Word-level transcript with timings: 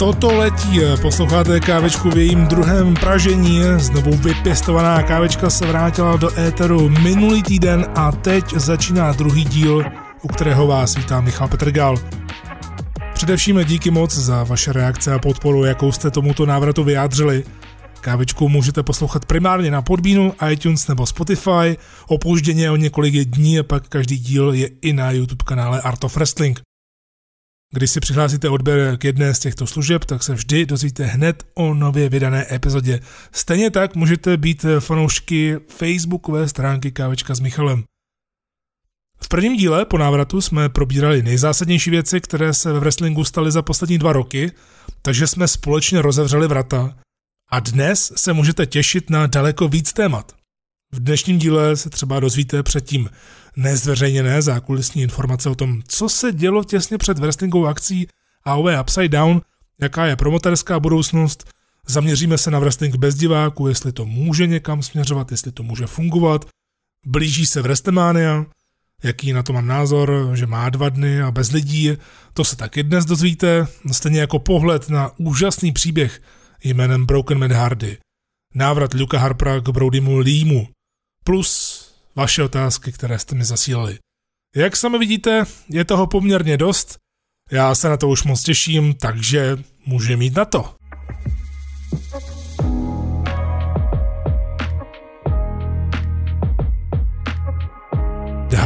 Toto 0.00 0.32
letí, 0.32 0.80
posloucháte 1.02 1.60
kávečku 1.60 2.10
v 2.10 2.18
jejím 2.18 2.46
druhém 2.46 2.94
pražení, 2.94 3.60
znovu 3.76 4.16
vypěstovaná 4.16 5.02
kávečka 5.02 5.50
se 5.50 5.66
vrátila 5.66 6.16
do 6.16 6.38
éteru 6.38 6.88
minulý 6.88 7.42
týden 7.42 7.86
a 7.94 8.12
teď 8.12 8.44
začíná 8.54 9.12
druhý 9.12 9.44
díl, 9.44 9.84
u 10.22 10.28
kterého 10.28 10.66
vás 10.66 10.96
vítá 10.96 11.20
Michal 11.20 11.48
Petrgal. 11.48 11.96
Především 13.14 13.64
díky 13.64 13.90
moc 13.90 14.14
za 14.14 14.44
vaše 14.44 14.72
reakce 14.72 15.14
a 15.14 15.18
podporu, 15.18 15.64
jakou 15.64 15.92
jste 15.92 16.10
tomuto 16.10 16.46
návratu 16.46 16.84
vyjádřili. 16.84 17.44
Kávečku 18.00 18.48
můžete 18.48 18.82
poslouchat 18.82 19.24
primárně 19.24 19.70
na 19.70 19.82
Podbínu, 19.82 20.34
iTunes 20.50 20.88
nebo 20.88 21.06
Spotify, 21.06 21.76
opožděně 22.06 22.70
o 22.70 22.76
několik 22.76 23.14
dní 23.14 23.58
a 23.58 23.62
pak 23.62 23.88
každý 23.88 24.18
díl 24.18 24.52
je 24.52 24.70
i 24.82 24.92
na 24.92 25.10
YouTube 25.10 25.44
kanále 25.44 25.80
Art 25.80 26.04
of 26.04 26.16
Wrestling. 26.16 26.60
Když 27.74 27.90
si 27.90 28.00
přihlásíte 28.00 28.48
odběr 28.48 28.96
k 28.98 29.04
jedné 29.04 29.34
z 29.34 29.38
těchto 29.38 29.66
služeb, 29.66 30.04
tak 30.04 30.22
se 30.22 30.34
vždy 30.34 30.66
dozvíte 30.66 31.04
hned 31.04 31.46
o 31.54 31.74
nově 31.74 32.08
vydané 32.08 32.54
epizodě. 32.54 33.00
Stejně 33.32 33.70
tak 33.70 33.94
můžete 33.94 34.36
být 34.36 34.66
fanoušky 34.80 35.56
facebookové 35.68 36.48
stránky 36.48 36.92
Kávečka 36.92 37.34
s 37.34 37.40
Michalem. 37.40 37.84
V 39.22 39.28
prvním 39.28 39.56
díle 39.56 39.84
po 39.84 39.98
návratu 39.98 40.40
jsme 40.40 40.68
probírali 40.68 41.22
nejzásadnější 41.22 41.90
věci, 41.90 42.20
které 42.20 42.54
se 42.54 42.72
ve 42.72 42.80
wrestlingu 42.80 43.24
staly 43.24 43.52
za 43.52 43.62
poslední 43.62 43.98
dva 43.98 44.12
roky, 44.12 44.52
takže 45.02 45.26
jsme 45.26 45.48
společně 45.48 46.02
rozevřeli 46.02 46.48
vrata. 46.48 46.96
A 47.50 47.60
dnes 47.60 48.12
se 48.16 48.32
můžete 48.32 48.66
těšit 48.66 49.10
na 49.10 49.26
daleko 49.26 49.68
víc 49.68 49.92
témat. 49.92 50.32
V 50.92 51.00
dnešním 51.00 51.38
díle 51.38 51.76
se 51.76 51.90
třeba 51.90 52.20
dozvíte 52.20 52.62
předtím 52.62 53.10
nezveřejněné 53.56 54.42
zákulisní 54.42 55.02
informace 55.02 55.50
o 55.50 55.54
tom, 55.54 55.82
co 55.88 56.08
se 56.08 56.32
dělo 56.32 56.64
těsně 56.64 56.98
před 56.98 57.18
wrestlingovou 57.18 57.66
akcí 57.66 58.08
AOV 58.44 58.80
Upside 58.80 59.08
Down, 59.08 59.40
jaká 59.80 60.06
je 60.06 60.16
promoterská 60.16 60.80
budoucnost, 60.80 61.50
zaměříme 61.86 62.38
se 62.38 62.50
na 62.50 62.58
wrestling 62.58 62.96
bez 62.96 63.14
diváků, 63.14 63.68
jestli 63.68 63.92
to 63.92 64.06
může 64.06 64.46
někam 64.46 64.82
směřovat, 64.82 65.30
jestli 65.30 65.52
to 65.52 65.62
může 65.62 65.86
fungovat, 65.86 66.44
blíží 67.06 67.46
se 67.46 67.62
WrestleMania, 67.62 68.46
jaký 69.02 69.32
na 69.32 69.42
to 69.42 69.52
mám 69.52 69.66
názor, 69.66 70.30
že 70.34 70.46
má 70.46 70.70
dva 70.70 70.88
dny 70.88 71.22
a 71.22 71.30
bez 71.30 71.50
lidí, 71.50 71.96
to 72.34 72.44
se 72.44 72.56
taky 72.56 72.82
dnes 72.82 73.04
dozvíte, 73.04 73.66
stejně 73.92 74.20
jako 74.20 74.38
pohled 74.38 74.88
na 74.88 75.10
úžasný 75.18 75.72
příběh 75.72 76.22
jménem 76.64 77.06
Broken 77.06 77.38
Matt 77.38 77.52
Hardy, 77.52 77.98
návrat 78.54 78.94
Luka 78.94 79.18
Harpera 79.18 79.60
k 79.60 79.68
Brodymu 79.68 80.18
Leemu, 80.18 80.68
plus 81.24 81.79
vaše 82.16 82.42
otázky, 82.42 82.92
které 82.92 83.18
jste 83.18 83.34
mi 83.34 83.44
zasílali. 83.44 83.98
Jak 84.56 84.76
sami 84.76 84.98
vidíte, 84.98 85.44
je 85.68 85.84
toho 85.84 86.06
poměrně 86.06 86.56
dost, 86.56 86.98
já 87.50 87.74
se 87.74 87.88
na 87.88 87.96
to 87.96 88.08
už 88.08 88.24
moc 88.24 88.42
těším, 88.42 88.94
takže 88.94 89.58
může 89.86 90.16
mít 90.16 90.36
na 90.36 90.44
to. 90.44 90.74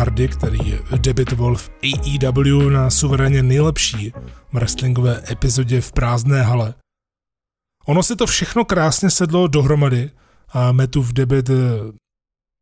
Hardy, 0.04 0.28
který 0.28 0.78
debitoval 0.96 1.56
v 1.56 1.70
AEW 1.82 2.70
na 2.70 2.90
suverénně 2.90 3.42
nejlepší 3.42 4.12
wrestlingové 4.52 5.22
epizodě 5.30 5.80
v 5.80 5.92
prázdné 5.92 6.42
hale. 6.42 6.74
Ono 7.86 8.02
si 8.02 8.16
to 8.16 8.26
všechno 8.26 8.64
krásně 8.64 9.10
sedlo 9.10 9.46
dohromady 9.48 10.10
a 10.48 10.72
v 10.96 11.12
debit 11.12 11.50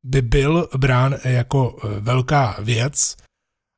by 0.04 0.22
byl 0.22 0.68
brán 0.78 1.14
jako 1.24 1.76
e, 1.84 2.00
velká 2.00 2.56
věc 2.60 3.16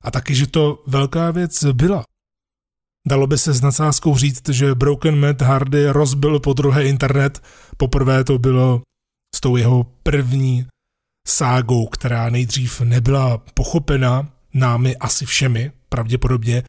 a 0.03 0.11
taky, 0.11 0.35
že 0.35 0.47
to 0.47 0.83
velká 0.87 1.31
věc 1.31 1.65
byla. 1.65 2.05
Dalo 3.09 3.27
by 3.27 3.39
se 3.39 3.53
s 3.53 3.61
nadsázkou 3.61 4.17
říct, 4.17 4.49
že 4.49 4.75
Broken 4.75 5.21
Matt 5.21 5.43
Hardy 5.43 5.91
rozbil 5.91 6.41
po 6.41 6.53
druhé 6.53 6.85
internet. 6.85 7.43
Poprvé 7.77 8.25
to 8.25 8.39
bylo 8.39 8.83
s 9.37 9.41
tou 9.41 9.57
jeho 9.57 9.85
první 10.03 10.67
ságou, 11.29 11.87
která 11.87 12.31
nejdřív 12.31 12.81
nebyla 12.81 13.39
pochopena 13.39 14.29
námi 14.55 14.97
asi 14.97 15.27
všemi, 15.27 15.73
pravděpodobně, 15.89 16.63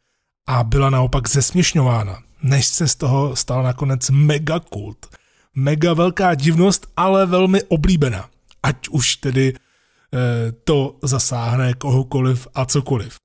a 0.48 0.64
byla 0.64 0.90
naopak 0.90 1.28
zesměšňována, 1.28 2.22
než 2.42 2.66
se 2.66 2.88
z 2.88 2.94
toho 2.94 3.36
stal 3.36 3.62
nakonec 3.62 4.10
mega 4.10 4.60
kult. 4.60 5.06
Mega 5.54 5.94
velká 5.94 6.34
divnost, 6.34 6.86
ale 6.96 7.26
velmi 7.26 7.62
oblíbená 7.62 8.28
ať 8.62 8.88
už 8.88 9.16
tedy 9.16 9.54
eh, 9.54 10.52
to 10.64 10.98
zasáhne 11.02 11.74
kohokoliv 11.74 12.48
a 12.54 12.64
cokoliv. 12.64 13.16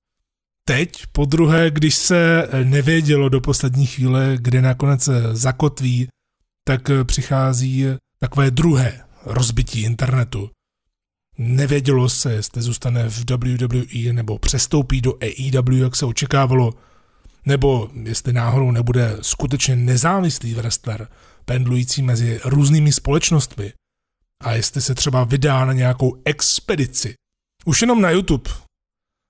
Teď, 0.66 1.06
po 1.12 1.26
druhé, 1.26 1.72
když 1.72 1.96
se 1.96 2.48
nevědělo 2.64 3.30
do 3.30 3.42
poslední 3.42 3.86
chvíle, 3.86 4.38
kde 4.42 4.62
nakonec 4.62 5.10
zakotví, 5.32 6.08
tak 6.68 6.92
přichází 7.04 7.86
takové 8.20 8.52
druhé 8.52 9.02
rozbití 9.26 9.82
internetu. 9.82 10.50
Nevědělo 11.38 12.10
se, 12.10 12.34
jestli 12.34 12.62
zůstane 12.62 13.10
v 13.10 13.26
WWE 13.32 14.14
nebo 14.14 14.40
přestoupí 14.40 15.02
do 15.02 15.14
AEW, 15.22 15.74
jak 15.74 15.96
se 15.96 16.06
očekávalo, 16.06 16.74
nebo 17.46 17.90
jestli 18.04 18.34
náhodou 18.34 18.72
nebude 18.72 19.18
skutečně 19.22 19.76
nezávislý 19.76 20.54
wrestler, 20.54 21.08
pendlující 21.46 22.02
mezi 22.02 22.40
různými 22.46 22.92
společnostmi, 22.92 23.74
a 24.42 24.54
jestli 24.54 24.82
se 24.82 24.96
třeba 24.96 25.24
vydá 25.24 25.66
na 25.66 25.74
nějakou 25.74 26.22
expedici. 26.26 27.14
Už 27.66 27.82
jenom 27.82 28.02
na 28.02 28.10
YouTube 28.10 28.50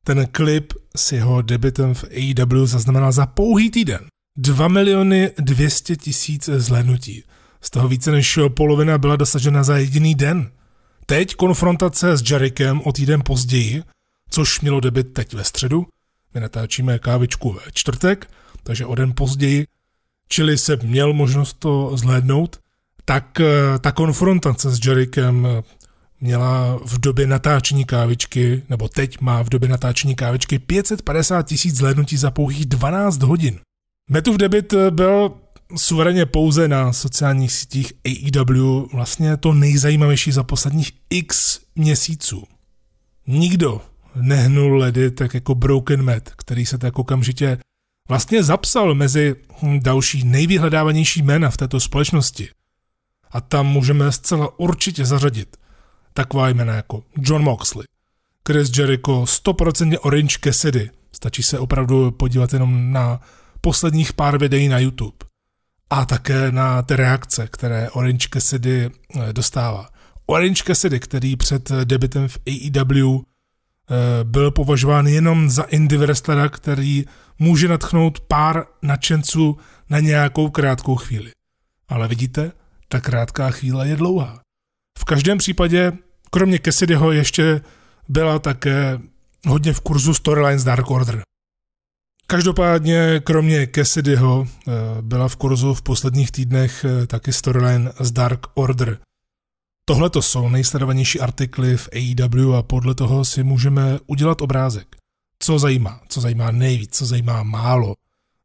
ten 0.04 0.28
klip 0.32 0.74
s 0.96 1.12
jeho 1.12 1.42
debitem 1.42 1.94
v 1.94 2.04
AEW 2.04 2.66
zaznamenal 2.66 3.12
za 3.12 3.26
pouhý 3.26 3.72
týden 3.72 4.06
2 4.38 4.68
miliony 4.68 5.32
200 5.38 5.96
tisíc 5.96 6.50
zhlédnutí. 6.58 7.24
Z 7.62 7.70
toho 7.70 7.88
více 7.88 8.12
než 8.12 8.40
polovina 8.56 8.98
byla 8.98 9.16
dosažena 9.16 9.64
za 9.64 9.78
jediný 9.78 10.16
den. 10.16 10.52
Teď 11.06 11.36
konfrontace 11.36 12.18
s 12.18 12.32
Jerikem 12.32 12.82
o 12.82 12.92
týden 12.92 13.22
později, 13.26 13.84
což 14.30 14.62
mělo 14.62 14.80
debit 14.80 15.14
teď 15.14 15.34
ve 15.34 15.44
středu, 15.44 15.88
my 16.34 16.42
natáčíme 16.42 17.00
kávičku 17.00 17.54
ve 17.54 17.62
čtvrtek, 17.74 18.32
takže 18.64 18.86
o 18.86 18.96
den 18.96 19.14
později, 19.16 19.68
čili 20.28 20.58
se 20.58 20.76
měl 20.76 21.14
možnost 21.14 21.54
to 21.60 21.98
zhlédnout, 21.98 22.60
tak 23.06 23.40
eh, 23.40 23.80
ta 23.80 23.92
konfrontace 23.92 24.72
s 24.72 24.86
Jerikem 24.86 25.46
eh, 25.46 25.64
měla 26.22 26.80
v 26.86 27.00
době 27.00 27.28
natáčení 27.28 27.86
kávičky, 27.86 28.64
nebo 28.70 28.88
teď 28.88 29.22
má 29.22 29.42
v 29.42 29.50
době 29.50 29.70
natáčení 29.70 30.16
kávičky 30.16 30.60
550 30.60 31.44
tisíc 31.44 31.76
zhlédnutí 31.76 32.18
za 32.18 32.32
pouhých 32.32 32.66
12 32.66 33.22
hodin. 33.22 33.60
Metův 34.10 34.38
debit 34.38 34.74
eh, 34.74 34.92
byl 34.92 35.34
suverénně 35.76 36.26
pouze 36.26 36.68
na 36.68 36.94
sociálních 36.94 37.52
sítích 37.52 37.94
AEW 38.06 38.86
vlastně 38.94 39.38
to 39.38 39.54
nejzajímavější 39.54 40.32
za 40.32 40.44
posledních 40.44 40.92
x 41.10 41.60
měsíců. 41.76 42.44
Nikdo 43.28 43.82
nehnul 44.16 44.78
ledy 44.78 45.12
tak 45.12 45.34
jako 45.34 45.56
Broken 45.56 46.02
Matt, 46.02 46.30
který 46.30 46.66
se 46.66 46.78
tak 46.78 47.00
okamžitě 47.00 47.58
vlastně 48.10 48.44
zapsal 48.44 48.96
mezi 48.96 49.36
další 49.80 50.24
nejvyhledávanější 50.24 51.22
jména 51.22 51.50
v 51.50 51.58
této 51.58 51.80
společnosti– 51.80 52.50
a 53.31 53.42
tam 53.42 53.68
můžeme 53.68 54.12
zcela 54.12 54.59
určitě 54.59 55.06
zařadit 55.06 55.58
taková 56.14 56.50
jména 56.50 56.74
jako 56.74 57.03
John 57.18 57.44
Moxley, 57.44 57.86
Chris 58.47 58.78
Jericho, 58.78 59.23
100% 59.23 59.97
Orange 60.02 60.38
Cassidy, 60.44 60.90
stačí 61.11 61.44
se 61.44 61.59
opravdu 61.59 62.11
podívat 62.11 62.53
jenom 62.53 62.91
na 62.91 63.22
posledních 63.61 64.14
pár 64.14 64.38
videí 64.38 64.67
na 64.67 64.79
YouTube 64.79 65.17
a 65.90 66.06
také 66.06 66.52
na 66.52 66.82
ty 66.82 66.96
reakce, 66.96 67.47
které 67.52 67.90
Orange 67.90 68.28
Cassidy 68.34 68.90
eh, 68.90 69.34
dostává. 69.34 69.90
Orange 70.26 70.64
Cassidy, 70.64 71.00
který 71.00 71.35
před 71.35 71.72
debitem 71.84 72.28
v 72.28 72.38
AEW 72.47 73.17
eh, 73.17 74.23
byl 74.23 74.52
považován 74.52 75.08
jenom 75.08 75.50
za 75.50 75.64
indie 75.64 76.00
wrestlera, 76.00 76.50
který 76.50 77.06
může 77.40 77.67
natchnout 77.67 78.20
pár 78.20 78.66
nadšenců 78.82 79.58
na 79.90 80.00
nějakou 80.00 80.50
krátkou 80.50 80.96
chvíli. 80.96 81.32
Ale 81.90 82.08
vidíte, 82.08 82.52
ta 82.91 83.02
krátká 83.02 83.52
chvíle 83.52 83.88
je 83.88 83.96
dlouhá. 83.96 84.40
V 84.99 85.05
každém 85.05 85.38
případě, 85.38 85.91
kromě 86.32 86.59
Cassidyho, 86.59 87.11
ještě 87.11 87.61
byla 88.09 88.40
také 88.40 88.99
hodně 89.47 89.73
v 89.73 89.79
kurzu 89.79 90.14
Storylines 90.14 90.64
Dark 90.64 90.91
Order. 90.91 91.22
Každopádně, 92.28 93.22
kromě 93.23 93.67
Cassidyho, 93.76 94.47
eh, 94.47 94.72
byla 95.02 95.28
v 95.28 95.35
kurzu 95.35 95.73
v 95.73 95.82
posledních 95.82 96.32
týdnech 96.32 96.85
eh, 96.85 97.08
taky 97.08 97.34
storyline 97.34 97.91
z 97.99 98.11
Dark 98.11 98.47
Order. 98.53 98.97
Tohle 99.85 100.09
to 100.09 100.22
jsou 100.22 100.49
nejsledovanější 100.49 101.20
artikly 101.20 101.78
v 101.78 101.90
AEW 101.94 102.55
a 102.55 102.64
podle 102.64 102.96
toho 102.96 103.26
si 103.26 103.44
můžeme 103.44 103.99
udělat 104.08 104.41
obrázek. 104.41 104.96
Co 105.40 105.59
zajímá, 105.59 106.02
co 106.08 106.22
zajímá 106.22 106.52
nejvíc, 106.52 106.97
co 106.97 107.05
zajímá 107.05 107.44
málo. 107.44 107.96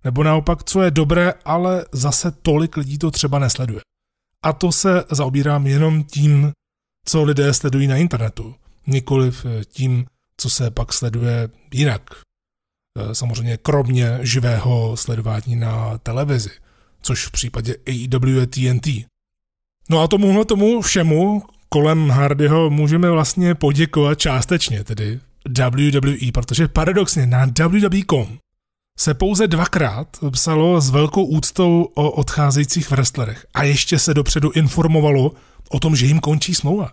Nebo 0.04 0.22
naopak, 0.22 0.64
co 0.64 0.82
je 0.82 0.90
dobré, 0.90 1.34
ale 1.44 1.84
zase 1.92 2.30
tolik 2.30 2.76
lidí 2.76 2.98
to 2.98 3.10
třeba 3.10 3.38
nesleduje. 3.38 3.80
A 4.46 4.52
to 4.52 4.72
se 4.72 5.04
zaobírám 5.10 5.66
jenom 5.66 6.04
tím, 6.04 6.52
co 7.06 7.22
lidé 7.22 7.54
sledují 7.54 7.86
na 7.86 7.96
internetu, 7.96 8.54
nikoliv 8.86 9.46
eh, 9.46 9.64
tím, 9.64 10.06
co 10.36 10.50
se 10.50 10.70
pak 10.70 10.92
sleduje 10.92 11.48
jinak. 11.72 12.02
Eh, 12.98 13.14
samozřejmě 13.14 13.56
kromě 13.56 14.18
živého 14.22 14.96
sledování 14.96 15.56
na 15.56 15.98
televizi, 15.98 16.50
což 17.02 17.26
v 17.26 17.30
případě 17.30 17.74
AEW 17.86 18.46
TNT. 18.46 18.86
No 19.90 20.00
a 20.02 20.08
tomuhle 20.08 20.44
tomu 20.44 20.80
všemu 20.82 21.42
kolem 21.68 22.10
Hardyho 22.10 22.70
můžeme 22.70 23.10
vlastně 23.10 23.54
poděkovat 23.54 24.18
částečně, 24.18 24.84
tedy 24.84 25.20
WWE, 25.48 26.32
protože 26.34 26.68
paradoxně 26.68 27.26
na 27.26 27.46
WWE.com 27.46 28.38
se 28.98 29.14
pouze 29.14 29.46
dvakrát 29.46 30.16
psalo 30.30 30.80
s 30.80 30.90
velkou 30.90 31.24
úctou 31.24 31.82
o 31.94 32.10
odcházejících 32.10 32.90
wrestlerech 32.90 33.46
a 33.54 33.62
ještě 33.62 33.98
se 33.98 34.14
dopředu 34.14 34.50
informovalo 34.50 35.32
o 35.70 35.80
tom, 35.80 35.96
že 35.96 36.06
jim 36.06 36.20
končí 36.20 36.54
smlouva. 36.54 36.92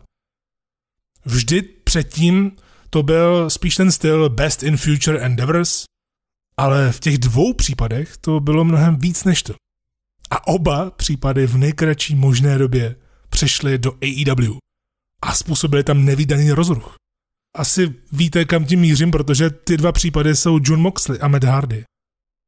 Vždy 1.26 1.62
předtím 1.62 2.52
to 2.90 3.04
byl 3.04 3.50
spíš 3.50 3.76
ten 3.76 3.92
styl 3.92 4.30
Best 4.30 4.64
in 4.64 4.78
Future 4.78 5.20
Endeavors, 5.20 5.84
ale 6.58 6.92
v 6.92 7.00
těch 7.00 7.18
dvou 7.18 7.54
případech 7.54 8.18
to 8.18 8.40
bylo 8.40 8.64
mnohem 8.64 8.96
víc 8.96 9.24
než 9.24 9.44
to. 9.44 9.54
A 10.30 10.48
oba 10.48 10.92
případy 10.92 11.48
v 11.48 11.58
nejkratší 11.58 12.16
možné 12.16 12.58
době 12.58 12.96
přešly 13.30 13.78
do 13.78 13.92
AEW 13.92 14.58
a 15.22 15.34
způsobili 15.34 15.84
tam 15.84 16.06
nevýdaný 16.06 16.52
rozruch. 16.52 16.96
Asi 17.56 17.94
víte, 18.12 18.46
kam 18.46 18.66
tím 18.66 18.80
mířím, 18.80 19.12
protože 19.12 19.50
ty 19.50 19.78
dva 19.78 19.92
případy 19.92 20.36
jsou 20.36 20.60
John 20.64 20.82
Moxley 20.82 21.20
a 21.22 21.28
Matt 21.28 21.44
Hardy. 21.44 21.84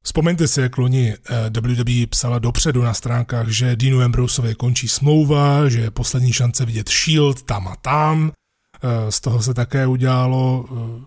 Vzpomeňte 0.05 0.47
si, 0.47 0.61
jak 0.61 0.77
loni 0.77 1.13
eh, 1.13 1.49
WWE 1.61 2.07
psala 2.07 2.39
dopředu 2.39 2.81
na 2.81 2.93
stránkách, 2.93 3.47
že 3.47 3.75
Deanu 3.75 4.01
Ambroseovi 4.01 4.55
končí 4.55 4.87
smlouva, 4.87 5.69
že 5.69 5.79
je 5.79 5.91
poslední 5.91 6.33
šance 6.33 6.65
vidět 6.65 6.89
Shield 6.89 7.41
tam 7.41 7.67
a 7.67 7.75
tam. 7.75 8.31
Eh, 8.31 9.11
z 9.11 9.21
toho 9.21 9.41
se 9.41 9.53
také 9.53 9.87
udělalo 9.87 10.65
eh, 10.71 11.05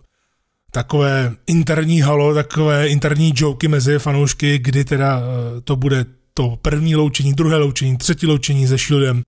takové 0.70 1.36
interní 1.46 2.00
halo, 2.00 2.34
takové 2.34 2.88
interní 2.88 3.32
joky 3.36 3.68
mezi 3.68 3.98
fanoušky, 3.98 4.58
kdy 4.58 4.84
teda 4.84 5.22
to 5.64 5.76
bude 5.76 6.06
to 6.34 6.58
první 6.62 6.96
loučení, 6.96 7.32
druhé 7.32 7.56
loučení, 7.56 7.96
třetí 7.96 8.26
loučení 8.26 8.66
se 8.66 8.78
Shieldem. 8.78 9.22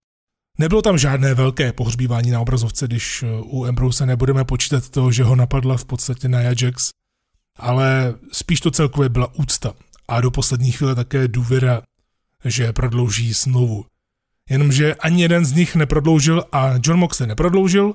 Nebylo 0.59 0.83
tam 0.83 0.99
žádné 0.99 1.35
velké 1.35 1.73
pohřbívání 1.73 2.31
na 2.31 2.41
obrazovce, 2.41 2.87
když 2.87 3.25
u 3.43 3.65
Ambrose 3.65 4.07
nebudeme 4.07 4.45
počítat 4.45 4.89
to, 4.89 5.13
že 5.13 5.25
ho 5.25 5.37
napadla 5.37 5.77
v 5.77 5.85
podstatě 5.85 6.29
na 6.29 6.39
Ajax 6.39 6.91
ale 7.57 8.15
spíš 8.33 8.61
to 8.61 8.71
celkově 8.71 9.09
byla 9.09 9.35
úcta 9.35 9.75
a 10.09 10.21
do 10.21 10.31
poslední 10.31 10.73
chvíle 10.73 10.95
také 10.95 11.29
důvěra, 11.29 11.83
že 12.45 12.73
prodlouží 12.73 13.35
smlouvu. 13.35 13.85
Jenomže 14.51 14.95
ani 14.95 15.23
jeden 15.23 15.45
z 15.45 15.53
nich 15.53 15.77
neprodloužil 15.77 16.45
a 16.53 16.73
John 16.83 16.99
Moxley 16.99 17.29
neprodloužil 17.29 17.95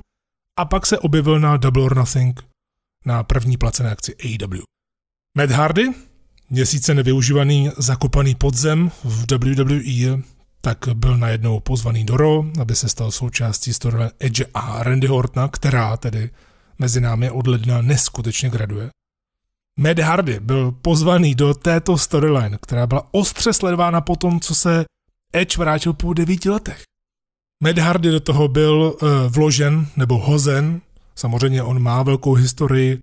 a 0.57 0.65
pak 0.65 0.85
se 0.85 0.99
objevil 0.99 1.39
na 1.39 1.57
Double 1.57 1.83
or 1.83 1.97
Nothing 1.97 2.43
na 3.05 3.23
první 3.23 3.57
placené 3.57 3.91
akci 3.91 4.15
AEW. 4.15 4.61
Matt 5.37 5.51
Hardy, 5.51 5.89
měsíce 6.49 6.93
nevyužívaný 6.93 7.71
zakopaný 7.77 8.35
podzem 8.35 8.91
v 9.03 9.25
WWE, 9.31 10.21
tak 10.61 10.77
byl 10.93 11.17
najednou 11.17 11.59
pozvaný 11.59 12.05
do 12.05 12.17
Raw, 12.17 12.45
aby 12.61 12.75
se 12.75 12.89
stal 12.89 13.11
součástí 13.11 13.73
storyline 13.73 14.11
Edge 14.19 14.45
a 14.53 14.83
Randy 14.83 15.07
Ortona, 15.07 15.47
která 15.47 15.97
tedy 15.97 16.29
mezi 16.79 17.01
námi 17.01 17.31
od 17.31 17.47
ledna 17.47 17.81
neskutečně 17.81 18.49
graduje. 18.49 18.89
Matt 19.79 19.99
Hardy 19.99 20.39
byl 20.39 20.71
pozvaný 20.71 21.35
do 21.35 21.53
této 21.53 21.97
storyline, 21.97 22.57
která 22.61 22.87
byla 22.87 23.07
ostře 23.11 23.53
sledována 23.53 24.01
po 24.01 24.15
tom, 24.15 24.39
co 24.39 24.55
se 24.55 24.85
Edge 25.33 25.57
vrátil 25.57 25.93
po 25.93 26.13
devíti 26.13 26.49
letech. 26.49 26.83
Matt 27.63 27.77
Hardy 27.77 28.11
do 28.11 28.19
toho 28.19 28.47
byl 28.47 28.95
uh, 29.01 29.09
vložen 29.29 29.87
nebo 29.95 30.17
hozen. 30.17 30.81
Samozřejmě 31.15 31.63
on 31.63 31.79
má 31.79 32.03
velkou 32.03 32.33
historii 32.33 32.95
uh, 32.95 33.01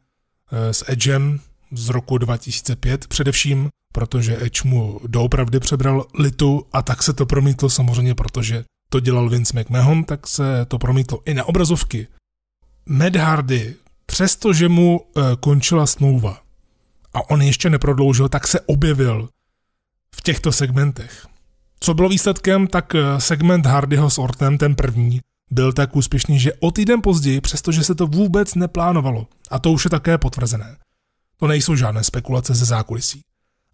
s 0.70 0.84
Edgem 0.88 1.40
z 1.72 1.88
roku 1.88 2.18
2005 2.18 3.06
především, 3.06 3.68
protože 3.92 4.36
Edge 4.40 4.60
mu 4.64 5.00
doopravdy 5.06 5.60
přebral 5.60 6.06
litu 6.18 6.66
a 6.72 6.82
tak 6.82 7.02
se 7.02 7.12
to 7.12 7.26
promítlo 7.26 7.70
samozřejmě, 7.70 8.14
protože 8.14 8.64
to 8.88 9.00
dělal 9.00 9.28
Vince 9.28 9.60
McMahon, 9.60 10.04
tak 10.04 10.26
se 10.26 10.66
to 10.68 10.78
promítlo 10.78 11.20
i 11.24 11.34
na 11.34 11.44
obrazovky. 11.44 12.06
Matt 12.86 13.16
Hardy, 13.16 13.74
přestože 14.06 14.68
mu 14.68 15.00
uh, 15.00 15.22
končila 15.40 15.86
smlouva, 15.86 16.41
a 17.14 17.30
on 17.30 17.42
ještě 17.42 17.70
neprodloužil, 17.70 18.28
tak 18.28 18.46
se 18.48 18.60
objevil 18.60 19.28
v 20.16 20.22
těchto 20.22 20.52
segmentech. 20.52 21.26
Co 21.80 21.94
bylo 21.94 22.08
výsledkem, 22.08 22.66
tak 22.66 22.94
eh, 22.94 23.20
segment 23.20 23.66
Hardyho 23.66 24.10
s 24.10 24.18
Ortem, 24.18 24.58
ten 24.58 24.74
první, 24.74 25.20
byl 25.50 25.72
tak 25.72 25.96
úspěšný, 25.96 26.40
že 26.40 26.52
o 26.60 26.70
týden 26.70 27.02
později, 27.02 27.40
přestože 27.40 27.84
se 27.84 27.94
to 27.94 28.06
vůbec 28.06 28.54
neplánovalo, 28.54 29.26
a 29.50 29.58
to 29.58 29.72
už 29.72 29.84
je 29.84 29.90
také 29.90 30.18
potvrzené. 30.18 30.76
To 31.36 31.46
nejsou 31.46 31.76
žádné 31.76 32.04
spekulace 32.04 32.54
ze 32.54 32.64
zákulisí. 32.64 33.20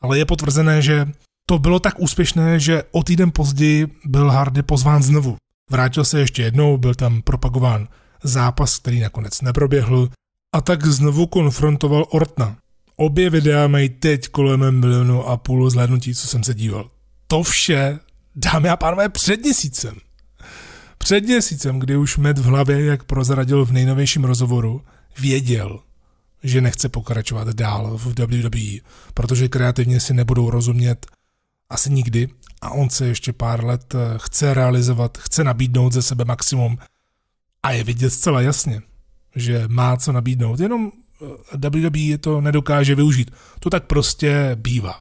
Ale 0.01 0.19
je 0.19 0.25
potvrzené, 0.25 0.83
že 0.83 1.09
to 1.47 1.59
bylo 1.59 1.81
tak 1.81 2.01
úspěšné, 2.01 2.61
že 2.61 2.83
o 2.91 3.03
týden 3.03 3.31
později 3.31 3.87
byl 4.05 4.31
Hardy 4.31 4.63
pozván 4.63 5.03
znovu. 5.03 5.37
Vrátil 5.71 6.05
se 6.05 6.21
ještě 6.21 6.43
jednou, 6.43 6.79
byl 6.79 6.95
tam 6.95 7.23
propagován 7.23 7.89
zápas, 8.23 8.79
který 8.79 9.01
nakonec 9.01 9.41
neproběhl, 9.41 10.09
a 10.53 10.61
tak 10.61 10.87
znovu 10.87 11.27
konfrontoval 11.27 12.07
Ortna, 12.11 12.57
Obě 13.01 13.31
videa 13.31 13.69
mají 13.69 13.89
teď 13.89 14.29
kolem 14.29 14.81
milionu 14.81 15.25
a 15.25 15.37
půl 15.37 15.71
zhlédnutí, 15.71 16.15
co 16.15 16.27
jsem 16.27 16.45
se 16.45 16.55
díval. 16.55 16.91
To 17.27 17.43
vše, 17.43 17.99
dámy 18.37 18.69
a 18.69 18.77
pánové, 18.77 19.09
před 19.09 19.41
měsícem. 19.41 19.97
Před 20.99 21.25
měsícem, 21.25 21.79
kdy 21.79 21.97
už 21.97 22.17
Med 22.17 22.39
v 22.39 22.45
hlavě, 22.45 22.85
jak 22.85 23.05
prozradil 23.05 23.65
v 23.65 23.73
nejnovějším 23.73 24.25
rozhovoru, 24.25 24.83
věděl, 25.19 25.81
že 26.43 26.61
nechce 26.61 26.89
pokračovat 26.89 27.49
dál 27.49 27.99
v 27.99 28.07
WWE, 28.07 28.91
protože 29.15 29.49
kreativně 29.49 30.01
si 30.01 30.15
nebudou 30.15 30.51
rozumět 30.51 31.07
asi 31.71 31.91
nikdy 31.91 32.29
a 32.63 32.71
on 32.71 32.91
se 32.91 33.07
ještě 33.07 33.33
pár 33.33 33.65
let 33.65 33.95
eh, 33.95 33.99
chce 34.17 34.55
realizovat, 34.55 35.19
chce 35.19 35.45
nabídnout 35.45 35.93
ze 35.93 36.03
sebe 36.03 36.25
maximum 36.25 36.79
a 37.63 37.71
je 37.71 37.85
vidět 37.85 38.11
zcela 38.11 38.41
jasně, 38.41 38.83
že 39.37 39.65
má 39.69 39.97
co 39.97 40.13
nabídnout, 40.13 40.61
jenom 40.61 40.93
WWE 41.53 42.19
to 42.19 42.41
nedokáže 42.41 42.95
využít. 42.95 43.31
To 43.61 43.71
tak 43.71 43.87
prostě 43.87 44.51
bývá. 44.55 44.99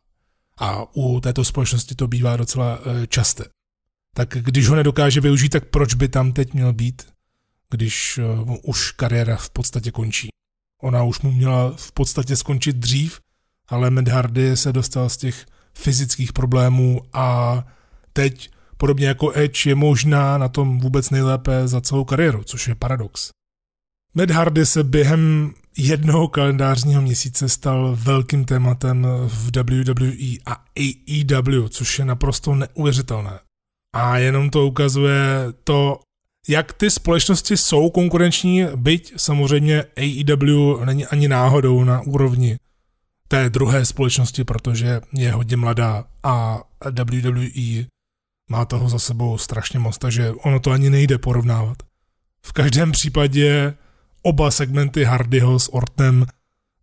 A 0.60 0.96
u 0.96 1.20
této 1.20 1.46
společnosti 1.46 1.96
to 1.96 2.08
bývá 2.08 2.38
docela 2.38 2.80
e, 2.86 3.08
časté. 3.08 3.46
Tak 4.18 4.30
když 4.30 4.68
ho 4.68 4.76
nedokáže 4.76 5.22
využít, 5.22 5.50
tak 5.50 5.66
proč 5.70 5.94
by 5.94 6.08
tam 6.08 6.32
teď 6.32 6.54
měl 6.54 6.74
být, 6.74 7.08
když 7.70 8.18
uh, 8.18 8.56
už 8.64 8.92
kariéra 8.92 9.36
v 9.36 9.50
podstatě 9.50 9.92
končí. 9.92 10.30
Ona 10.82 11.04
už 11.04 11.20
mu 11.20 11.32
měla 11.32 11.74
v 11.76 11.92
podstatě 11.92 12.36
skončit 12.36 12.76
dřív, 12.76 13.20
ale 13.68 13.90
Matt 13.90 14.08
Hardy 14.08 14.58
se 14.58 14.74
dostal 14.74 15.10
z 15.10 15.18
těch 15.18 15.46
fyzických 15.74 16.34
problémů 16.34 17.02
a 17.14 17.64
teď, 18.14 18.50
podobně 18.78 19.08
jako 19.08 19.32
Edge, 19.36 19.70
je 19.70 19.76
možná 19.76 20.38
na 20.38 20.48
tom 20.48 20.80
vůbec 20.80 21.10
nejlépe 21.10 21.68
za 21.68 21.82
celou 21.82 22.04
kariéru, 22.04 22.44
což 22.44 22.68
je 22.68 22.76
paradox. 22.76 23.30
Matt 24.14 24.32
Hardy 24.32 24.66
se 24.66 24.84
během 24.84 25.54
jednoho 25.78 26.28
kalendářního 26.28 27.02
měsíce 27.02 27.50
stal 27.50 27.98
velkým 28.00 28.46
tématem 28.46 29.08
v 29.28 29.52
WWE 29.58 30.12
a 30.46 30.64
AEW, 30.80 31.68
což 31.70 32.00
je 32.00 32.06
naprosto 32.06 32.56
neuvěřitelné. 32.56 33.40
A 33.96 34.18
jenom 34.18 34.50
to 34.50 34.68
ukazuje 34.68 35.20
to, 35.64 36.00
jak 36.48 36.74
ty 36.74 36.92
společnosti 36.92 37.58
jsou 37.58 37.90
konkurenční, 37.90 38.66
byť 38.76 39.14
samozřejmě 39.18 39.84
AEW 39.98 40.86
není 40.86 41.06
ani 41.06 41.28
náhodou 41.28 41.84
na 41.84 42.02
úrovni 42.02 42.58
té 43.28 43.50
druhé 43.50 43.86
společnosti, 43.86 44.44
protože 44.44 45.02
je 45.14 45.32
hodně 45.32 45.58
mladá 45.58 46.06
a 46.24 46.60
WWE 46.92 47.86
má 48.50 48.66
toho 48.66 48.90
za 48.90 49.00
sebou 49.00 49.38
strašně 49.38 49.80
moc, 49.80 49.98
takže 49.98 50.32
ono 50.32 50.60
to 50.60 50.72
ani 50.72 50.90
nejde 50.90 51.18
porovnávat. 51.18 51.78
V 52.46 52.54
každém 52.54 52.92
případě 52.92 53.74
oba 54.28 54.52
segmenty 54.52 55.04
Hardyho 55.04 55.60
s 55.60 55.74
Ortem 55.74 56.26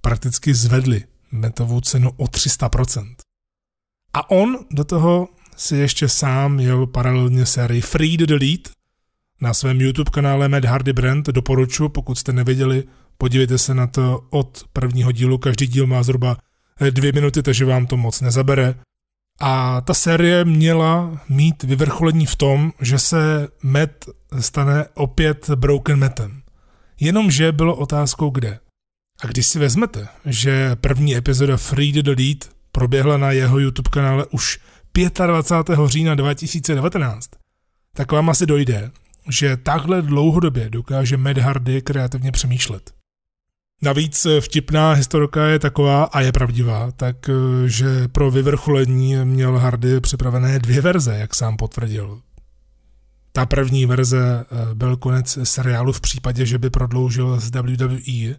prakticky 0.01 0.55
zvedly 0.55 1.05
metovou 1.33 1.81
cenu 1.81 2.11
o 2.17 2.25
300%. 2.25 3.15
A 4.13 4.31
on 4.31 4.59
do 4.71 4.85
toho 4.85 5.29
si 5.57 5.77
ještě 5.77 6.09
sám 6.09 6.61
jel 6.61 6.87
paralelně 6.87 7.47
sérii 7.47 7.81
Free 7.81 8.17
the 8.17 8.27
Delete 8.27 8.71
na 9.41 9.55
svém 9.55 9.81
YouTube 9.81 10.11
kanále 10.11 10.49
Mad 10.49 10.65
Hardy 10.65 10.93
Brand. 10.93 11.27
Doporučuji, 11.27 11.89
pokud 11.89 12.19
jste 12.19 12.33
nevěděli, 12.33 12.85
podívejte 13.19 13.59
se 13.59 13.75
na 13.75 13.87
to 13.87 14.27
od 14.31 14.65
prvního 14.73 15.13
dílu. 15.13 15.39
Každý 15.39 15.67
díl 15.67 15.87
má 15.87 16.03
zhruba 16.03 16.37
dvě 16.91 17.13
minuty, 17.13 17.43
takže 17.43 17.65
vám 17.65 17.87
to 17.87 17.97
moc 17.97 18.21
nezabere. 18.21 18.75
A 19.41 19.81
ta 19.81 19.95
série 19.95 20.45
měla 20.45 21.21
mít 21.29 21.63
vyvrcholení 21.63 22.27
v 22.27 22.37
tom, 22.37 22.73
že 22.81 22.99
se 22.99 23.49
Matt 23.63 24.05
stane 24.41 24.87
opět 24.95 25.51
Broken 25.51 25.99
Mattem. 25.99 26.44
Jenomže 27.01 27.53
bylo 27.53 27.77
otázkou 27.77 28.31
kde. 28.31 28.59
A 29.23 29.27
když 29.27 29.47
si 29.47 29.59
vezmete, 29.59 30.09
že 30.27 30.77
první 30.77 31.17
epizoda 31.17 31.57
Free 31.57 31.93
the 31.93 32.03
Delete 32.03 32.49
proběhla 32.73 33.17
na 33.17 33.33
jeho 33.33 33.59
YouTube 33.59 33.91
kanále 33.91 34.27
už 34.27 34.59
25. 35.27 35.79
října 35.87 36.15
2019, 36.15 37.31
tak 37.97 38.13
vám 38.13 38.31
asi 38.31 38.47
dojde, 38.47 38.91
že 39.29 39.57
takhle 39.57 40.03
dlouhodobě 40.03 40.71
dokáže 40.71 41.17
Matt 41.17 41.39
Hardy 41.39 41.83
kreativně 41.83 42.33
přemýšlet. 42.33 42.95
Navíc 43.83 44.27
vtipná 44.41 44.93
historka 44.93 45.47
je 45.47 45.59
taková, 45.59 46.05
a 46.05 46.21
je 46.21 46.33
pravdivá, 46.33 46.91
tak 46.91 47.31
že 47.67 48.09
pro 48.09 48.31
vyvrcholení 48.31 49.17
měl 49.25 49.59
Hardy 49.59 50.01
připravené 50.01 50.59
dvě 50.59 50.81
verze, 50.81 51.17
jak 51.17 51.35
sám 51.35 51.57
potvrdil. 51.57 52.21
Ta 53.37 53.47
první 53.47 53.87
verze 53.87 54.45
byl 54.75 54.97
konec 54.97 55.39
seriálu 55.43 55.93
v 55.93 56.01
případě, 56.01 56.47
že 56.47 56.59
by 56.59 56.71
prodloužil 56.71 57.41
z 57.41 57.51
WWE, 57.51 58.37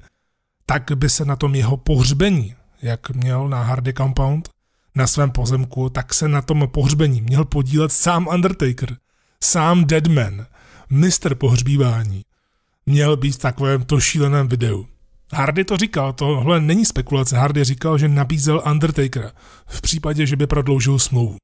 tak 0.66 0.92
by 0.96 1.10
se 1.10 1.26
na 1.26 1.36
tom 1.36 1.56
jeho 1.56 1.78
pohřbení, 1.78 2.56
jak 2.82 3.10
měl 3.10 3.50
na 3.50 3.64
Hardy 3.64 3.94
Compound, 3.94 4.50
na 4.96 5.08
svém 5.08 5.32
pozemku, 5.32 5.90
tak 5.90 6.14
se 6.14 6.28
na 6.28 6.42
tom 6.42 6.68
pohřbení 6.72 7.22
měl 7.22 7.46
podílet 7.46 7.92
sám 7.92 8.28
Undertaker, 8.28 8.98
sám 9.44 9.86
Deadman, 9.86 10.46
mistr 10.90 11.36
pohřbívání. 11.36 12.22
Měl 12.86 13.18
být 13.18 13.32
v 13.36 13.40
takovém 13.40 13.84
to 13.84 14.00
šíleném 14.00 14.48
videu. 14.48 14.88
Hardy 15.34 15.64
to 15.64 15.78
říkal, 15.78 16.14
tohle 16.14 16.62
není 16.62 16.86
spekulace. 16.86 17.38
Hardy 17.38 17.64
říkal, 17.64 17.98
že 17.98 18.08
nabízel 18.08 18.64
Undertaker 18.72 19.32
v 19.68 19.82
případě, 19.82 20.26
že 20.26 20.36
by 20.36 20.48
prodloužil 20.48 21.00
smlouvu. 21.00 21.38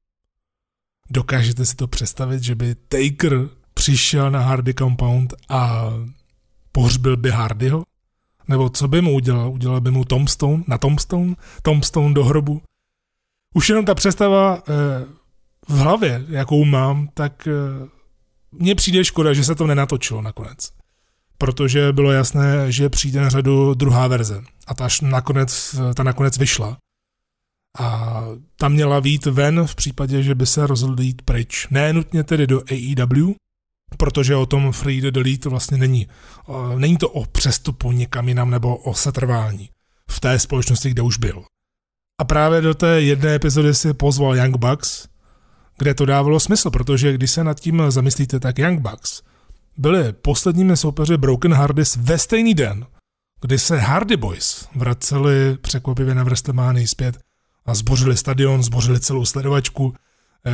Dokážete 1.11 1.65
si 1.65 1.75
to 1.75 1.87
představit, 1.87 2.43
že 2.43 2.55
by 2.55 2.75
Taker 2.75 3.49
přišel 3.73 4.31
na 4.31 4.39
Hardy 4.39 4.73
Compound 4.73 5.33
a 5.49 5.89
pohřbil 6.71 7.17
by 7.17 7.31
Hardyho? 7.31 7.83
Nebo 8.47 8.69
co 8.69 8.87
by 8.87 9.01
mu 9.01 9.13
udělal? 9.13 9.51
Udělal 9.51 9.81
by 9.81 9.91
mu 9.91 10.05
Tombstone 10.05 10.63
na 10.67 10.77
Tombstone? 10.77 11.35
Tombstone 11.61 12.13
do 12.13 12.23
hrobu? 12.23 12.61
Už 13.55 13.69
jenom 13.69 13.85
ta 13.85 13.95
představa 13.95 14.57
eh, 14.57 15.05
v 15.67 15.77
hlavě, 15.77 16.25
jakou 16.27 16.65
mám, 16.65 17.09
tak 17.13 17.47
eh, 17.47 17.51
mně 18.51 18.75
přijde 18.75 19.05
škoda, 19.05 19.33
že 19.33 19.43
se 19.43 19.55
to 19.55 19.67
nenatočilo 19.67 20.21
nakonec. 20.21 20.69
Protože 21.37 21.93
bylo 21.93 22.11
jasné, 22.11 22.71
že 22.71 22.89
přijde 22.89 23.21
na 23.21 23.29
řadu 23.29 23.73
druhá 23.73 24.07
verze. 24.07 24.43
A 24.67 24.73
ta 24.73 24.87
nakonec, 25.01 25.75
ta 25.95 26.03
nakonec 26.03 26.37
vyšla. 26.37 26.77
A 27.79 28.21
ta 28.55 28.69
měla 28.69 28.99
vít 28.99 29.25
ven 29.25 29.67
v 29.67 29.75
případě, 29.75 30.23
že 30.23 30.35
by 30.35 30.45
se 30.45 30.67
rozhodl 30.67 31.01
jít 31.01 31.21
pryč. 31.21 31.67
Ne 31.71 31.93
nutně 31.93 32.23
tedy 32.23 32.47
do 32.47 32.61
AEW, 32.71 33.31
protože 33.97 34.35
o 34.35 34.45
tom 34.45 34.71
Free 34.71 35.01
the 35.01 35.11
Delete 35.11 35.49
vlastně 35.49 35.77
není. 35.77 36.07
Není 36.77 36.97
to 36.97 37.09
o 37.09 37.25
přestupu 37.25 37.91
někam 37.91 38.27
jinam 38.27 38.49
nebo 38.49 38.77
o 38.77 38.93
setrvání 38.93 39.69
v 40.09 40.19
té 40.19 40.39
společnosti, 40.39 40.89
kde 40.89 41.01
už 41.01 41.17
byl. 41.17 41.43
A 42.21 42.25
právě 42.25 42.61
do 42.61 42.73
té 42.73 43.01
jedné 43.01 43.35
epizody 43.35 43.75
si 43.75 43.93
pozval 43.93 44.35
Young 44.35 44.57
Bucks, 44.57 45.07
kde 45.77 45.93
to 45.93 46.05
dávalo 46.05 46.39
smysl, 46.39 46.69
protože 46.69 47.13
když 47.13 47.31
se 47.31 47.43
nad 47.43 47.59
tím 47.59 47.83
zamyslíte, 47.89 48.39
tak 48.39 48.59
Young 48.59 48.79
Bucks 48.79 49.21
byli 49.77 50.13
posledními 50.13 50.77
soupeři 50.77 51.17
Broken 51.17 51.53
Hardys 51.53 51.95
ve 51.95 52.17
stejný 52.17 52.53
den, 52.53 52.85
kdy 53.41 53.59
se 53.59 53.77
Hardy 53.77 54.17
Boys 54.17 54.67
vraceli 54.75 55.57
překvapivě 55.57 56.15
na 56.15 56.23
WrestleMania 56.23 56.87
zpět 56.87 57.19
a 57.65 57.73
zbořili 57.73 58.17
stadion, 58.17 58.63
zbořili 58.63 58.99
celou 58.99 59.25
sledovačku, 59.25 59.93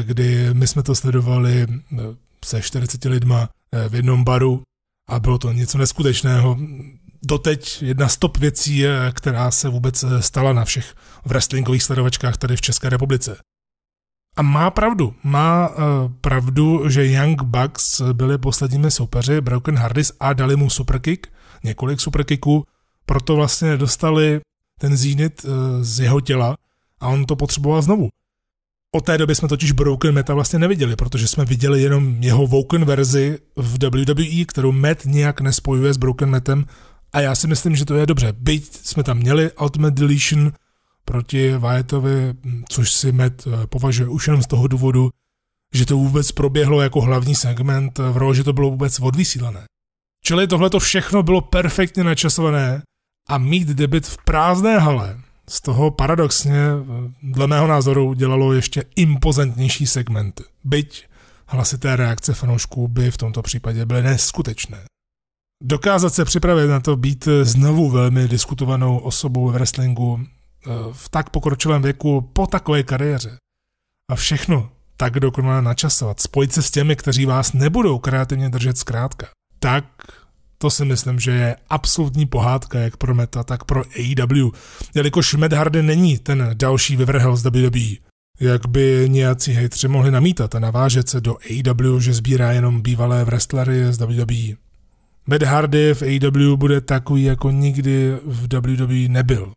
kdy 0.04 0.54
my 0.54 0.68
jsme 0.68 0.84
to 0.84 0.96
sledovali 0.96 1.68
se 2.46 2.62
40 2.62 3.06
lidma 3.06 3.50
v 3.90 3.96
jednom 3.96 4.24
baru 4.24 4.62
a 5.10 5.20
bylo 5.20 5.38
to 5.38 5.52
něco 5.52 5.78
neskutečného 5.78 6.58
doteď 7.26 7.82
jedna 7.82 8.08
z 8.08 8.18
top 8.18 8.38
věcí, 8.38 8.84
která 9.14 9.52
se 9.52 9.70
vůbec 9.70 10.04
eh, 10.04 10.22
stala 10.22 10.54
na 10.54 10.66
všech 10.66 10.96
wrestlingových 11.26 11.84
sledovačkách 11.84 12.38
tady 12.38 12.56
v 12.56 12.62
České 12.62 12.90
republice. 12.90 13.38
A 14.38 14.42
má 14.42 14.70
pravdu, 14.70 15.16
má 15.24 15.70
pravdu, 16.22 16.90
že 16.90 17.08
Young 17.08 17.42
Bucks 17.44 18.02
byli 18.14 18.38
posledními 18.38 18.92
soupeři 18.92 19.42
Broken 19.42 19.78
Hardys 19.78 20.12
a 20.20 20.34
dali 20.34 20.56
mu 20.56 20.70
superkick, 20.70 21.28
několik 21.64 22.02
superkicků, 22.02 22.66
proto 23.06 23.36
vlastně 23.36 23.78
dostali 23.78 24.42
ten 24.80 24.98
zínit 24.98 25.46
z 25.82 26.00
jeho 26.00 26.22
těla 26.22 26.56
a 27.00 27.08
on 27.08 27.26
to 27.26 27.36
potřeboval 27.36 27.82
znovu. 27.82 28.10
Od 28.96 29.06
té 29.06 29.18
doby 29.18 29.36
jsme 29.36 29.48
totiž 29.48 29.72
Broken 29.72 30.14
Meta 30.14 30.34
vlastně 30.34 30.60
neviděli, 30.60 30.96
protože 30.96 31.28
jsme 31.28 31.46
viděli 31.46 31.82
jenom 31.82 32.24
jeho 32.24 32.48
Woken 32.48 32.86
verzi 32.86 33.40
v 33.56 33.78
WWE, 33.84 34.46
kterou 34.46 34.72
Met 34.72 35.06
nějak 35.06 35.42
nespojuje 35.42 35.94
s 35.94 35.98
Broken 35.98 36.30
Metem 36.30 36.66
a 37.14 37.22
já 37.22 37.36
si 37.36 37.48
myslím, 37.48 37.76
že 37.76 37.86
to 37.86 37.96
je 37.96 38.06
dobře. 38.06 38.34
Byť 38.38 38.74
jsme 38.74 39.04
tam 39.04 39.18
měli 39.18 39.52
Ultimate 39.52 39.96
Deletion 39.96 40.52
proti 41.06 41.58
Wyattovi, 41.58 42.34
což 42.70 42.92
si 42.92 43.12
Matt 43.12 43.48
eh, 43.48 43.68
považuje 43.68 44.10
už 44.10 44.28
jenom 44.28 44.42
z 44.42 44.48
toho 44.48 44.68
důvodu, 44.68 45.10
že 45.74 45.86
to 45.86 45.98
vůbec 45.98 46.32
proběhlo 46.32 46.82
jako 46.82 47.02
hlavní 47.02 47.36
segment 47.36 47.98
v 47.98 48.18
roli, 48.18 48.36
že 48.36 48.44
to 48.44 48.54
bylo 48.54 48.70
vůbec 48.70 49.00
odvysílané. 49.00 49.66
Čili 50.24 50.48
tohle 50.48 50.70
to 50.70 50.80
všechno 50.80 51.24
bylo 51.24 51.42
perfektně 51.42 52.04
načasované 52.04 52.82
a 53.30 53.38
mít 53.38 53.68
debit 53.68 54.08
v 54.08 54.18
prázdné 54.26 54.80
hale 54.80 55.20
z 55.50 55.62
toho 55.62 55.92
paradoxně, 55.92 56.58
eh, 56.58 57.12
dle 57.24 57.48
mého 57.48 57.68
názoru, 57.68 58.14
dělalo 58.14 58.54
ještě 58.54 58.84
impozantnější 58.96 59.88
segment. 59.88 60.42
Byť 60.64 61.08
hlasité 61.46 61.96
reakce 61.96 62.34
fanoušků 62.34 62.88
by 62.88 63.12
v 63.12 63.18
tomto 63.18 63.42
případě 63.42 63.86
byly 63.86 64.04
neskutečné. 64.04 64.78
Dokázat 65.64 66.14
se 66.14 66.26
připravit 66.26 66.68
na 66.68 66.80
to 66.80 66.96
být 66.96 67.28
znovu 67.42 67.90
velmi 67.90 68.28
diskutovanou 68.28 68.98
osobou 68.98 69.50
v 69.50 69.54
wrestlingu 69.54 70.20
eh, 70.20 70.70
v 70.92 71.10
tak 71.10 71.30
pokročilém 71.30 71.82
věku 71.82 72.22
po 72.22 72.48
takové 72.48 72.84
kariéře 72.84 73.38
a 74.12 74.16
všechno 74.16 74.70
tak 74.98 75.20
dokonale 75.20 75.62
načasovat, 75.62 76.20
spojit 76.20 76.54
se 76.54 76.62
s 76.62 76.72
těmi, 76.72 76.96
kteří 76.96 77.26
vás 77.26 77.54
nebudou 77.54 78.00
kreativně 78.00 78.50
držet 78.50 78.78
zkrátka, 78.78 79.28
tak 79.60 79.86
to 80.58 80.70
si 80.70 80.86
myslím, 80.86 81.20
že 81.20 81.32
je 81.32 81.56
absolutní 81.70 82.26
pohádka 82.26 82.80
jak 82.80 82.98
pro 82.98 83.16
Meta, 83.16 83.44
tak 83.44 83.64
pro 83.64 83.82
AEW, 83.82 84.52
jelikož 84.96 85.34
Matt 85.34 85.54
Hardy 85.54 85.84
není 85.84 86.18
ten 86.18 86.50
další 86.54 86.96
vyvrhel 86.96 87.36
z 87.36 87.44
WWE. 87.44 88.08
Jak 88.40 88.68
by 88.68 89.06
nějací 89.08 89.54
hejtři 89.54 89.88
mohli 89.88 90.12
namítat 90.12 90.56
a 90.56 90.60
navážet 90.60 91.10
se 91.10 91.22
do 91.22 91.36
AEW, 91.36 92.00
že 92.00 92.14
sbírá 92.14 92.52
jenom 92.52 92.82
bývalé 92.82 93.26
wrestlery 93.26 93.94
z 93.94 93.98
WWE. 93.98 94.56
Matt 95.28 95.44
Hardy 95.44 95.94
v 95.94 96.02
AEW 96.02 96.56
bude 96.56 96.82
takový, 96.82 97.24
jako 97.24 97.52
nikdy 97.52 98.18
v 98.26 98.48
WWE 98.54 99.08
nebyl. 99.08 99.52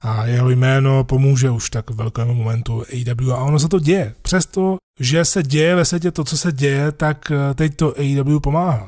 A 0.00 0.26
jeho 0.26 0.50
jméno 0.50 1.04
pomůže 1.04 1.50
už 1.50 1.70
tak 1.70 1.90
velkému 1.90 2.34
momentu 2.34 2.82
AEW 2.82 3.32
a 3.32 3.44
ono 3.44 3.58
se 3.58 3.68
to 3.68 3.78
děje. 3.78 4.14
Přesto, 4.22 4.76
že 5.00 5.24
se 5.24 5.42
děje 5.42 5.74
ve 5.74 5.84
světě 5.84 6.10
to, 6.10 6.24
co 6.24 6.38
se 6.38 6.52
děje, 6.52 6.92
tak 6.92 7.30
eh, 7.30 7.54
teď 7.54 7.76
to 7.76 7.94
AEW 7.98 8.40
pomáhá. 8.40 8.86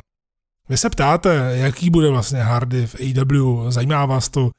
Vy 0.72 0.78
se 0.78 0.90
ptáte, 0.90 1.52
jaký 1.54 1.90
bude 1.90 2.10
vlastně 2.10 2.42
Hardy 2.42 2.86
v 2.86 2.94
AEW, 2.94 3.70
zajímá 3.70 4.06
vás 4.06 4.28
to, 4.28 4.50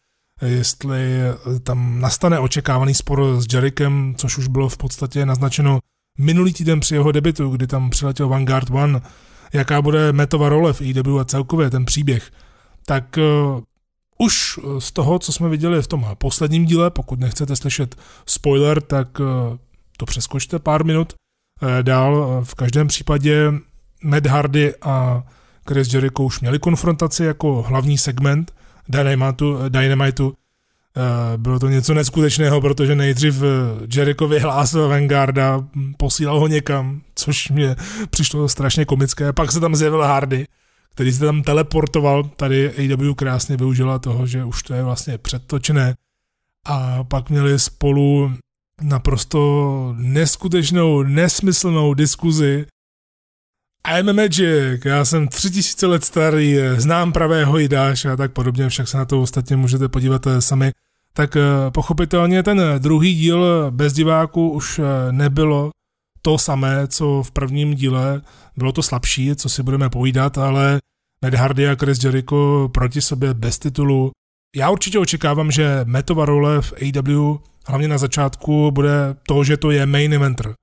jestli 0.42 1.20
tam 1.64 2.00
nastane 2.02 2.40
očekávaný 2.40 2.94
spor 2.94 3.42
s 3.42 3.54
Jerickem, 3.54 4.16
což 4.18 4.38
už 4.38 4.48
bylo 4.48 4.70
v 4.70 4.78
podstatě 4.78 5.26
naznačeno 5.26 5.80
minulý 6.20 6.54
týden 6.54 6.80
při 6.80 6.96
jeho 6.96 7.12
debitu, 7.12 7.50
kdy 7.50 7.68
tam 7.68 7.90
přiletěl 7.90 8.28
Vanguard 8.28 8.70
One. 8.70 9.02
Jaká 9.54 9.82
bude 9.82 10.14
metová 10.14 10.50
role 10.50 10.74
v 10.74 10.82
EW 10.82 11.20
a 11.20 11.26
celkově 11.26 11.70
ten 11.70 11.86
příběh, 11.86 12.32
tak 12.86 13.18
uh, 13.18 13.62
už 14.18 14.60
z 14.80 14.92
toho, 14.92 15.20
co 15.20 15.32
jsme 15.32 15.50
viděli 15.50 15.82
v 15.82 15.88
tom 15.88 16.08
posledním 16.18 16.66
díle, 16.66 16.90
pokud 16.90 17.20
nechcete 17.20 17.56
slyšet 17.56 17.96
spoiler, 18.26 18.82
tak 18.82 19.20
uh, 19.20 19.28
to 19.98 20.06
přeskočte 20.06 20.60
pár 20.60 20.86
minut. 20.86 21.14
Uh, 21.62 21.70
dál. 21.82 22.42
V 22.44 22.56
každém 22.56 22.88
případě 22.88 23.54
Matt 24.04 24.26
Hardy 24.26 24.74
a 24.82 25.24
Chris 25.68 25.94
Jericho 25.94 26.24
už 26.24 26.42
měli 26.42 26.60
konfrontaci 26.60 27.24
jako 27.24 27.62
hlavní 27.62 27.98
segment 27.98 28.54
Dynamitu, 28.90 29.58
Dynamitu 29.70 30.34
Eh, 30.98 31.38
bylo 31.38 31.60
to 31.60 31.70
něco 31.70 31.94
neskutečného, 31.94 32.62
protože 32.62 32.96
nejdřív 32.96 33.42
eh, 33.44 33.48
Jericho 33.96 34.28
vyhlásil 34.28 34.90
Vanguarda, 34.90 35.68
posílal 35.98 36.40
ho 36.40 36.48
někam, 36.48 37.02
což 37.16 37.50
mě 37.50 37.76
přišlo 38.10 38.50
strašně 38.50 38.86
komické. 38.86 39.34
Pak 39.34 39.52
se 39.52 39.60
tam 39.60 39.76
zjevil 39.76 40.02
Hardy, 40.02 40.48
který 40.92 41.12
se 41.12 41.26
tam 41.26 41.44
teleportoval. 41.44 42.24
Tady 42.24 42.70
AW 42.70 43.14
krásně 43.16 43.58
využila 43.58 44.00
toho, 44.00 44.28
že 44.28 44.44
už 44.44 44.64
to 44.64 44.74
je 44.74 44.84
vlastně 44.84 45.18
předtočené. 45.18 45.96
A 46.66 47.04
pak 47.04 47.30
měli 47.30 47.60
spolu 47.60 48.32
naprosto 48.82 49.94
neskutečnou, 49.98 51.04
nesmyslnou 51.04 51.94
diskuzi. 51.94 52.66
I'm 53.88 54.16
Magic, 54.16 54.86
já 54.86 55.06
jsem 55.06 55.28
tři 55.28 55.52
tisíce 55.52 55.88
let 55.88 56.04
starý, 56.04 56.58
znám 56.78 57.12
pravého 57.12 57.58
Jidáš 57.58 58.06
a 58.06 58.16
tak 58.16 58.32
podobně, 58.32 58.70
však 58.70 58.88
se 58.88 58.98
na 58.98 59.06
to 59.06 59.22
ostatně 59.22 59.56
můžete 59.56 59.88
podívat 59.88 60.28
eh, 60.28 60.42
sami 60.42 60.72
tak 61.14 61.36
eh, 61.36 61.42
pochopitelně 61.72 62.44
ten 62.44 62.62
druhý 62.78 63.16
díl 63.16 63.72
bez 63.72 63.94
diváků 63.94 64.50
už 64.50 64.80
eh, 64.80 65.12
nebylo 65.12 65.72
to 66.22 66.38
samé, 66.38 66.88
co 66.88 67.24
v 67.24 67.32
prvním 67.32 67.74
díle. 67.74 68.22
Bylo 68.58 68.72
to 68.72 68.84
slabší, 68.84 69.36
co 69.36 69.50
si 69.50 69.64
budeme 69.64 69.90
povídat, 69.90 70.38
ale 70.38 70.80
Matt 71.22 71.34
Hardy 71.34 71.70
a 71.70 71.76
Chris 71.76 72.04
Jericho 72.04 72.70
proti 72.74 73.02
sobě 73.02 73.34
bez 73.34 73.60
titulu. 73.60 74.12
Já 74.56 74.70
určitě 74.70 75.00
očekávám, 75.00 75.52
že 75.52 75.80
Metova 75.84 76.26
role 76.26 76.62
v 76.62 76.74
AEW 76.74 77.38
hlavně 77.66 77.88
na 77.88 77.98
začátku 77.98 78.72
bude 78.72 79.16
to, 79.28 79.44
že 79.44 79.58
to 79.58 79.72
je 79.72 79.86
main 79.86 80.14
eventer, 80.14 80.54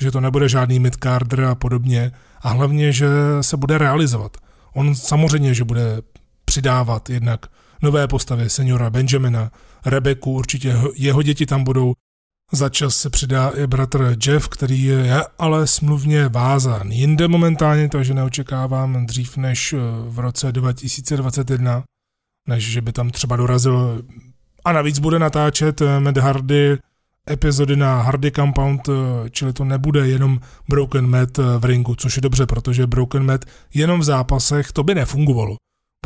že 0.00 0.10
to 0.10 0.20
nebude 0.20 0.48
žádný 0.48 0.78
midcarder 0.78 1.44
a 1.44 1.54
podobně 1.54 2.12
a 2.40 2.48
hlavně, 2.48 2.92
že 2.92 3.08
se 3.40 3.56
bude 3.56 3.78
realizovat. 3.78 4.36
On 4.74 4.94
samozřejmě, 4.94 5.54
že 5.54 5.64
bude 5.64 6.02
přidávat 6.44 7.10
jednak 7.10 7.46
nové 7.82 8.08
postavy, 8.08 8.50
seniora 8.50 8.90
Benjamina, 8.90 9.50
Rebeku, 9.86 10.32
určitě 10.32 10.76
jeho 10.94 11.22
děti 11.22 11.46
tam 11.46 11.64
budou. 11.64 11.94
Za 12.52 12.68
čas 12.68 12.96
se 12.96 13.10
přidá 13.10 13.48
i 13.48 13.66
bratr 13.66 14.16
Jeff, 14.26 14.48
který 14.48 14.82
je 14.82 15.24
ale 15.38 15.66
smluvně 15.66 16.28
vázán 16.28 16.90
jinde 16.90 17.28
momentálně, 17.28 17.88
takže 17.88 18.14
neočekávám 18.14 19.06
dřív 19.06 19.36
než 19.36 19.74
v 20.08 20.18
roce 20.18 20.52
2021, 20.52 21.82
než 22.48 22.64
že 22.64 22.80
by 22.80 22.92
tam 22.92 23.10
třeba 23.10 23.36
dorazil 23.36 24.02
a 24.64 24.72
navíc 24.72 24.98
bude 24.98 25.18
natáčet 25.18 25.82
Matt 25.98 26.16
Hardy 26.16 26.78
epizody 27.30 27.76
na 27.76 28.02
Hardy 28.02 28.30
Compound, 28.30 28.88
čili 29.30 29.52
to 29.52 29.64
nebude 29.64 30.08
jenom 30.08 30.40
Broken 30.68 31.06
Matt 31.06 31.38
v 31.38 31.64
ringu, 31.64 31.94
což 31.94 32.16
je 32.16 32.22
dobře, 32.22 32.46
protože 32.46 32.86
Broken 32.86 33.24
Matt 33.26 33.44
jenom 33.74 34.00
v 34.00 34.04
zápasech 34.04 34.72
to 34.72 34.82
by 34.82 34.94
nefungovalo. 34.94 35.56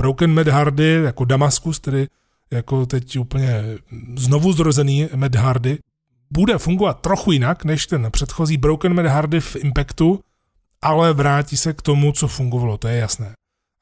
Broken 0.00 0.34
Matt 0.34 0.48
Hardy 0.48 1.00
jako 1.04 1.24
Damaskus, 1.24 1.80
tedy 1.80 2.08
jako 2.50 2.86
teď 2.86 3.18
úplně 3.18 3.64
znovu 4.16 4.52
zrozený 4.52 5.08
Matt 5.16 5.34
Hardy, 5.34 5.78
bude 6.30 6.58
fungovat 6.58 7.00
trochu 7.00 7.32
jinak 7.32 7.64
než 7.64 7.86
ten 7.86 8.10
předchozí 8.10 8.56
Broken 8.56 8.94
Matt 8.94 9.08
Hardy 9.08 9.40
v 9.40 9.56
Impactu, 9.56 10.20
ale 10.82 11.12
vrátí 11.12 11.56
se 11.56 11.72
k 11.72 11.82
tomu, 11.82 12.12
co 12.12 12.28
fungovalo, 12.28 12.78
to 12.78 12.88
je 12.88 12.96
jasné. 12.96 13.32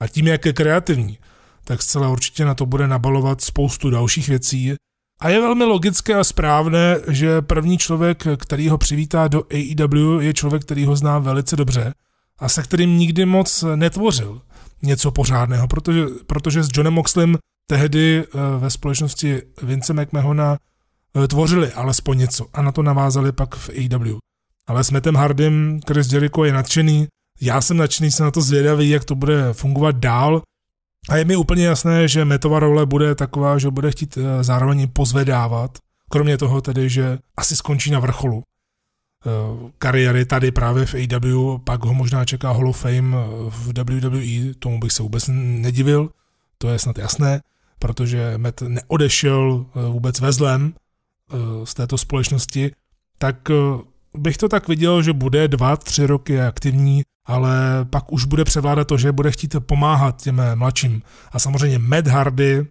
A 0.01 0.09
tím, 0.09 0.27
jak 0.27 0.47
je 0.47 0.53
kreativní, 0.53 1.19
tak 1.65 1.83
zcela 1.83 2.09
určitě 2.09 2.45
na 2.45 2.55
to 2.55 2.67
bude 2.67 2.89
nabalovat 2.89 3.41
spoustu 3.41 3.91
dalších 3.91 4.29
věcí. 4.29 4.75
A 5.21 5.29
je 5.29 5.41
velmi 5.41 5.65
logické 5.65 6.15
a 6.15 6.25
správné, 6.25 6.97
že 7.09 7.43
první 7.43 7.79
člověk, 7.79 8.27
který 8.37 8.69
ho 8.69 8.79
přivítá 8.79 9.29
do 9.29 9.43
AEW, 9.51 10.21
je 10.21 10.35
člověk, 10.35 10.63
který 10.63 10.85
ho 10.85 10.97
zná 10.97 11.19
velice 11.19 11.57
dobře 11.57 11.95
a 12.39 12.49
se 12.49 12.63
kterým 12.63 12.99
nikdy 12.99 13.27
moc 13.27 13.65
netvořil 13.75 14.41
něco 14.83 15.11
pořádného, 15.11 15.69
protože, 15.69 16.05
protože 16.27 16.63
s 16.63 16.69
Johnem 16.77 16.93
Moxlem 16.93 17.39
tehdy 17.67 18.25
eh, 18.25 18.39
ve 18.59 18.71
společnosti 18.71 19.43
Vince 19.63 19.93
McMahona 19.93 20.57
eh, 21.25 21.29
tvořili 21.29 21.73
alespoň 21.73 22.19
něco 22.19 22.47
a 22.53 22.63
na 22.63 22.73
to 22.73 22.83
navázali 22.83 23.33
pak 23.33 23.55
v 23.55 23.71
AEW. 23.71 24.19
Ale 24.67 24.85
s 24.85 24.91
Mattem 24.91 25.15
Hardym 25.15 25.81
Chris 25.87 26.13
Jericho 26.13 26.45
je 26.45 26.53
nadšený, 26.53 27.09
já 27.41 27.61
jsem 27.61 27.77
nadšený, 27.77 28.11
jsem 28.11 28.25
na 28.25 28.31
to 28.31 28.41
zvědavý, 28.41 28.91
jak 28.91 29.05
to 29.05 29.15
bude 29.15 29.53
fungovat 29.53 29.97
dál 29.97 30.43
a 31.09 31.17
je 31.17 31.25
mi 31.25 31.37
úplně 31.37 31.67
jasné, 31.67 32.09
že 32.09 32.25
Metova 32.25 32.59
role 32.59 32.87
bude 32.87 33.15
taková, 33.15 33.59
že 33.59 33.71
bude 33.71 33.91
chtít 33.91 34.19
eh, 34.19 34.45
zároveň 34.45 34.89
pozvedávat, 34.89 35.79
kromě 36.11 36.39
toho 36.39 36.61
tedy, 36.61 36.89
že 36.89 37.19
asi 37.37 37.57
skončí 37.57 37.91
na 37.91 37.99
vrcholu 37.99 38.43
kariéry 39.79 40.25
tady 40.25 40.51
právě 40.51 40.87
v 40.87 40.95
AW, 40.95 41.59
pak 41.65 41.85
ho 41.85 41.95
možná 41.95 42.25
čeká 42.25 42.53
Hall 42.53 42.69
of 42.69 42.81
Fame 42.81 43.17
v 43.49 43.73
WWE, 43.79 44.55
tomu 44.59 44.81
bych 44.81 44.93
se 44.93 45.03
vůbec 45.03 45.31
nedivil, 45.33 46.11
to 46.59 46.69
je 46.69 46.79
snad 46.79 46.99
jasné 46.99 47.41
protože 47.83 48.39
Matt 48.39 48.63
neodešel 48.63 49.67
eh, 49.67 49.89
vůbec 49.91 50.21
ve 50.21 50.33
zlem 50.33 50.73
eh, 50.73 51.67
z 51.67 51.75
této 51.75 51.99
společnosti, 51.99 52.71
tak 53.19 53.51
eh, 53.51 53.55
bych 54.19 54.37
to 54.37 54.49
tak 54.49 54.69
viděl, 54.69 55.03
že 55.03 55.13
bude 55.13 55.49
dva, 55.49 55.77
tři 55.77 56.07
roky 56.07 56.41
aktivní, 56.41 57.03
ale 57.27 57.85
pak 57.85 58.13
už 58.13 58.25
bude 58.25 58.45
převládat 58.45 58.89
to, 58.89 58.99
že 58.99 59.13
bude 59.13 59.31
chtít 59.31 59.57
pomáhat 59.61 60.23
těm 60.23 60.43
mladším. 60.55 61.03
A 61.33 61.39
samozřejmě 61.39 61.79
Matt 61.79 62.07
Hardy 62.07 62.67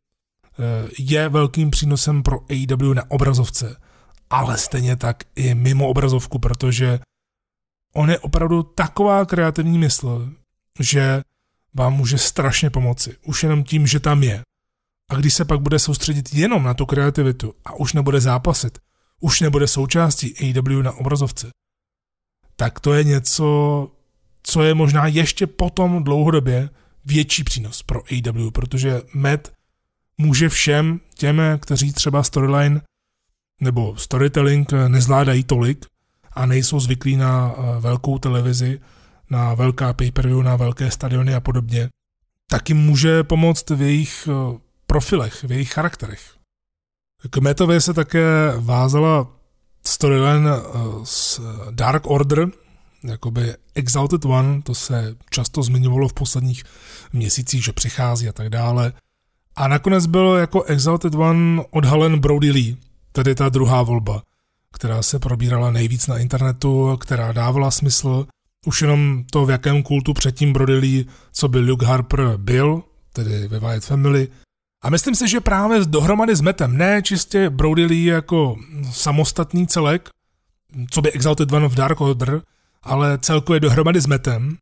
je 1.00 1.30
velkým 1.30 1.72
přínosem 1.72 2.24
pro 2.24 2.40
AEW 2.50 2.94
na 2.94 3.12
obrazovce, 3.12 3.78
ale 4.30 4.58
stejně 4.58 4.96
tak 4.96 5.24
i 5.36 5.56
mimo 5.56 5.88
obrazovku, 5.88 6.40
protože 6.40 7.00
on 7.96 8.10
je 8.10 8.20
opravdu 8.20 8.64
taková 8.64 9.26
kreativní 9.26 9.78
mysl, 9.78 10.30
že 10.80 11.22
vám 11.74 11.94
může 11.94 12.18
strašně 12.18 12.70
pomoci. 12.70 13.18
Už 13.26 13.44
jenom 13.44 13.64
tím, 13.64 13.88
že 13.88 14.00
tam 14.00 14.24
je. 14.24 14.42
A 15.10 15.16
když 15.16 15.34
se 15.34 15.46
pak 15.46 15.62
bude 15.62 15.80
soustředit 15.80 16.34
jenom 16.34 16.64
na 16.64 16.74
tu 16.74 16.86
kreativitu 16.86 17.54
a 17.66 17.74
už 17.74 17.94
nebude 17.94 18.22
zápasit, 18.22 18.80
už 19.20 19.42
nebude 19.42 19.68
součástí 19.68 20.58
AW 20.58 20.84
na 20.84 20.92
obrazovce, 20.92 21.50
tak 22.56 22.80
to 22.80 22.94
je 22.94 23.04
něco, 23.04 23.88
co 24.44 24.64
je 24.64 24.74
možná 24.74 25.08
ještě 25.08 25.48
potom 25.48 26.04
dlouhodobě 26.04 26.70
větší 27.06 27.44
přínos 27.44 27.84
pro 27.84 28.02
AW, 28.12 28.52
protože 28.52 29.02
Matt 29.14 29.52
může 30.18 30.50
všem 30.50 31.00
těm, 31.16 31.42
kteří 31.60 31.94
třeba 31.94 32.24
storyline 32.24 32.82
nebo 33.62 33.98
storytelling 33.98 34.72
nezvládají 34.88 35.44
tolik 35.44 35.86
a 36.34 36.46
nejsou 36.46 36.80
zvyklí 36.80 37.18
na 37.18 37.56
eh, 37.58 37.80
velkou 37.80 38.20
televizi, 38.20 38.80
na 39.30 39.54
velká 39.54 39.94
pay-per-view, 39.94 40.44
na 40.44 40.56
velké 40.56 40.92
stadiony 40.92 41.36
a 41.36 41.40
podobně, 41.40 41.90
tak 42.50 42.70
jim 42.70 42.78
může 42.78 43.24
pomoct 43.24 43.70
v 43.70 43.82
jejich 43.82 44.30
eh, 44.32 44.60
profilech, 44.88 45.44
v 45.44 45.52
jejich 45.52 45.74
charakterech. 45.74 46.36
K 47.30 47.38
Metově 47.38 47.82
se 47.82 47.94
také 47.94 48.54
vázala 48.58 49.28
storyline 49.86 50.50
eh, 50.50 50.62
z 51.04 51.40
Dark 51.72 52.08
Order, 52.08 52.48
jakoby 53.04 53.54
Exalted 53.76 54.26
One, 54.26 54.62
to 54.62 54.76
se 54.76 55.16
často 55.30 55.64
zmiňovalo 55.64 56.08
v 56.08 56.14
posledních 56.14 56.64
měsících, 57.14 57.64
že 57.64 57.74
přichází 57.74 58.30
a 58.30 58.34
tak 58.34 58.50
dále. 58.50 58.94
A 59.56 59.68
nakonec 59.68 60.06
byl 60.06 60.34
jako 60.34 60.64
Exalted 60.64 61.16
One 61.16 61.64
odhalen 61.70 62.20
Brody 62.20 62.52
Lee, 62.52 62.78
tedy 63.12 63.36
ta 63.36 63.50
druhá 63.50 63.84
volba, 63.84 64.24
která 64.74 65.02
se 65.02 65.20
probírala 65.20 65.72
nejvíc 65.72 66.08
na 66.08 66.18
internetu, 66.18 66.98
která 66.98 67.32
dávala 67.32 67.72
smysl. 67.72 68.28
Už 68.66 68.82
jenom 68.82 69.24
to, 69.32 69.46
v 69.46 69.50
jakém 69.50 69.84
kultu 69.84 70.14
předtím 70.14 70.54
Brody 70.54 70.76
Lee, 70.78 71.06
co 71.32 71.48
by 71.48 71.60
Luke 71.60 71.86
Harper 71.86 72.38
byl, 72.38 72.84
tedy 73.14 73.48
ve 73.48 73.60
Wyatt 73.60 73.86
Family, 73.86 74.28
a 74.84 74.90
myslím 74.90 75.16
si, 75.16 75.28
že 75.28 75.40
právě 75.40 75.80
dohromady 75.86 76.36
s 76.36 76.42
Metem, 76.42 76.78
ne 76.78 77.02
čistě 77.02 77.50
Brody 77.50 77.86
Lee 77.86 78.06
jako 78.06 78.56
samostatný 78.92 79.68
celek, 79.68 80.10
co 80.92 81.02
by 81.02 81.12
Exalted 81.12 81.52
One 81.52 81.66
of 81.66 81.74
Dark 81.74 82.02
Order, 82.02 82.42
ale 82.84 83.18
celkově 83.18 83.60
dohromady 83.60 84.02
s 84.02 84.06
Metem, 84.06 84.58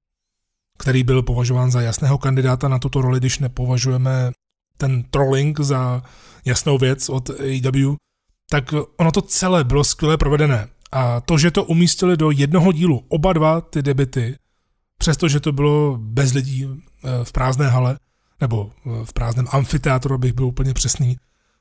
který 0.78 1.04
byl 1.04 1.24
považován 1.24 1.72
za 1.72 1.82
jasného 1.82 2.18
kandidáta 2.18 2.68
na 2.68 2.80
tuto 2.80 3.02
roli, 3.02 3.20
když 3.20 3.40
nepovažujeme 3.40 4.32
ten 4.78 5.04
trolling 5.04 5.60
za 5.60 6.04
jasnou 6.46 6.78
věc 6.78 7.10
od 7.10 7.30
AEW, 7.30 7.96
tak 8.50 8.74
ono 8.98 9.12
to 9.12 9.22
celé 9.22 9.64
bylo 9.64 9.84
skvěle 9.84 10.18
provedené. 10.18 10.68
A 10.92 11.22
to, 11.22 11.38
že 11.38 11.52
to 11.52 11.64
umístili 11.64 12.18
do 12.18 12.32
jednoho 12.32 12.72
dílu, 12.72 13.06
oba 13.08 13.34
dva 13.34 13.62
ty 13.62 13.82
debity, 13.82 14.36
přestože 14.98 15.40
to 15.40 15.52
bylo 15.52 15.98
bez 15.98 16.34
lidí 16.34 16.68
eh, 16.68 17.10
v 17.24 17.32
prázdné 17.32 17.68
hale, 17.68 18.00
nebo 18.42 18.72
v 19.04 19.14
prázdném 19.14 19.48
amfiteátru, 19.52 20.16
abych 20.16 20.34
byl 20.34 20.46
úplně 20.46 20.74
přesný, 20.74 21.18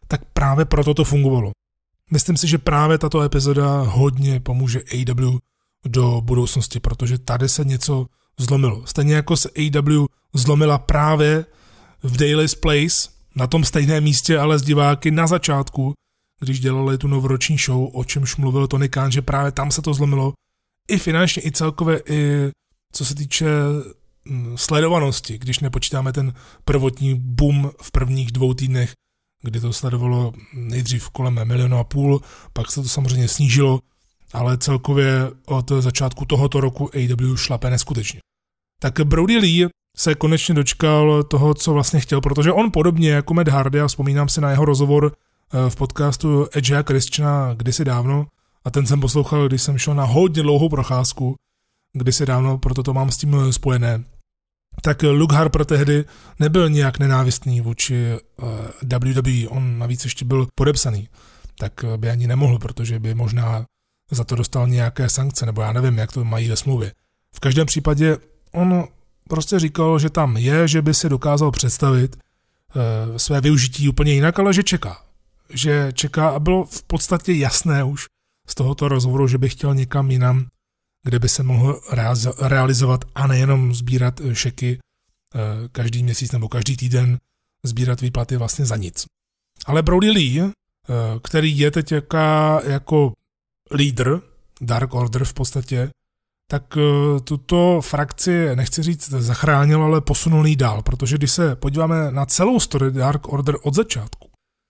tak 0.08 0.20
právě 0.32 0.64
proto 0.64 0.94
to 0.94 1.04
fungovalo. 1.04 1.50
Myslím 2.10 2.36
si, 2.36 2.48
že 2.48 2.58
právě 2.58 2.98
tato 2.98 3.22
epizoda 3.22 3.80
hodně 3.80 4.40
pomůže 4.40 4.80
AW 4.80 5.38
do 5.88 6.20
budoucnosti, 6.20 6.80
protože 6.80 7.18
tady 7.18 7.48
se 7.48 7.64
něco 7.64 8.06
zlomilo. 8.38 8.86
Stejně 8.86 9.14
jako 9.14 9.36
se 9.36 9.50
AW 9.50 10.06
zlomila 10.34 10.78
právě 10.78 11.46
v 12.02 12.16
Daily's 12.16 12.54
Place, 12.54 13.08
na 13.36 13.46
tom 13.46 13.64
stejném 13.64 14.04
místě, 14.04 14.38
ale 14.38 14.58
s 14.58 14.62
diváky 14.62 15.10
na 15.10 15.26
začátku, 15.26 15.92
když 16.40 16.60
dělali 16.60 16.98
tu 16.98 17.08
novoroční 17.08 17.56
show, 17.58 17.88
o 17.92 18.04
čemž 18.04 18.36
mluvil 18.36 18.66
Tony 18.66 18.88
Khan, 18.88 19.12
že 19.12 19.22
právě 19.22 19.52
tam 19.52 19.70
se 19.70 19.82
to 19.82 19.94
zlomilo. 19.94 20.32
I 20.88 20.98
finančně, 20.98 21.42
i 21.44 21.52
celkově, 21.52 22.02
i 22.08 22.50
co 22.92 23.04
se 23.04 23.14
týče 23.14 23.46
Mm, 24.28 24.58
sledovanosti, 24.58 25.38
když 25.38 25.60
nepočítáme 25.60 26.12
ten 26.12 26.32
prvotní 26.64 27.14
boom 27.14 27.70
v 27.82 27.90
prvních 27.90 28.32
dvou 28.32 28.54
týdnech, 28.54 28.92
kdy 29.42 29.60
to 29.60 29.72
sledovalo 29.72 30.32
nejdřív 30.54 31.10
kolem 31.10 31.44
milionu 31.44 31.78
a 31.78 31.84
půl, 31.84 32.20
pak 32.52 32.70
se 32.70 32.82
to 32.82 32.88
samozřejmě 32.88 33.28
snížilo, 33.28 33.80
ale 34.32 34.58
celkově 34.58 35.30
od 35.46 35.70
začátku 35.70 36.24
tohoto 36.24 36.60
roku 36.60 36.90
AW 36.94 37.36
šlape 37.36 37.70
neskutečně. 37.70 38.20
Tak 38.80 39.00
Brody 39.04 39.38
Lee 39.38 39.66
se 39.96 40.14
konečně 40.14 40.54
dočkal 40.54 41.22
toho, 41.22 41.54
co 41.54 41.72
vlastně 41.72 42.00
chtěl, 42.00 42.20
protože 42.20 42.52
on 42.52 42.70
podobně 42.70 43.10
jako 43.10 43.34
Matt 43.34 43.48
Hardy, 43.48 43.80
a 43.80 43.88
vzpomínám 43.88 44.28
si 44.28 44.40
na 44.40 44.50
jeho 44.50 44.64
rozhovor 44.64 45.12
eh, 45.12 45.70
v 45.70 45.76
podcastu 45.76 46.46
Edge 46.52 46.76
a 46.76 46.82
Christiana 46.82 47.54
kdysi 47.54 47.84
dávno, 47.84 48.26
a 48.64 48.70
ten 48.70 48.86
jsem 48.86 49.00
poslouchal, 49.00 49.48
když 49.48 49.62
jsem 49.62 49.78
šel 49.78 49.94
na 49.94 50.04
hodně 50.04 50.42
dlouhou 50.42 50.68
procházku, 50.68 51.36
kdysi 51.92 52.26
dávno, 52.26 52.58
proto 52.58 52.82
to 52.82 52.94
mám 52.94 53.10
s 53.10 53.16
tím 53.16 53.52
spojené. 53.52 54.04
Tak 54.82 55.02
Luke 55.02 55.36
Harper 55.36 55.64
tehdy 55.64 56.04
nebyl 56.38 56.70
nějak 56.70 56.98
nenávistný 56.98 57.60
vůči 57.60 58.18
uh, 58.42 58.48
WWE, 58.82 59.48
on 59.48 59.78
navíc 59.78 60.04
ještě 60.04 60.24
byl 60.24 60.46
podepsaný, 60.54 61.08
tak 61.58 61.72
by 61.96 62.10
ani 62.10 62.26
nemohl, 62.26 62.58
protože 62.58 62.98
by 62.98 63.14
možná 63.14 63.64
za 64.10 64.24
to 64.24 64.34
dostal 64.34 64.68
nějaké 64.68 65.08
sankce, 65.08 65.46
nebo 65.46 65.62
já 65.62 65.72
nevím, 65.72 65.98
jak 65.98 66.12
to 66.12 66.24
mají 66.24 66.48
ve 66.48 66.56
smlouvě. 66.56 66.92
V 67.34 67.40
každém 67.40 67.66
případě 67.66 68.16
on 68.52 68.84
prostě 69.28 69.58
říkal, 69.58 69.98
že 69.98 70.10
tam 70.10 70.36
je, 70.36 70.68
že 70.68 70.82
by 70.82 70.94
si 70.94 71.08
dokázal 71.08 71.50
představit 71.50 72.16
uh, 72.16 73.16
své 73.16 73.40
využití 73.40 73.88
úplně 73.88 74.12
jinak, 74.12 74.38
ale 74.38 74.52
že 74.52 74.62
čeká. 74.62 75.02
Že 75.50 75.92
čeká 75.94 76.28
a 76.28 76.38
bylo 76.38 76.64
v 76.64 76.82
podstatě 76.82 77.32
jasné 77.32 77.84
už 77.84 78.06
z 78.48 78.54
tohoto 78.54 78.88
rozhovoru, 78.88 79.28
že 79.28 79.38
by 79.38 79.48
chtěl 79.48 79.74
někam 79.74 80.10
jinam 80.10 80.46
kde 81.04 81.18
by 81.18 81.28
se 81.28 81.42
mohl 81.42 81.80
realizovat 82.40 83.04
a 83.14 83.26
nejenom 83.26 83.74
sbírat 83.74 84.20
eh, 84.20 84.34
šeky 84.34 84.78
eh, 84.78 85.38
každý 85.72 86.02
měsíc 86.02 86.32
nebo 86.32 86.48
každý 86.48 86.76
týden 86.76 87.18
sbírat 87.62 88.00
výplaty 88.00 88.36
vlastně 88.36 88.66
za 88.66 88.76
nic. 88.76 89.06
Ale 89.66 89.82
Brody 89.82 90.10
Lee, 90.10 90.42
který 91.22 91.58
je 91.58 91.70
teď 91.70 91.92
jaká, 91.92 92.60
jako 92.64 93.12
lídr 93.70 94.20
Dark 94.60 94.94
Order 94.94 95.24
v 95.24 95.34
podstatě, 95.34 95.90
tak 96.50 96.76
eh, 96.76 97.20
tuto 97.20 97.80
frakci, 97.80 98.56
nechci 98.56 98.82
říct 98.82 99.08
zachránil, 99.08 99.82
ale 99.82 100.00
posunul 100.00 100.46
jí 100.46 100.56
dál, 100.56 100.82
protože 100.82 101.16
když 101.16 101.30
se 101.30 101.56
podíváme 101.56 102.10
na 102.10 102.26
celou 102.26 102.60
story 102.60 102.90
Dark 102.90 103.28
Order 103.28 103.56
od 103.62 103.74
začátku, 103.74 104.28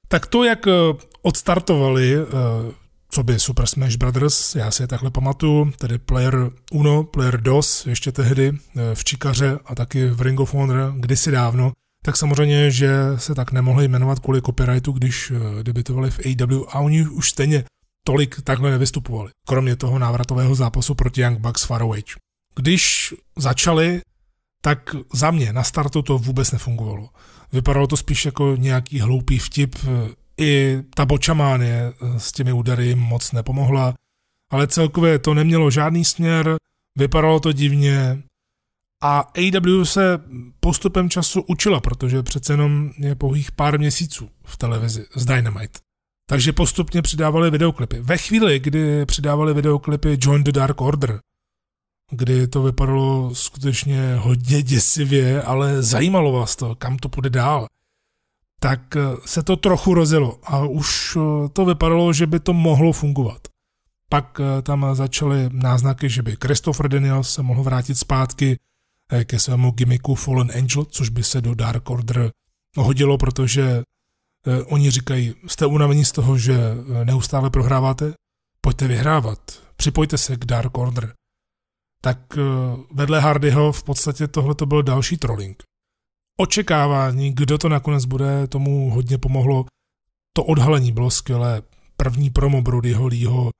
tak 0.09 0.27
to, 0.27 0.45
jak 0.45 0.67
eh, 0.67 0.73
odstartovali 1.23 2.17
co 3.11 3.23
by 3.23 3.39
Super 3.39 3.67
Smash 3.67 3.97
Brothers, 3.97 4.55
já 4.55 4.71
si 4.71 4.83
je 4.83 4.87
takhle 4.87 5.11
pamatuju, 5.11 5.73
tedy 5.79 5.99
Player 5.99 6.51
Uno, 6.73 7.05
Player 7.05 7.41
DOS, 7.41 7.87
ještě 7.87 8.13
tehdy 8.13 8.53
v 8.95 9.05
Čikaře 9.05 9.59
a 9.65 9.75
taky 9.75 10.07
v 10.07 10.21
Ring 10.21 10.41
of 10.41 10.55
Honor 10.55 10.93
kdysi 10.97 11.31
dávno, 11.31 11.73
tak 12.05 12.17
samozřejmě, 12.17 12.71
že 12.71 12.91
se 13.17 13.35
tak 13.35 13.53
nemohli 13.53 13.89
jmenovat 13.89 14.19
kvůli 14.19 14.43
copyrightu, 14.43 14.93
když 14.93 15.31
eh, 15.31 15.63
debitovali 15.63 16.11
v 16.11 16.19
AW 16.19 16.63
a 16.69 16.81
oni 16.81 17.09
už 17.09 17.31
stejně 17.31 17.65
tolik 18.05 18.43
takhle 18.43 18.71
nevystupovali, 18.71 19.31
kromě 19.47 19.77
toho 19.77 19.99
návratového 19.99 20.55
zápasu 20.55 20.95
proti 20.95 21.21
Young 21.21 21.39
Bucks 21.39 21.65
Farawage. 21.65 22.15
Když 22.55 23.15
začali, 23.37 24.01
tak 24.63 24.97
za 25.13 25.31
mě 25.31 25.53
na 25.53 25.63
startu 25.63 26.03
to 26.03 26.19
vůbec 26.19 26.53
nefungovalo. 26.53 27.09
Vypadalo 27.53 27.87
to 27.87 27.97
spíš 27.97 28.25
jako 28.25 28.57
nějaký 28.57 29.01
hloupý 29.01 29.39
vtip, 29.39 29.77
i 30.39 30.83
ta 30.95 31.07
bočamánie 31.07 31.93
eh, 31.93 32.21
s 32.21 32.33
těmi 32.33 32.53
údery 32.53 32.95
moc 32.95 33.33
nepomohla, 33.33 33.95
ale 34.51 34.67
celkově 34.67 35.19
to 35.19 35.35
nemělo 35.35 35.71
žádný 35.71 36.05
směr, 36.05 36.57
vypadalo 36.99 37.41
to 37.41 37.53
divně, 37.53 38.23
a 39.03 39.21
AW 39.21 39.85
se 39.85 40.19
postupem 40.61 41.11
času 41.11 41.43
učila, 41.43 41.81
protože 41.81 42.23
přece 42.23 42.53
jenom 42.53 42.91
je 42.99 43.15
pouhých 43.15 43.53
pár 43.53 43.79
měsíců 43.79 44.31
v 44.45 44.57
televizi 44.57 45.07
z 45.17 45.25
Dynamite. 45.25 45.79
Takže 46.29 46.53
postupně 46.53 47.03
přidávali 47.03 47.51
videoklipy. 47.51 48.01
Ve 48.01 48.19
chvíli, 48.19 48.59
kdy 48.59 49.07
přidávali 49.07 49.55
videoklipy 49.55 50.19
Join 50.21 50.45
the 50.45 50.53
Dark 50.53 50.81
Order, 50.81 51.21
kdy 52.11 52.47
to 52.47 52.63
vypadalo 52.63 53.35
skutečně 53.35 54.17
hodně 54.17 54.63
děsivě, 54.63 55.43
ale 55.43 55.83
zajímalo 55.83 56.33
vás 56.33 56.57
to, 56.57 56.75
kam 56.75 56.97
to 56.97 57.09
půjde 57.09 57.31
dál, 57.31 57.67
tak 58.61 58.81
se 59.25 59.43
to 59.43 59.57
trochu 59.57 59.95
rozjelo 59.95 60.39
a 60.43 60.67
už 60.67 61.19
to 61.53 61.65
vypadalo, 61.65 62.13
že 62.13 62.27
by 62.27 62.41
to 62.41 62.53
mohlo 62.53 62.93
fungovat. 62.93 63.49
Pak 64.09 64.41
tam 64.63 64.87
začaly 64.93 65.49
náznaky, 65.53 66.09
že 66.09 66.23
by 66.23 66.37
Christopher 66.45 66.89
Daniels 66.89 67.33
se 67.33 67.43
mohl 67.43 67.63
vrátit 67.63 67.95
zpátky 67.95 68.59
Eh, 69.13 69.25
ke 69.25 69.39
svému 69.39 69.71
gimmicku 69.71 70.15
Fallen 70.15 70.51
Angel, 70.55 70.85
což 70.85 71.09
by 71.09 71.23
se 71.23 71.41
do 71.41 71.55
Dark 71.55 71.91
Order 71.91 72.31
hodilo, 72.77 73.19
protože 73.19 73.63
eh, 73.63 73.83
oni 74.65 74.91
říkají, 74.91 75.35
jste 75.47 75.67
unavení 75.67 76.05
z 76.05 76.13
toho, 76.13 76.39
že 76.39 76.55
eh, 76.55 77.05
neustále 77.05 77.51
prohráváte, 77.51 78.13
pojďte 78.61 78.89
vyhrávat, 78.89 79.63
připojte 79.77 80.19
se 80.19 80.37
k 80.37 80.45
Dark 80.45 80.79
Order. 80.79 81.15
Tak 82.03 82.19
vedle 82.93 83.21
Hardyho 83.21 83.73
v 83.73 83.83
podstatě 83.83 84.29
tohle 84.29 84.55
to 84.55 84.67
byl 84.67 84.83
další 84.83 85.17
trolling. 85.17 85.63
Očekávání, 86.41 87.35
kdo 87.35 87.59
to 87.59 87.69
nakonec 87.69 88.05
bude, 88.05 88.47
tomu 88.47 88.91
hodně 88.91 89.19
pomohlo. 89.19 89.65
To 90.33 90.45
odhalení 90.45 90.93
bylo 90.93 91.11
skvělé. 91.11 91.63
První 91.97 92.31
promo 92.31 92.63
Brodyho 92.63 93.07
Leeho 93.07 93.51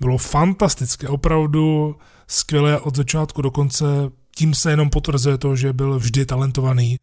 bylo 0.00 0.18
fantastické, 0.18 1.08
opravdu 1.08 1.96
skvělé 2.26 2.80
od 2.80 2.96
začátku 2.96 3.42
do 3.42 3.50
konce 3.50 3.86
tím 4.36 4.54
se 4.54 4.70
jenom 4.70 4.90
potvrzuje 4.90 5.38
to, 5.38 5.56
že 5.56 5.72
byl 5.72 5.98
vždy 5.98 6.26
talentovaný 6.26 6.96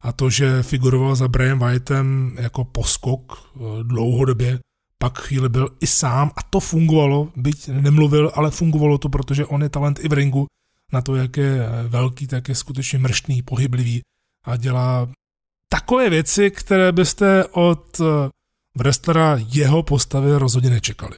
a 0.00 0.12
to, 0.12 0.30
že 0.30 0.62
figuroval 0.62 1.14
za 1.14 1.28
Brian 1.28 1.58
Whiteem 1.58 2.36
jako 2.40 2.64
poskok 2.64 3.32
eh, 3.32 3.60
dlouhodobě, 3.82 4.58
pak 4.98 5.18
chvíli 5.18 5.48
byl 5.48 5.68
i 5.80 5.86
sám 5.86 6.30
a 6.36 6.42
to 6.42 6.60
fungovalo, 6.60 7.28
byť 7.36 7.68
nemluvil, 7.68 8.32
ale 8.34 8.50
fungovalo 8.50 8.98
to, 8.98 9.08
protože 9.08 9.46
on 9.46 9.62
je 9.62 9.68
talent 9.68 9.98
i 10.04 10.08
v 10.08 10.12
ringu 10.12 10.46
na 10.92 11.00
to, 11.00 11.16
jak 11.16 11.36
je 11.36 11.66
eh, 11.66 11.88
velký, 11.88 12.26
tak 12.26 12.48
je 12.48 12.54
skutečně 12.54 12.98
mrštný, 12.98 13.42
pohyblivý 13.42 14.00
a 14.44 14.56
dělá 14.56 15.08
takové 15.68 16.10
věci, 16.10 16.50
které 16.50 16.92
byste 16.92 17.44
od 17.46 18.00
eh, 18.00 18.04
wrestlera 18.74 19.36
jeho 19.38 19.82
postavy 19.82 20.38
rozhodně 20.38 20.70
nečekali. 20.70 21.16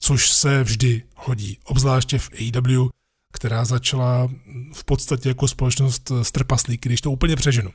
Což 0.00 0.30
se 0.30 0.64
vždy 0.64 1.02
hodí, 1.16 1.58
obzvláště 1.64 2.18
v 2.18 2.30
AEW, 2.32 2.88
která 3.32 3.64
začala 3.64 4.28
v 4.72 4.84
podstatě 4.84 5.28
jako 5.28 5.48
společnost 5.48 6.12
s 6.22 6.32
trpaslíky, 6.32 6.88
když 6.88 7.00
to 7.00 7.10
úplně 7.10 7.36
přeženu. 7.36 7.70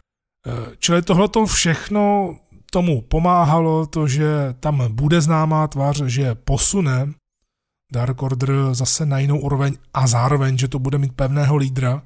Eh, 0.48 0.76
čili 0.80 1.02
tohle 1.02 1.30
všechno 1.48 2.36
tomu 2.72 3.02
pomáhalo 3.02 3.86
to, 3.86 4.08
že 4.08 4.54
tam 4.60 4.96
bude 4.96 5.22
známá 5.22 5.68
tvář, 5.68 6.02
že 6.06 6.36
posune 6.36 7.14
Dark 7.94 8.22
Order 8.22 8.52
zase 8.72 9.06
na 9.06 9.20
jinou 9.20 9.40
úroveň 9.40 9.78
a 9.94 10.08
zároveň, 10.08 10.58
že 10.58 10.68
to 10.68 10.80
bude 10.80 10.98
mít 10.98 11.16
pevného 11.16 11.56
lídra. 11.56 12.02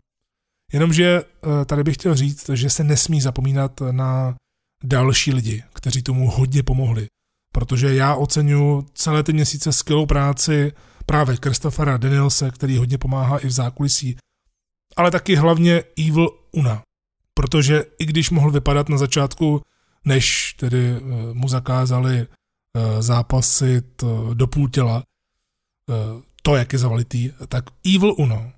Jenomže 0.73 1.21
eh, 1.23 1.65
tady 1.65 1.84
bych 1.84 1.95
chtěl 1.95 2.15
říct, 2.15 2.50
že 2.50 2.69
se 2.69 2.84
nesmí 2.84 3.21
zapomínat 3.21 3.82
na 3.91 4.36
další 4.84 5.34
lidi, 5.34 5.63
kteří 5.73 6.04
tomu 6.04 6.30
hodně 6.30 6.63
pomohli. 6.63 7.08
Protože 7.54 7.95
já 7.95 8.15
oceňuji 8.15 8.86
celé 8.93 9.23
ty 9.23 9.34
měsíce 9.34 9.73
skvělou 9.73 10.06
práci 10.06 10.71
právě 11.06 11.38
Christophera 11.43 11.97
Danielse, 11.97 12.52
který 12.52 12.78
hodně 12.78 12.97
pomáhá 12.97 13.38
i 13.38 13.47
v 13.47 13.52
zákulisí, 13.52 14.17
ale 14.95 15.12
taky 15.12 15.36
hlavně 15.36 15.84
Evil 15.97 16.30
Una, 16.52 16.82
protože 17.38 17.86
i 18.00 18.06
když 18.06 18.30
mohl 18.30 18.52
vypadat 18.52 18.89
na 18.89 18.97
začátku, 18.97 19.62
než 20.06 20.54
tedy 20.60 20.89
eh, 20.89 21.02
mu 21.34 21.47
zakázali 21.47 22.17
eh, 22.17 23.02
zápasit 23.02 24.04
eh, 24.04 24.36
do 24.36 24.47
půl 24.47 24.69
těla, 24.69 25.04
to, 26.41 26.56
jak 26.56 26.73
je 26.73 26.80
zavalitý, 26.80 27.32
tak 27.47 27.63
Evil 27.95 28.13
Uno 28.17 28.52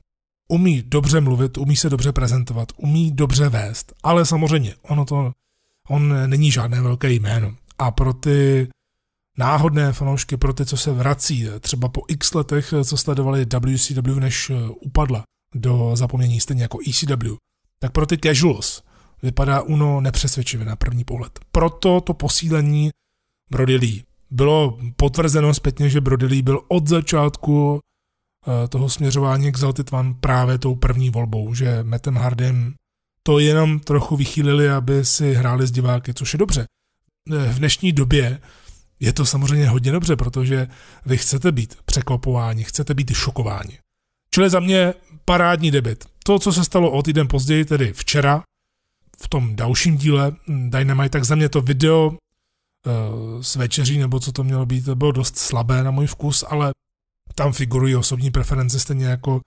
umí 0.47 0.81
dobře 0.81 1.21
mluvit, 1.21 1.57
umí 1.57 1.75
se 1.75 1.89
dobře 1.89 2.11
prezentovat, 2.11 2.71
umí 2.77 3.11
dobře 3.11 3.49
vést, 3.49 3.93
ale 4.03 4.25
samozřejmě 4.25 4.75
ono 4.81 5.05
to, 5.05 5.31
on 5.89 6.29
není 6.29 6.51
žádné 6.51 6.81
velké 6.81 7.11
jméno. 7.11 7.55
A 7.77 7.91
pro 7.91 8.13
ty 8.13 8.67
náhodné 9.37 9.93
fanoušky 9.93 10.37
pro 10.37 10.53
ty, 10.53 10.65
co 10.65 10.77
se 10.77 10.91
vrací 10.91 11.47
třeba 11.59 11.89
po 11.89 12.01
x 12.07 12.33
letech, 12.33 12.73
co 12.83 12.97
sledovali 12.97 13.45
WCW, 13.45 14.19
než 14.19 14.49
eh, 14.49 14.53
upadla 14.69 15.23
do 15.55 15.91
zapomnění, 15.93 16.39
stejně 16.39 16.63
jako 16.63 16.77
ECW, 16.89 17.35
tak 17.79 17.91
pro 17.91 18.05
ty 18.05 18.17
casuals 18.17 18.83
vypadá 19.23 19.61
Uno 19.61 20.01
nepřesvědčivě 20.01 20.65
na 20.65 20.75
první 20.75 21.03
pohled. 21.03 21.39
Proto 21.51 22.01
to 22.01 22.13
posílení 22.13 22.89
Brody 23.51 23.75
Lee. 23.75 24.03
Bylo 24.31 24.77
potvrzeno 24.95 25.53
zpětně, 25.53 25.89
že 25.89 26.01
Brody 26.01 26.25
Lee 26.25 26.41
byl 26.41 26.61
od 26.67 26.87
začátku 26.87 27.79
eh, 27.79 28.67
toho 28.67 28.89
směřování 28.89 29.51
k 29.51 29.57
Zeltit 29.57 29.93
One 29.93 30.13
právě 30.19 30.57
tou 30.57 30.75
první 30.75 31.09
volbou, 31.09 31.53
že 31.53 31.83
Mattem 31.83 32.15
Hardem 32.15 32.73
to 33.23 33.39
jenom 33.39 33.79
trochu 33.79 34.15
vychýlili, 34.15 34.69
aby 34.69 35.05
si 35.05 35.33
hráli 35.33 35.67
s 35.67 35.71
diváky, 35.71 36.13
což 36.13 36.33
je 36.33 36.37
dobře. 36.37 36.65
Eh, 37.31 37.53
v 37.53 37.59
dnešní 37.59 37.91
době 37.91 38.39
je 38.99 39.13
to 39.13 39.25
samozřejmě 39.25 39.69
hodně 39.69 39.91
dobře, 39.91 40.15
protože 40.15 40.67
vy 41.05 41.17
chcete 41.17 41.51
být 41.51 41.75
překvapováni, 41.85 42.63
chcete 42.63 42.93
být 42.93 43.13
šokováni. 43.13 43.79
Čili 44.39 44.49
za 44.49 44.59
mě 44.59 44.93
parádní 45.25 45.71
debit. 45.71 46.05
To, 46.23 46.39
co 46.39 46.53
se 46.53 46.63
stalo 46.63 46.91
o 46.91 47.03
týden 47.03 47.27
později, 47.27 47.65
tedy 47.65 47.93
včera, 47.93 48.43
v 49.23 49.27
tom 49.27 49.55
dalším 49.55 49.97
díle 49.97 50.35
Dynamite, 50.47 51.09
tak 51.09 51.23
za 51.23 51.35
mě 51.35 51.49
to 51.49 51.61
video 51.61 52.17
s 53.41 53.55
večeří, 53.55 53.97
nebo 53.97 54.19
co 54.19 54.31
to 54.31 54.43
mělo 54.43 54.65
být, 54.65 54.85
to 54.85 54.95
bylo 54.95 55.11
dost 55.11 55.37
slabé 55.37 55.83
na 55.83 55.91
můj 55.91 56.07
vkus, 56.07 56.43
ale 56.47 56.71
tam 57.35 57.53
figurují 57.53 57.95
osobní 57.95 58.31
preference, 58.31 58.79
stejně 58.79 59.05
jako 59.05 59.41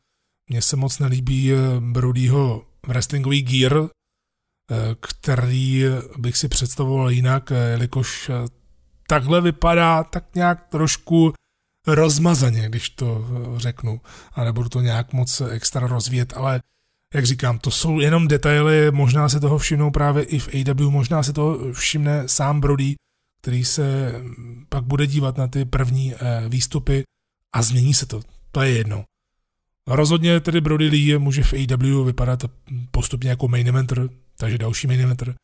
mně 0.51 0.63
se 0.63 0.77
moc 0.77 0.99
nelíbí 0.99 1.53
eh, 1.53 1.57
Brodyho 1.81 2.65
wrestlingový 2.87 3.43
gear, 3.43 3.77
eh, 3.77 3.89
který 5.01 5.85
bych 6.17 6.37
si 6.37 6.49
představoval 6.49 7.11
jinak, 7.11 7.53
jelikož 7.71 8.31
takhle 9.09 9.41
vypadá 9.41 10.05
tak 10.05 10.35
nějak 10.35 10.69
trošku 10.69 11.33
rozmazaně, 11.87 12.69
když 12.69 12.91
to 12.91 13.27
eh, 13.29 13.59
řeknu. 13.61 14.01
A 14.33 14.45
nebudu 14.45 14.69
to 14.69 14.81
nějak 14.81 15.13
moc 15.13 15.41
extra 15.41 15.87
rozvíjet, 15.87 16.33
ale 16.37 16.61
jak 17.15 17.27
říkám, 17.27 17.59
to 17.59 17.71
jsou 17.71 18.01
jenom 18.01 18.29
detaily, 18.29 18.91
možná 18.91 19.29
se 19.29 19.41
toho 19.41 19.59
všimnou 19.59 19.91
právě 19.91 20.23
i 20.23 20.39
v 20.39 20.49
AW, 20.49 20.91
možná 20.91 21.23
se 21.23 21.33
toho 21.33 21.73
všimne 21.73 22.29
sám 22.29 22.61
Brody, 22.61 22.95
který 23.43 23.65
se 23.65 24.13
mm, 24.19 24.67
pak 24.69 24.85
bude 24.85 25.07
dívat 25.07 25.39
na 25.39 25.49
ty 25.49 25.65
první 25.65 26.15
eh, 26.15 26.19
výstupy 26.49 27.05
a 27.55 27.63
změní 27.63 27.95
se 27.95 28.07
to. 28.07 28.21
To 28.53 28.63
je 28.63 28.71
jedno. 28.71 29.05
Rozhodně 29.87 30.41
tedy 30.41 30.61
Brody 30.61 30.89
Lee 30.89 31.19
může 31.19 31.43
v 31.43 31.53
AW 31.53 32.07
vypadat 32.07 32.45
postupně 32.91 33.31
jako 33.31 33.49
main 33.49 33.69
eventer, 33.69 34.09
takže 34.39 34.59
další 34.59 34.87
main 34.87 35.01
eventer, 35.01 35.35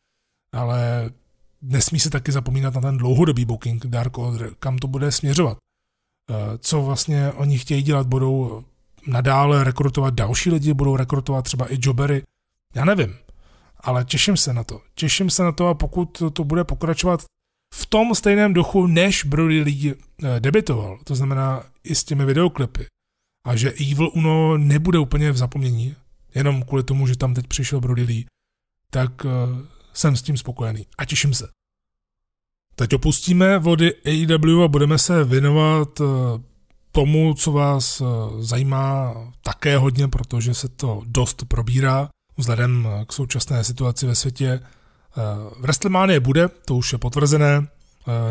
ale 0.52 1.10
nesmí 1.62 2.00
se 2.00 2.10
taky 2.10 2.32
zapomínat 2.32 2.74
na 2.74 2.80
ten 2.80 2.96
dlouhodobý 2.96 3.44
booking 3.44 3.86
Dark 3.86 4.18
Order, 4.18 4.50
kam 4.58 4.78
to 4.78 4.88
bude 4.88 5.12
směřovat. 5.12 5.58
Eh, 6.30 6.58
co 6.58 6.82
vlastně 6.82 7.32
oni 7.32 7.58
chtějí 7.58 7.82
dělat, 7.82 8.06
budou 8.06 8.64
nadále 9.06 9.64
rekrutovat 9.64 10.14
další 10.14 10.50
lidi, 10.50 10.74
budou 10.74 10.96
rekrutovat 10.96 11.44
třeba 11.44 11.72
i 11.72 11.78
jobbery, 11.80 12.22
já 12.74 12.84
nevím. 12.84 13.16
Ale 13.80 14.04
těším 14.04 14.36
se 14.36 14.52
na 14.52 14.64
to. 14.64 14.80
Těším 14.94 15.30
se 15.30 15.42
na 15.42 15.52
to 15.52 15.68
a 15.68 15.74
pokud 15.74 16.22
to 16.32 16.44
bude 16.44 16.64
pokračovat 16.64 17.24
v 17.74 17.86
tom 17.86 18.14
stejném 18.14 18.54
duchu, 18.54 18.86
než 18.86 19.24
Brody 19.24 19.62
Lee 19.62 19.94
eh, 19.94 20.40
debitoval, 20.40 20.98
to 21.04 21.14
znamená 21.14 21.64
i 21.84 21.94
s 21.94 22.04
těmi 22.04 22.24
videoklipy, 22.24 22.86
a 23.46 23.56
že 23.56 23.72
Evil 23.72 24.10
Uno 24.14 24.58
nebude 24.58 24.98
úplně 24.98 25.32
v 25.32 25.36
zapomnění, 25.36 25.96
jenom 26.34 26.62
kvůli 26.62 26.82
tomu, 26.82 27.06
že 27.06 27.16
tam 27.16 27.34
teď 27.34 27.46
přišel 27.46 27.80
Brody 27.80 28.02
Lee, 28.02 28.26
tak 28.90 29.24
uh, 29.24 29.30
jsem 29.92 30.16
s 30.16 30.22
tím 30.22 30.36
spokojený 30.36 30.86
a 30.98 31.04
těším 31.04 31.34
se. 31.34 31.48
Teď 32.78 32.94
opustíme 32.94 33.58
vody 33.58 33.94
AEW 34.06 34.62
a 34.62 34.68
budeme 34.68 34.98
se 34.98 35.24
věnovat 35.24 36.00
uh, 36.00 36.06
tomu, 36.92 37.34
co 37.34 37.52
vás 37.52 38.00
uh, 38.00 38.08
zajímá 38.40 39.14
také 39.42 39.78
hodně, 39.78 40.08
protože 40.08 40.54
se 40.54 40.68
to 40.68 41.02
dost 41.06 41.44
probírá 41.48 42.08
vzhledem 42.36 42.88
k 43.06 43.12
současné 43.12 43.64
situaci 43.64 44.06
ve 44.06 44.14
světě. 44.14 44.60
Uh, 44.60 45.62
WrestleMania 45.62 46.20
bude, 46.20 46.48
to 46.48 46.76
už 46.76 46.92
je 46.92 46.98
potvrzené, 46.98 47.68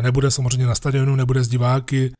nebude 0.00 0.30
samozřejmě 0.30 0.66
na 0.66 0.74
stadionu, 0.74 1.16
nebude 1.16 1.44
z 1.44 1.48
diváky, 1.48 2.12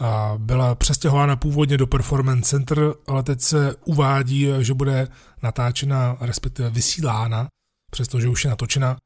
a 0.00 0.34
byla 0.38 0.74
přestěhována 0.74 1.36
původně 1.36 1.78
do 1.78 1.86
Performance 1.86 2.50
Center, 2.50 2.78
ale 3.06 3.22
teď 3.22 3.40
se 3.40 3.74
uvádí, 3.84 4.48
že 4.60 4.74
bude 4.74 5.08
natáčena, 5.42 6.16
respektive 6.20 6.70
vysílána, 6.70 7.48
přestože 7.90 8.28
už 8.28 8.44
je 8.44 8.50
natočena, 8.50 8.96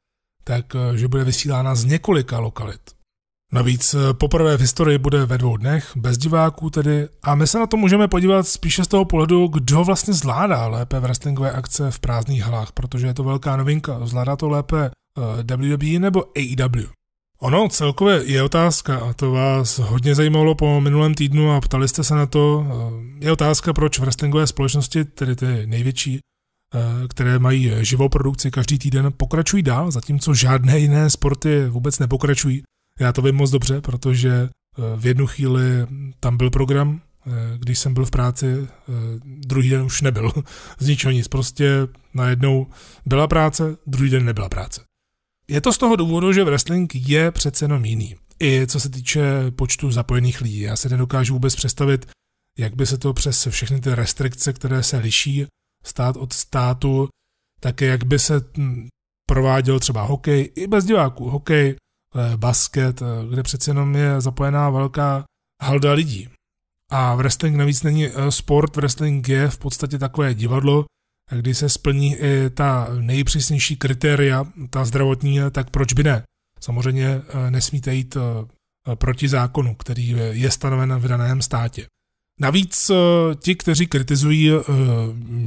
tak 0.45 0.77
že 0.95 1.09
bude 1.09 1.25
vysílána 1.25 1.75
z 1.75 1.85
několika 1.85 2.39
lokalit. 2.39 2.81
Navíc 3.53 3.95
poprvé 4.13 4.57
v 4.57 4.61
historii 4.61 4.99
bude 4.99 5.27
ve 5.27 5.39
dvou 5.39 5.57
dnech, 5.57 5.93
bez 5.97 6.19
diváků 6.19 6.71
tedy, 6.71 7.09
a 7.23 7.35
my 7.35 7.47
se 7.47 7.59
na 7.59 7.67
to 7.67 7.77
můžeme 7.77 8.09
podívat 8.09 8.49
spíše 8.49 8.85
z 8.85 8.89
toho 8.89 9.05
pohledu, 9.05 9.47
kdo 9.47 9.85
vlastně 9.85 10.15
zvládá 10.15 10.67
lépe 10.67 11.01
wrestlingové 11.01 11.53
akce 11.53 11.91
v 11.91 11.99
prázdných 11.99 12.43
halách, 12.43 12.73
protože 12.73 13.07
je 13.07 13.15
to 13.15 13.25
velká 13.25 13.57
novinka. 13.57 14.07
Zvládá 14.07 14.37
to 14.37 14.49
lépe 14.49 14.91
eh, 14.91 15.57
WWE 15.57 15.99
nebo 15.99 16.25
AEW. 16.37 16.87
Ono 17.41 17.69
celkově 17.69 18.23
je 18.25 18.43
otázka, 18.43 18.99
a 18.99 19.13
to 19.13 19.31
vás 19.31 19.79
hodně 19.79 20.15
zajímalo 20.15 20.55
po 20.55 20.81
minulém 20.81 21.15
týdnu 21.15 21.53
a 21.53 21.61
ptali 21.61 21.89
jste 21.89 22.05
se 22.05 22.15
na 22.15 22.27
to, 22.27 22.67
je 23.19 23.33
otázka, 23.33 23.73
proč 23.73 23.99
wrestlingové 23.99 24.47
společnosti, 24.47 25.05
tedy 25.05 25.37
ty 25.37 25.67
největší, 25.67 26.17
eh, 26.17 26.21
které 27.09 27.39
mají 27.39 27.73
živou 27.81 28.09
produkci 28.09 28.51
každý 28.51 28.79
týden, 28.79 29.13
pokračují 29.17 29.63
dál, 29.63 29.91
zatímco 29.91 30.35
žádné 30.35 30.79
jiné 30.79 31.11
sporty 31.11 31.67
vůbec 31.69 31.99
nepokračují. 31.99 32.63
Já 33.01 33.13
to 33.13 33.23
vím 33.23 33.35
moc 33.35 33.51
dobře, 33.51 33.81
protože 33.81 34.31
eh, 34.33 34.83
v 34.97 35.07
jednu 35.07 35.27
chvíli 35.27 35.63
tam 36.21 36.37
byl 36.37 36.51
program, 36.51 37.01
eh, 37.27 37.31
když 37.59 37.79
jsem 37.79 37.95
byl 37.95 38.05
v 38.05 38.11
práci, 38.11 38.69
druhý 39.25 39.71
den 39.71 39.83
už 39.83 40.03
nebyl. 40.03 40.33
Z 40.79 40.87
ničeho 40.87 41.13
nic, 41.13 41.29
prostě 41.29 41.71
najednou 42.15 42.67
byla 43.07 43.27
práce, 43.27 43.77
druhý 43.87 44.11
den 44.11 44.25
nebyla 44.25 44.49
práce. 44.49 44.81
Je 45.49 45.61
to 45.61 45.73
z 45.73 45.79
toho 45.79 45.97
důvodu, 45.97 46.33
že 46.33 46.45
wrestling 46.45 46.95
je 46.95 47.31
přece 47.31 47.65
jenom 47.65 47.85
jiný. 47.85 48.17
I 48.43 48.67
co 48.67 48.81
se 48.81 48.89
týče 48.89 49.51
počtu 49.51 49.91
zapojených 49.91 50.41
lidí. 50.41 50.61
Já 50.61 50.77
se 50.77 50.89
nedokážu 50.89 51.35
vůbec 51.35 51.57
představit, 51.57 52.07
jak 52.59 52.77
by 52.77 52.87
se 52.87 52.99
to 52.99 53.13
přes 53.13 53.49
všechny 53.51 53.81
ty 53.81 53.95
restrikce, 53.95 54.53
které 54.53 54.83
se 54.83 54.99
liší 54.99 55.47
stát 55.87 56.16
od 56.16 56.33
státu, 56.33 57.09
také 57.61 57.87
jak 57.87 58.05
by 58.05 58.18
se 58.18 58.40
hm, 58.59 58.88
prováděl 59.27 59.81
třeba 59.81 60.03
hokej 60.03 60.53
i 60.57 60.66
bez 60.66 60.85
diváků. 60.85 61.31
Hokej, 61.31 61.77
eh, 62.14 62.37
basket, 62.37 63.03
eh, 63.03 63.05
kde 63.31 63.42
přece 63.42 63.70
jenom 63.70 63.94
je 63.94 64.20
zapojená 64.20 64.70
velká 64.70 65.25
halda 65.62 65.92
lidí. 65.92 66.29
A 66.90 67.14
wrestling 67.14 67.57
navíc 67.57 67.83
není 67.83 68.07
eh, 68.07 68.31
sport, 68.31 68.77
wrestling 68.77 69.29
je 69.29 69.49
v 69.49 69.59
podstatě 69.59 69.99
takové 69.99 70.35
divadlo, 70.35 70.85
kdy 71.31 71.55
se 71.55 71.68
splní 71.68 72.16
i 72.16 72.51
ta 72.51 72.88
nejpřísnější 73.01 73.77
kritéria, 73.77 74.44
ta 74.70 74.85
zdravotní, 74.85 75.38
tak 75.51 75.70
proč 75.70 75.92
by 75.92 76.03
ne? 76.03 76.23
Samozřejmě 76.61 77.23
nesmíte 77.51 77.94
jít 77.94 78.16
proti 78.94 79.29
zákonu, 79.29 79.75
který 79.75 80.16
je 80.31 80.51
stanoven 80.51 80.97
v 80.99 81.09
daném 81.09 81.42
státě. 81.42 81.87
Navíc 82.40 82.90
eh, 82.90 82.94
ti, 83.35 83.55
kteří 83.55 83.87
kritizují, 83.87 84.51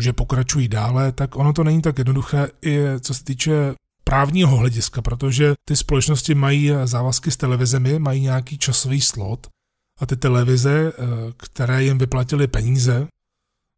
že 0.02 0.14
pokračují 0.14 0.68
dále, 0.68 1.12
tak 1.12 1.36
ono 1.36 1.54
to 1.54 1.64
není 1.64 1.82
tak 1.82 1.98
jednoduché 1.98 2.48
i 2.62 2.80
co 3.00 3.14
se 3.14 3.24
týče 3.24 3.74
právního 4.04 4.58
hlediska, 4.58 5.02
protože 5.02 5.54
ty 5.66 5.76
společnosti 5.76 6.36
mají 6.36 6.72
závazky 6.84 7.32
s 7.32 7.38
televizemi, 7.38 8.00
mají 8.00 8.22
nějaký 8.22 8.58
časový 8.58 9.02
slot 9.02 9.48
a 10.00 10.06
ty 10.06 10.16
televize, 10.16 10.94
které 11.38 11.84
jim 11.84 11.98
vyplatily 11.98 12.48
peníze, 12.48 13.08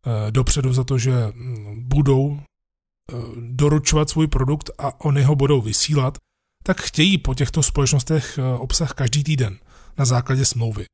Eh, 0.07 0.31
dopředu 0.31 0.73
za 0.73 0.83
to, 0.83 0.97
že 0.97 1.11
mm, 1.11 1.83
budou 1.87 2.39
eh, 2.39 3.15
doručovat 3.39 4.09
svůj 4.09 4.27
produkt 4.27 4.71
a 4.77 5.05
oni 5.05 5.21
ho 5.21 5.35
budou 5.35 5.61
vysílat, 5.61 6.17
tak 6.63 6.81
chtějí 6.81 7.17
po 7.17 7.33
těchto 7.33 7.63
společnostech 7.63 8.37
eh, 8.37 8.57
obsah 8.57 8.93
každý 8.93 9.23
týden 9.23 9.57
na 9.97 10.05
základě 10.05 10.45
smlouvy. 10.45 10.85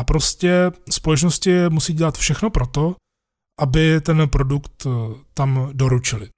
A 0.00 0.04
prostě 0.04 0.70
společnosti 0.90 1.68
musí 1.68 1.92
dělat 1.92 2.18
všechno 2.18 2.50
proto, 2.50 2.96
aby 3.58 4.00
ten 4.00 4.28
produkt 4.28 4.86
tam 5.34 5.70
doručili. 5.72 6.28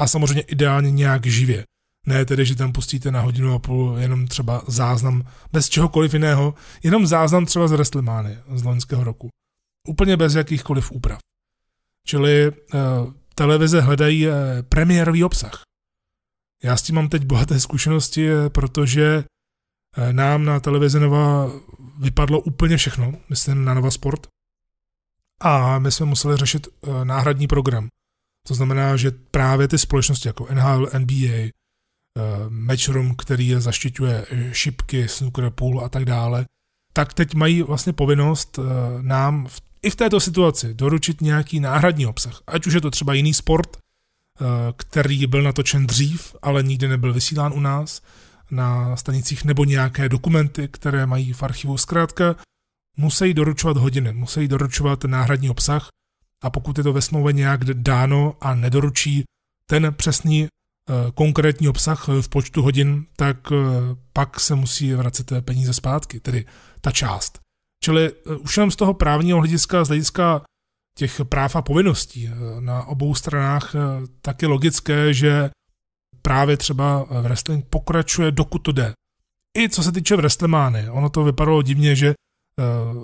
A 0.00 0.08
samozřejmě 0.08 0.42
ideálně 0.42 0.90
nějak 0.90 1.26
živě. 1.26 1.64
Ne 2.06 2.24
tedy, 2.24 2.46
že 2.46 2.56
tam 2.56 2.72
pustíte 2.72 3.10
na 3.10 3.20
hodinu 3.20 3.54
a 3.54 3.58
půl 3.58 3.96
jenom 3.98 4.26
třeba 4.26 4.62
záznam 4.66 5.22
bez 5.52 5.68
čehokoliv 5.68 6.12
jiného, 6.12 6.54
jenom 6.82 7.06
záznam 7.06 7.46
třeba 7.46 7.68
z 7.68 7.72
Wrestlemany 7.72 8.38
z 8.54 8.64
loňského 8.64 9.04
roku. 9.04 9.28
Úplně 9.88 10.16
bez 10.16 10.34
jakýchkoliv 10.34 10.92
úprav. 10.92 11.18
Čili 12.06 12.50
uh, 12.50 13.12
televize 13.34 13.80
hledají 13.80 14.28
uh, 14.28 14.34
premiérový 14.68 15.24
obsah. 15.24 15.62
Já 16.62 16.76
s 16.76 16.82
tím 16.82 16.94
mám 16.94 17.08
teď 17.08 17.24
bohaté 17.24 17.60
zkušenosti, 17.60 18.34
uh, 18.34 18.48
protože 18.48 19.24
nám 20.12 20.44
na 20.44 20.60
televizi 20.60 21.00
Nova 21.00 21.50
vypadlo 21.98 22.40
úplně 22.40 22.76
všechno, 22.76 23.14
myslím 23.30 23.64
na 23.64 23.74
Nova 23.74 23.90
Sport. 23.90 24.26
A 25.40 25.78
my 25.78 25.92
jsme 25.92 26.06
museli 26.06 26.36
řešit 26.36 26.68
uh, 26.80 27.04
náhradní 27.04 27.46
program. 27.46 27.88
To 28.48 28.54
znamená, 28.54 28.96
že 28.96 29.10
právě 29.30 29.68
ty 29.68 29.78
společnosti 29.78 30.28
jako 30.28 30.48
NHL, 30.54 30.90
NBA, 30.98 31.42
uh, 31.42 31.50
Matchroom, 32.48 33.16
který 33.16 33.54
zaštiťuje 33.58 34.26
šipky, 34.52 35.08
snooker 35.08 35.50
pool 35.50 35.84
a 35.84 35.88
tak 35.88 36.04
dále, 36.04 36.46
tak 36.92 37.14
teď 37.14 37.34
mají 37.34 37.62
vlastně 37.62 37.92
povinnost 37.92 38.58
nám 39.02 39.46
v 39.46 39.60
i 39.82 39.90
v 39.90 39.96
této 39.96 40.20
situaci 40.20 40.74
doručit 40.74 41.20
nějaký 41.20 41.60
náhradní 41.60 42.06
obsah, 42.06 42.42
ať 42.46 42.66
už 42.66 42.74
je 42.74 42.80
to 42.80 42.90
třeba 42.90 43.14
jiný 43.14 43.34
sport, 43.34 43.76
eh, 43.76 44.44
který 44.76 45.26
byl 45.26 45.42
natočen 45.42 45.86
dřív, 45.86 46.36
ale 46.42 46.62
nikdy 46.62 46.88
nebyl 46.88 47.12
vysílán 47.12 47.52
u 47.52 47.60
nás 47.60 48.02
na 48.52 48.96
stanicích, 48.96 49.44
nebo 49.44 49.64
nějaké 49.64 50.08
dokumenty, 50.08 50.68
které 50.68 51.06
mají 51.06 51.32
v 51.32 51.42
archivu. 51.42 51.78
Zkrátka, 51.78 52.36
musí 52.96 53.34
doručovat 53.34 53.76
hodiny, 53.76 54.12
musí 54.12 54.48
doručovat 54.48 55.04
náhradní 55.04 55.50
obsah 55.50 55.88
a 56.42 56.50
pokud 56.50 56.78
je 56.78 56.84
to 56.84 56.92
ve 56.92 57.02
smlouvě 57.02 57.32
nějak 57.32 57.64
dáno 57.64 58.34
a 58.40 58.54
nedoručí 58.54 59.24
ten 59.66 59.94
přesný 59.96 60.44
eh, 60.44 60.92
konkrétní 61.14 61.68
obsah 61.68 62.08
v 62.20 62.28
počtu 62.28 62.62
hodin, 62.62 63.06
tak 63.16 63.36
eh, 63.52 63.56
pak 64.12 64.40
se 64.40 64.54
musí 64.54 64.94
vracet 64.94 65.32
peníze 65.40 65.72
zpátky, 65.72 66.20
tedy 66.20 66.44
ta 66.80 66.90
část. 66.90 67.38
Čili 67.84 68.10
eh, 68.10 68.36
už 68.36 68.56
jenom 68.56 68.70
z 68.70 68.76
toho 68.76 68.94
právního 68.94 69.38
hlediska, 69.38 69.84
z 69.84 69.88
hlediska 69.88 70.42
těch 70.98 71.20
práv 71.24 71.56
a 71.56 71.62
povinností 71.62 72.28
eh, 72.28 72.60
na 72.60 72.84
obou 72.84 73.14
stranách, 73.14 73.74
eh, 73.74 73.78
tak 74.22 74.42
je 74.42 74.48
logické, 74.48 75.14
že 75.14 75.50
právě 76.22 76.56
třeba 76.56 77.06
wrestling 77.22 77.64
pokračuje, 77.70 78.30
dokud 78.30 78.58
to 78.58 78.72
jde. 78.72 78.92
I 79.58 79.68
co 79.68 79.82
se 79.82 79.92
týče 79.92 80.16
wrestlemány, 80.16 80.90
ono 80.90 81.08
to 81.08 81.24
vypadalo 81.24 81.62
divně, 81.62 81.96
že 81.96 82.14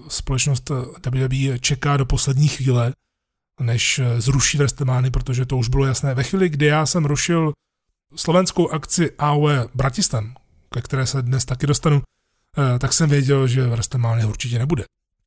společnost 0.08 0.70
WWE 1.10 1.58
čeká 1.58 1.96
do 1.96 2.06
poslední 2.06 2.48
chvíle, 2.48 2.92
než 3.60 4.00
zruší 4.18 4.58
wrestlemány, 4.58 5.10
protože 5.10 5.46
to 5.46 5.56
už 5.56 5.68
bylo 5.68 5.86
jasné. 5.86 6.14
Ve 6.14 6.22
chvíli, 6.22 6.48
kdy 6.48 6.66
já 6.66 6.86
jsem 6.86 7.04
rušil 7.04 7.52
slovenskou 8.16 8.68
akci 8.68 9.10
AOE 9.18 9.68
Bratistan, 9.74 10.34
ke 10.70 10.82
které 10.82 11.06
se 11.06 11.22
dnes 11.22 11.44
taky 11.44 11.66
dostanu, 11.66 12.02
Eh, 12.58 12.78
tak 12.78 12.92
jsem 12.92 13.10
věděl, 13.10 13.46
že 13.46 13.66
WrestleMania 13.66 14.26
určitě 14.26 14.58
nebude. 14.58 14.84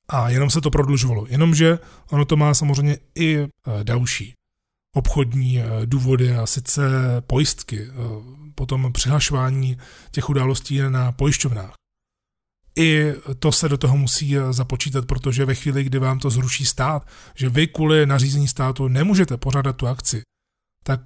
A 0.09 0.29
jenom 0.29 0.49
se 0.49 0.61
to 0.61 0.71
prodlužovalo. 0.71 1.25
Jenomže 1.29 1.79
ono 2.09 2.25
to 2.25 2.37
má 2.37 2.53
samozřejmě 2.53 2.97
i 3.15 3.37
eh, 3.37 3.47
další 3.83 4.33
obchodní 4.95 5.59
eh, 5.59 5.65
důvody 5.85 6.35
a 6.35 6.45
sice 6.45 6.81
pojistky, 7.27 7.87
potom 8.55 8.93
přihlašování 8.93 9.77
těch 10.11 10.29
událostí 10.29 10.79
na 10.89 11.11
pojišťovnách. 11.11 11.73
I 12.77 13.13
to 13.39 13.51
se 13.51 13.69
do 13.69 13.77
toho 13.77 13.97
musí 13.97 14.35
započítat, 14.51 15.05
protože 15.05 15.45
ve 15.45 15.55
chvíli, 15.55 15.83
kdy 15.83 15.99
vám 15.99 16.19
to 16.19 16.29
zruší 16.29 16.65
stát, 16.65 17.07
že 17.35 17.49
vy 17.49 17.67
kvůli 17.67 18.05
nařízení 18.05 18.47
státu 18.47 18.87
nemůžete 18.87 19.37
pořádat 19.37 19.75
tu 19.75 19.87
akci, 19.87 20.21
tak 20.83 21.01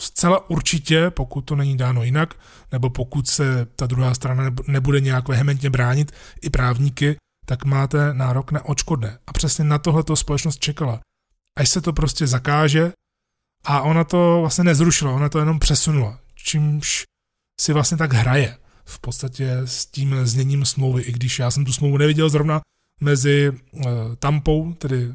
zcela 0.00 0.50
určitě, 0.50 1.10
pokud 1.10 1.40
to 1.40 1.56
není 1.56 1.76
dáno 1.76 2.02
jinak, 2.02 2.34
nebo 2.72 2.90
pokud 2.90 3.28
se 3.28 3.66
ta 3.76 3.86
druhá 3.86 4.14
strana 4.14 4.50
nebude 4.68 5.00
nějak 5.00 5.28
vehementně 5.28 5.70
bránit, 5.70 6.12
i 6.42 6.50
právníky, 6.50 7.16
tak 7.46 7.64
máte 7.64 8.14
nárok 8.14 8.52
na 8.52 8.64
očkodné. 8.64 9.18
A 9.26 9.32
přesně 9.32 9.64
na 9.64 9.78
tohle 9.78 10.02
to 10.02 10.16
společnost 10.16 10.58
čekala. 10.58 11.00
Až 11.56 11.68
se 11.68 11.80
to 11.80 11.92
prostě 11.92 12.26
zakáže 12.26 12.92
A 13.64 13.82
ona 13.82 14.04
to 14.04 14.38
vlastně 14.40 14.64
nezrušila, 14.64 15.12
ona 15.12 15.28
to 15.28 15.38
jenom 15.38 15.58
přesunula, 15.58 16.20
čímž 16.34 17.04
si 17.60 17.72
vlastně 17.72 17.96
tak 17.96 18.12
hraje 18.12 18.58
v 18.84 18.98
podstatě 18.98 19.52
s 19.64 19.86
tím 19.86 20.26
zněním 20.26 20.64
smlouvy, 20.64 21.02
i 21.02 21.12
když 21.12 21.38
já 21.38 21.50
jsem 21.50 21.64
tu 21.64 21.72
smlouvu 21.72 21.96
neviděl 21.96 22.28
zrovna 22.28 22.60
mezi 23.00 23.50
uh, 23.50 23.82
Tampou, 24.18 24.72
tedy 24.72 25.14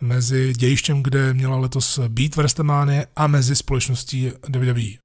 mezi 0.00 0.52
dějištěm, 0.52 1.02
kde 1.02 1.34
měla 1.34 1.56
letos 1.56 1.98
být 2.08 2.36
WrestleMania 2.36 3.04
a 3.16 3.26
mezi 3.26 3.56
společností 3.56 4.32
WWE. 4.48 4.98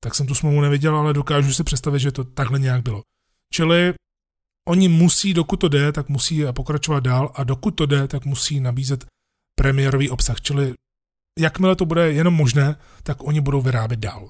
Tak 0.00 0.14
jsem 0.14 0.26
tu 0.26 0.34
smlouvu 0.34 0.60
neviděl, 0.60 0.96
ale 0.96 1.12
dokážu 1.12 1.52
si 1.52 1.64
představit, 1.64 2.00
že 2.00 2.12
to 2.12 2.24
takhle 2.24 2.58
nějak 2.58 2.82
bylo. 2.82 3.02
Čili 3.52 3.94
oni 4.68 4.88
musí, 4.88 5.34
dokud 5.34 5.56
to 5.56 5.68
jde, 5.68 5.92
tak 5.92 6.08
musí 6.08 6.42
pokračovat 6.52 7.00
dál 7.00 7.32
a 7.34 7.44
dokud 7.44 7.70
to 7.70 7.86
jde, 7.86 8.08
tak 8.08 8.24
musí 8.24 8.60
nabízet 8.60 9.04
premiérový 9.62 10.10
obsah. 10.10 10.40
Čili 10.40 10.74
jakmile 11.38 11.76
to 11.76 11.84
bude 11.84 12.12
jenom 12.12 12.34
možné, 12.34 12.76
tak 13.02 13.24
oni 13.24 13.40
budou 13.40 13.60
vyrábět 13.60 14.00
dál. 14.00 14.28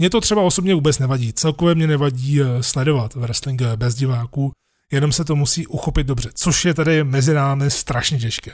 Mně 0.00 0.10
to 0.10 0.20
třeba 0.20 0.42
osobně 0.42 0.74
vůbec 0.74 0.98
nevadí. 0.98 1.32
Celkově 1.32 1.74
mě 1.74 1.86
nevadí 1.86 2.40
eh, 2.40 2.62
sledovat 2.62 3.14
wrestling 3.14 3.62
eh, 3.62 3.76
bez 3.76 3.94
diváků, 3.94 4.52
jenom 4.92 5.12
se 5.12 5.24
to 5.24 5.36
musí 5.36 5.66
uchopit 5.66 6.06
dobře, 6.06 6.30
což 6.34 6.64
je 6.64 6.74
tady 6.74 7.04
mezi 7.04 7.34
námi 7.34 7.70
strašně 7.70 8.18
těžké. 8.18 8.52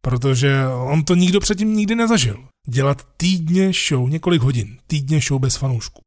Protože 0.00 0.66
on 0.84 1.04
to 1.04 1.14
nikdo 1.14 1.40
předtím 1.40 1.76
nikdy 1.76 1.94
nezažil. 1.94 2.44
Dělat 2.66 3.08
týdně 3.16 3.72
show, 3.88 4.08
několik 4.08 4.42
hodin, 4.42 4.78
týdně 4.86 5.20
show 5.20 5.40
bez 5.40 5.56
fanoušků. 5.56 6.00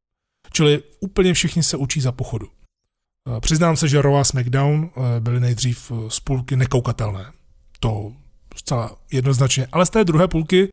Čili 0.52 0.82
úplně 1.00 1.34
všichni 1.34 1.62
se 1.62 1.76
učí 1.76 2.00
za 2.00 2.12
pochodu. 2.12 2.46
Eh, 2.48 3.40
přiznám 3.40 3.76
se, 3.76 3.88
že 3.88 4.02
Raw 4.02 4.16
a 4.16 4.24
SmackDown 4.24 4.90
byly 5.20 5.40
nejdřív 5.40 5.92
z 6.08 6.20
půlky 6.20 6.56
nekoukatelné. 6.56 7.32
To 7.80 8.12
zcela 8.56 8.96
jednoznačně. 9.12 9.66
Ale 9.72 9.86
z 9.86 9.90
té 9.90 10.04
druhé 10.04 10.28
půlky 10.28 10.68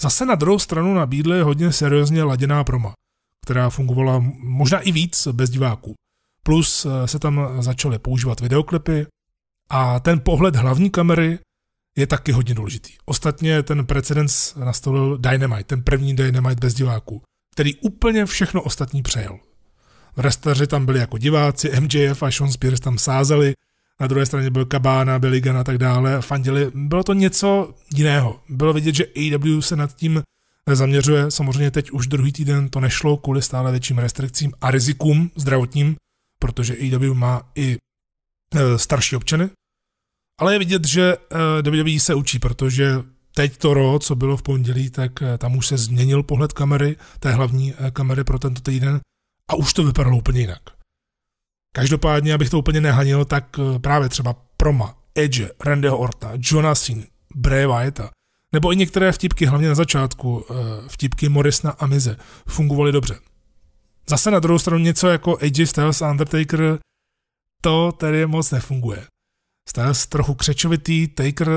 zase 0.00 0.26
na 0.26 0.34
druhou 0.34 0.58
stranu 0.58 0.94
nabídly 0.94 1.42
hodně 1.42 1.72
seriózně 1.72 2.22
laděná 2.22 2.64
proma 2.64 2.94
která 3.42 3.70
fungovala 3.70 4.24
možná 4.38 4.80
i 4.80 4.92
víc 4.92 5.28
bez 5.32 5.50
diváků. 5.50 5.94
Plus 6.42 6.86
eh, 6.86 7.08
se 7.08 7.18
tam 7.18 7.62
začaly 7.62 7.98
používat 7.98 8.40
videoklipy 8.40 9.06
a 9.70 10.00
ten 10.00 10.20
pohled 10.20 10.56
hlavní 10.56 10.90
kamery 10.90 11.38
je 11.96 12.06
taky 12.06 12.32
hodně 12.32 12.54
důležitý. 12.54 12.92
Ostatně 13.04 13.62
ten 13.62 13.86
precedens 13.86 14.54
nastolil 14.54 15.18
Dynamite, 15.18 15.64
ten 15.64 15.82
první 15.82 16.16
Dynamite 16.16 16.60
bez 16.60 16.74
diváků, 16.74 17.22
který 17.52 17.74
úplně 17.74 18.26
všechno 18.26 18.62
ostatní 18.62 19.02
přejel. 19.02 19.38
V 20.16 20.20
restaři 20.20 20.66
tam 20.66 20.86
byli 20.86 20.98
jako 20.98 21.18
diváci, 21.18 21.80
MJF 21.80 22.22
a 22.22 22.30
Sean 22.30 22.52
Spears 22.52 22.80
tam 22.80 22.98
sázeli, 22.98 23.54
na 24.02 24.08
druhé 24.08 24.26
straně 24.26 24.50
byl 24.50 24.64
Kabána, 24.64 25.18
Billy 25.18 25.40
Gunn 25.40 25.58
a 25.58 25.64
tak 25.64 25.78
dále, 25.78 26.22
fandili. 26.22 26.70
Bylo 26.74 27.04
to 27.04 27.12
něco 27.12 27.74
jiného. 27.94 28.40
Bylo 28.48 28.72
vidět, 28.72 28.94
že 28.94 29.04
AW 29.06 29.60
se 29.60 29.76
nad 29.76 29.96
tím 29.96 30.22
zaměřuje. 30.72 31.30
Samozřejmě 31.30 31.70
teď 31.70 31.90
už 31.90 32.06
druhý 32.06 32.32
týden 32.32 32.68
to 32.68 32.80
nešlo 32.80 33.16
kvůli 33.16 33.42
stále 33.42 33.70
větším 33.70 33.98
restrikcím 33.98 34.52
a 34.60 34.70
rizikům 34.70 35.30
zdravotním, 35.36 35.96
protože 36.38 36.74
AEW 36.74 37.14
má 37.14 37.50
i 37.54 37.76
e, 38.54 38.78
starší 38.78 39.16
občany. 39.16 39.50
Ale 40.40 40.54
je 40.54 40.58
vidět, 40.58 40.84
že 40.84 41.16
WWE 41.62 42.00
se 42.00 42.14
učí, 42.14 42.38
protože 42.38 42.94
teď 43.34 43.56
to 43.56 43.74
RO, 43.74 43.98
co 43.98 44.14
bylo 44.14 44.36
v 44.36 44.42
pondělí, 44.42 44.90
tak 44.90 45.22
e, 45.22 45.38
tam 45.38 45.56
už 45.56 45.66
se 45.66 45.76
změnil 45.76 46.22
pohled 46.22 46.52
kamery, 46.52 46.96
té 47.20 47.32
hlavní 47.32 47.74
e, 47.74 47.90
kamery 47.90 48.24
pro 48.24 48.38
tento 48.38 48.60
týden 48.60 49.00
a 49.50 49.54
už 49.54 49.72
to 49.72 49.84
vypadalo 49.84 50.16
úplně 50.16 50.40
jinak. 50.40 50.81
Každopádně, 51.74 52.34
abych 52.34 52.50
to 52.50 52.58
úplně 52.58 52.80
nehanil, 52.80 53.24
tak 53.24 53.56
právě 53.80 54.08
třeba 54.08 54.36
Proma, 54.56 54.98
Edge, 55.14 55.50
Randyho 55.64 55.98
Orta, 55.98 56.32
Jonasin, 56.36 57.06
Bray 57.34 57.66
Wyatta, 57.66 58.10
nebo 58.52 58.72
i 58.72 58.76
některé 58.76 59.12
vtipky, 59.12 59.46
hlavně 59.46 59.68
na 59.68 59.74
začátku, 59.74 60.44
eh, 60.50 60.54
vtipky 60.88 61.28
Morrisna 61.28 61.70
a 61.70 61.86
Mize, 61.86 62.16
fungovaly 62.46 62.92
dobře. 62.92 63.18
Zase 64.08 64.30
na 64.30 64.38
druhou 64.38 64.58
stranu 64.58 64.82
něco 64.82 65.08
jako 65.08 65.38
AJ 65.40 65.66
Styles 65.66 66.02
a 66.02 66.10
Undertaker, 66.10 66.78
to 67.62 67.92
tedy 67.92 68.26
moc 68.26 68.50
nefunguje. 68.50 69.06
Styles 69.68 70.06
trochu 70.06 70.34
křečovitý, 70.34 71.08
Taker 71.08 71.48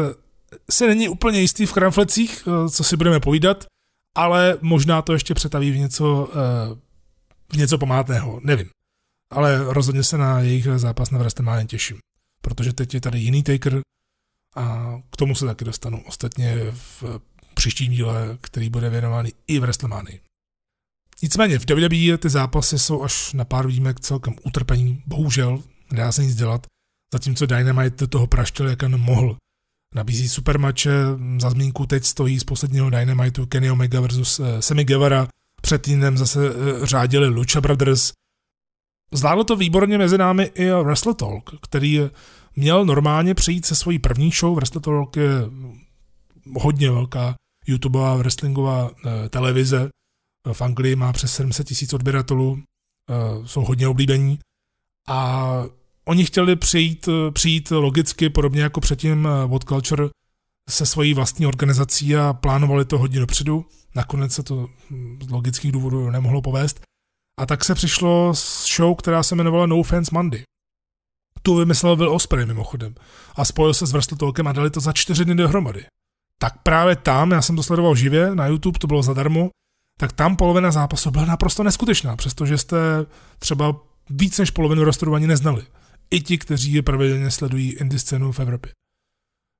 si 0.72 0.88
není 0.88 1.10
úplně 1.10 1.40
jistý 1.40 1.66
v 1.66 1.74
kramflecích, 1.74 2.48
eh, 2.48 2.70
co 2.70 2.84
si 2.84 2.98
budeme 2.98 3.20
povídat, 3.20 3.66
ale 4.18 4.58
možná 4.62 5.02
to 5.02 5.14
ještě 5.14 5.34
přetaví 5.34 5.72
v 5.72 5.78
něco, 5.78 6.30
eh, 6.32 6.76
v 7.54 7.58
něco 7.58 7.78
památného, 7.78 8.40
nevím. 8.44 8.70
Ale 9.30 9.74
rozhodně 9.74 10.04
se 10.04 10.18
na 10.18 10.40
jejich 10.40 10.68
zápas 10.76 11.12
na 11.12 11.20
WrestleMania 11.20 11.66
těším, 11.66 11.98
protože 12.42 12.74
teď 12.74 12.94
je 12.94 13.02
tady 13.02 13.20
jiný 13.20 13.44
Taker, 13.44 13.82
a 14.56 14.96
k 15.10 15.18
tomu 15.18 15.36
se 15.36 15.46
taky 15.46 15.66
dostanu 15.66 16.04
ostatně 16.08 16.58
v 16.72 17.04
příštím 17.54 17.92
díle, 17.92 18.38
který 18.42 18.70
bude 18.70 18.90
věnovaný 18.90 19.34
i 19.48 19.60
v 19.60 19.62
WrestleMania. 19.62 20.20
Nicméně 21.22 21.60
v 21.60 21.66
WWE 21.70 22.18
ty 22.18 22.30
zápasy 22.30 22.80
jsou 22.80 23.04
až 23.04 23.34
na 23.34 23.46
pár 23.46 23.68
výjimek 23.68 24.00
celkem 24.00 24.36
utrpení, 24.44 25.04
bohužel, 25.06 25.64
nedá 25.92 26.12
se 26.12 26.24
nic 26.24 26.36
dělat, 26.36 26.68
zatímco 27.14 27.46
Dynamite 27.46 27.96
do 27.98 28.08
toho 28.08 28.28
praštil, 28.28 28.68
jak 28.68 28.82
jen 28.82 28.98
mohl. 28.98 29.38
Nabízí 29.96 30.30
supermače, 30.30 30.92
za 31.42 31.50
zmínku 31.50 31.86
teď 31.86 32.06
stojí 32.06 32.40
z 32.40 32.44
posledního 32.44 32.90
Dynamitu 32.90 33.46
Kenny 33.46 33.72
Omega 33.72 34.02
versus 34.02 34.40
uh, 34.40 34.60
Sammy 34.60 34.84
Guevara, 34.84 35.28
před 35.62 35.82
týdnem 35.82 36.18
zase 36.18 36.56
uh, 36.56 36.86
řádili 36.86 37.28
Lucha 37.28 37.62
Brothers. 37.62 38.12
Zvládlo 39.16 39.44
to 39.44 39.56
výborně 39.56 39.98
mezi 39.98 40.18
námi 40.18 40.52
i 40.56 40.72
Wrestle 40.72 41.14
Talk, 41.14 41.50
který 41.62 42.02
měl 42.56 42.86
normálně 42.86 43.34
přijít 43.34 43.66
se 43.66 43.76
svojí 43.76 44.00
první 44.00 44.32
show. 44.32 44.56
Wrestle 44.56 44.82
Talk 44.82 45.18
je 45.18 45.30
hodně 46.60 46.92
velká 46.92 47.36
YouTubeová 47.68 48.16
wrestlingová 48.16 48.92
eh, 49.06 49.30
televize. 49.30 49.90
V 50.54 50.62
Anglii 50.62 50.96
má 50.96 51.14
přes 51.14 51.34
700 51.34 51.68
tisíc 51.68 51.94
odběratelů, 51.94 52.60
eh, 52.60 53.48
jsou 53.48 53.62
hodně 53.62 53.88
oblíbení. 53.88 54.40
A 55.08 55.50
oni 56.06 56.26
chtěli 56.26 56.56
přijít, 56.56 57.08
eh, 57.08 57.32
přijít 57.32 57.72
logicky, 57.72 58.30
podobně 58.30 58.62
jako 58.62 58.82
předtím 58.82 59.28
What 59.48 59.64
Culture, 59.64 60.10
se 60.70 60.86
svojí 60.86 61.14
vlastní 61.14 61.46
organizací 61.46 62.16
a 62.16 62.34
plánovali 62.34 62.86
to 62.86 62.98
hodně 62.98 63.20
dopředu. 63.20 63.66
Nakonec 63.96 64.34
se 64.34 64.44
to 64.44 64.68
hm, 64.90 65.20
z 65.22 65.30
logických 65.30 65.72
důvodů 65.72 66.10
nemohlo 66.10 66.42
povést. 66.42 66.82
A 67.40 67.46
tak 67.46 67.64
se 67.64 67.76
přišlo 67.76 68.36
s 68.36 68.76
show, 68.76 68.96
která 68.96 69.24
se 69.24 69.36
jmenovala 69.36 69.66
No 69.66 69.84
Fans 69.84 70.12
Monday 70.12 70.44
tu 71.46 71.56
vymyslel 71.56 71.96
Will 71.96 72.14
Osprey 72.14 72.46
mimochodem. 72.46 72.96
A 73.36 73.46
spojil 73.46 73.74
se 73.74 73.86
s 73.86 73.92
Wrestle 73.92 74.18
a 74.46 74.52
dali 74.52 74.70
to 74.70 74.80
za 74.80 74.94
čtyři 74.94 75.26
dny 75.26 75.36
dohromady. 75.36 75.86
Tak 76.40 76.54
právě 76.64 76.96
tam, 76.96 77.32
já 77.32 77.42
jsem 77.42 77.56
to 77.56 77.64
sledoval 77.64 77.96
živě 77.96 78.36
na 78.36 78.48
YouTube, 78.48 78.80
to 78.80 78.88
bylo 78.88 79.04
zadarmo, 79.04 79.50
tak 80.00 80.14
tam 80.14 80.36
polovina 80.36 80.72
zápasu 80.72 81.12
byla 81.12 81.26
naprosto 81.26 81.64
neskutečná, 81.64 82.16
přestože 82.16 82.58
jste 82.58 82.78
třeba 83.40 83.76
víc 84.10 84.40
než 84.40 84.52
polovinu 84.52 84.84
rosteru 84.84 85.16
ani 85.16 85.28
neznali. 85.28 85.64
I 86.12 86.22
ti, 86.22 86.38
kteří 86.38 86.74
je 86.74 86.82
pravidelně 86.82 87.32
sledují 87.32 87.72
indie 87.72 88.00
scénu 88.00 88.32
v 88.32 88.40
Evropě. 88.40 88.72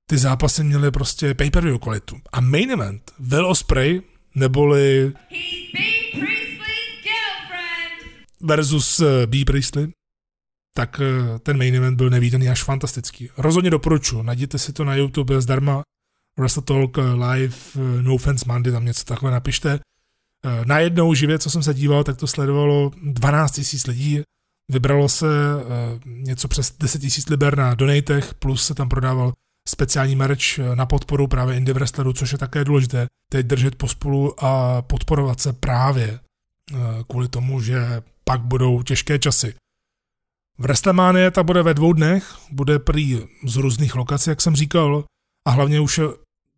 Ty 0.10 0.18
zápasy 0.18 0.64
měly 0.64 0.92
prostě 0.92 1.34
pay-per-view 1.34 1.80
kvalitu. 1.80 2.18
A 2.32 2.42
main 2.42 2.72
event, 2.72 3.12
Will 3.20 3.48
Osprey, 3.48 4.02
neboli 4.36 5.14
versus 8.46 9.00
eh, 9.00 9.28
B. 9.28 9.46
Priestley, 9.46 9.88
tak 10.74 11.02
eh, 11.02 11.40
ten 11.40 11.58
main 11.58 11.76
event 11.76 11.98
byl 11.98 12.10
nevýdaný 12.10 12.50
až 12.50 12.64
fantastický. 12.64 13.30
Rozhodně 13.38 13.70
doporučuji, 13.70 14.24
najděte 14.24 14.60
si 14.60 14.74
to 14.74 14.84
na 14.84 14.96
YouTube 14.96 15.42
zdarma, 15.42 15.82
Wrestle 16.40 16.64
Talk 16.64 16.98
eh, 16.98 17.02
Live, 17.02 17.56
No 18.02 18.18
Fans 18.18 18.46
Monday, 18.46 18.74
tam 18.74 18.86
něco 18.86 19.06
takhle 19.06 19.32
napište. 19.32 19.80
Najednou 20.66 21.14
živě, 21.14 21.40
co 21.40 21.50
jsem 21.50 21.64
se 21.64 21.74
díval, 21.74 22.04
tak 22.04 22.18
to 22.18 22.28
sledovalo 22.28 22.92
12 23.04 23.58
000 23.58 23.68
lidí, 23.88 24.22
vybralo 24.72 25.10
se 25.10 25.28
něco 26.06 26.48
přes 26.48 26.78
10 26.80 27.02
000 27.02 27.12
liber 27.30 27.58
na 27.58 27.76
donatech, 27.76 28.34
plus 28.34 28.66
se 28.66 28.74
tam 28.74 28.90
prodával 28.90 29.34
speciální 29.70 30.16
merch 30.16 30.58
na 30.76 30.86
podporu 30.86 31.28
právě 31.28 31.58
indie 31.58 31.74
wrestlerů, 31.74 32.14
což 32.14 32.32
je 32.32 32.38
také 32.38 32.66
důležité, 32.66 33.08
teď 33.32 33.46
držet 33.46 33.76
pospolu 33.76 34.44
a 34.44 34.82
podporovat 34.82 35.40
se 35.40 35.54
právě 35.54 36.20
kvůli 37.08 37.28
tomu, 37.28 37.62
že 37.62 38.02
pak 38.26 38.42
budou 38.42 38.84
těžké 38.84 39.20
časy. 39.20 39.56
V 40.58 40.62
WrestleMania 40.62 41.32
ta 41.32 41.44
bude 41.44 41.64
ve 41.64 41.74
dvou 41.74 41.94
dnech, 41.94 42.36
bude 42.52 42.80
prý 42.80 43.22
z 43.48 43.56
různých 43.56 43.96
lokací, 43.96 44.30
jak 44.30 44.42
jsem 44.42 44.56
říkal, 44.56 45.04
a 45.48 45.52
hlavně 45.52 45.80
už 45.80 45.98
je 45.98 46.06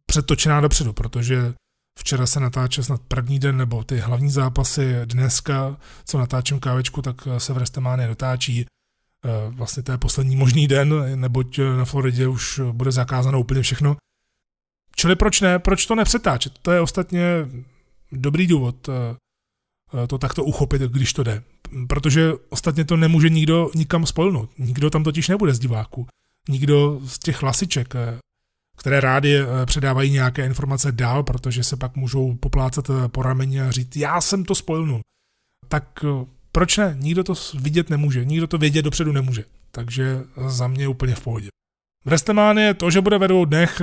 předtočená 0.06 0.62
dopředu, 0.62 0.94
protože 0.94 1.54
včera 2.00 2.26
se 2.26 2.40
natáče 2.40 2.84
snad 2.84 3.02
první 3.08 3.40
den, 3.40 3.58
nebo 3.58 3.84
ty 3.84 3.98
hlavní 3.98 4.30
zápasy 4.30 4.96
dneska, 5.06 5.78
co 6.06 6.18
natáčím 6.18 6.60
kávečku, 6.60 7.02
tak 7.02 7.28
se 7.38 7.54
v 7.54 7.56
WrestleMania 7.56 8.08
dotáčí. 8.08 8.66
Eh, 8.66 9.30
vlastně 9.50 9.84
to 9.84 9.92
je 9.92 9.98
poslední 9.98 10.36
možný 10.36 10.68
den, 10.68 11.20
neboť 11.20 11.60
na 11.78 11.86
Floridě 11.86 12.28
už 12.28 12.62
bude 12.72 12.92
zakázáno 12.92 13.40
úplně 13.40 13.62
všechno. 13.62 13.98
Čili 14.96 15.16
proč 15.16 15.42
ne? 15.42 15.60
Proč 15.60 15.86
to 15.86 15.96
nepřetáčet? 15.96 16.60
To 16.62 16.72
je 16.72 16.82
ostatně 16.82 17.22
dobrý 18.12 18.48
důvod 18.48 18.90
eh, 18.90 19.16
to 20.08 20.18
takto 20.18 20.44
uchopit, 20.44 20.82
když 20.82 21.14
to 21.14 21.24
jde 21.24 21.44
protože 21.88 22.32
ostatně 22.50 22.86
to 22.86 22.98
nemůže 22.98 23.30
nikdo 23.30 23.70
nikam 23.76 24.06
spolnout. 24.06 24.50
Nikdo 24.58 24.90
tam 24.90 25.04
totiž 25.04 25.28
nebude 25.28 25.54
z 25.54 25.60
diváků. 25.60 26.08
Nikdo 26.50 27.00
z 27.06 27.20
těch 27.20 27.42
hlasiček. 27.42 27.96
Eh, 27.96 28.18
které 28.78 29.02
rádi 29.02 29.40
předávají 29.66 30.12
nějaké 30.12 30.46
informace 30.46 30.92
dál, 30.92 31.24
protože 31.24 31.64
se 31.64 31.78
pak 31.78 31.96
můžou 31.96 32.36
poplácat 32.36 32.92
po 33.08 33.24
rameni 33.24 33.62
a 33.62 33.72
říct, 33.72 33.96
já 33.96 34.22
jsem 34.22 34.46
to 34.46 34.56
spojil. 34.56 35.02
Tak 35.68 36.06
proč 36.52 36.78
ne? 36.78 36.98
Nikdo 37.00 37.24
to 37.24 37.34
vidět 37.60 37.90
nemůže, 37.90 38.26
nikdo 38.26 38.48
to 38.48 38.58
vědět 38.58 38.82
dopředu 38.82 39.12
nemůže. 39.12 39.44
Takže 39.72 40.24
za 40.48 40.68
mě 40.68 40.88
úplně 40.88 41.16
v 41.16 41.22
pohodě. 41.22 41.48
je 42.58 42.74
to, 42.74 42.92
že 42.92 43.02
bude 43.02 43.18
ve 43.18 43.28
dvou 43.28 43.46
dnech, 43.46 43.82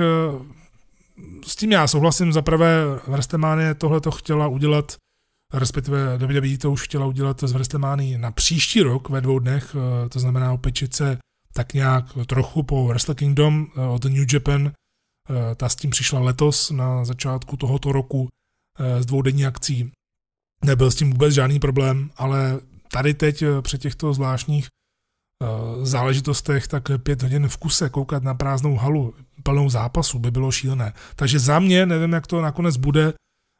s 1.45 1.55
tím 1.55 1.71
já 1.71 1.87
souhlasím. 1.87 2.33
Za 2.33 2.41
prvé, 2.41 2.83
Vrstemánie 3.07 3.73
tohle 3.73 4.01
to 4.01 4.11
chtěla 4.11 4.47
udělat, 4.47 4.95
respektive 5.55 6.17
WWE 6.17 6.57
to 6.57 6.71
už 6.71 6.81
chtěla 6.81 7.05
udělat 7.05 7.41
z 7.43 7.51
Vrstemány 7.51 8.17
na 8.17 8.31
příští 8.31 8.81
rok 8.81 9.09
ve 9.09 9.21
dvou 9.21 9.39
dnech, 9.39 9.75
eh, 9.75 10.09
to 10.09 10.19
znamená 10.19 10.53
opečit 10.53 10.95
se 10.95 11.17
tak 11.53 11.73
nějak 11.73 12.05
trochu 12.27 12.63
po 12.63 12.87
Wrestle 12.87 13.15
Kingdom 13.15 13.67
eh, 13.67 13.81
od 13.81 14.03
New 14.05 14.33
Japan. 14.33 14.67
Eh, 14.71 15.55
ta 15.55 15.69
s 15.69 15.75
tím 15.75 15.89
přišla 15.89 16.19
letos 16.19 16.71
na 16.71 17.05
začátku 17.05 17.57
tohoto 17.57 17.91
roku 17.91 18.29
s 18.99 19.05
dvoudenní 19.05 19.45
akcí. 19.45 19.91
Nebyl 20.63 20.91
s 20.91 20.95
tím 20.95 21.11
vůbec 21.11 21.33
žádný 21.33 21.59
problém, 21.59 22.11
ale 22.17 22.59
tady 22.91 23.13
teď 23.13 23.43
při 23.61 23.77
těchto 23.77 24.13
zvláštních 24.13 24.67
záležitostech, 25.83 26.67
tak 26.67 26.83
pět 27.03 27.21
hodin 27.21 27.47
v 27.47 27.57
kuse 27.57 27.89
koukat 27.89 28.23
na 28.23 28.33
prázdnou 28.33 28.75
halu 28.75 29.13
plnou 29.43 29.69
zápasu 29.69 30.19
by 30.19 30.31
bylo 30.31 30.51
šílené. 30.51 30.93
Takže 31.15 31.39
za 31.39 31.59
mě, 31.59 31.85
nevím, 31.85 32.13
jak 32.13 32.27
to 32.27 32.41
nakonec 32.41 32.77
bude 32.77 33.13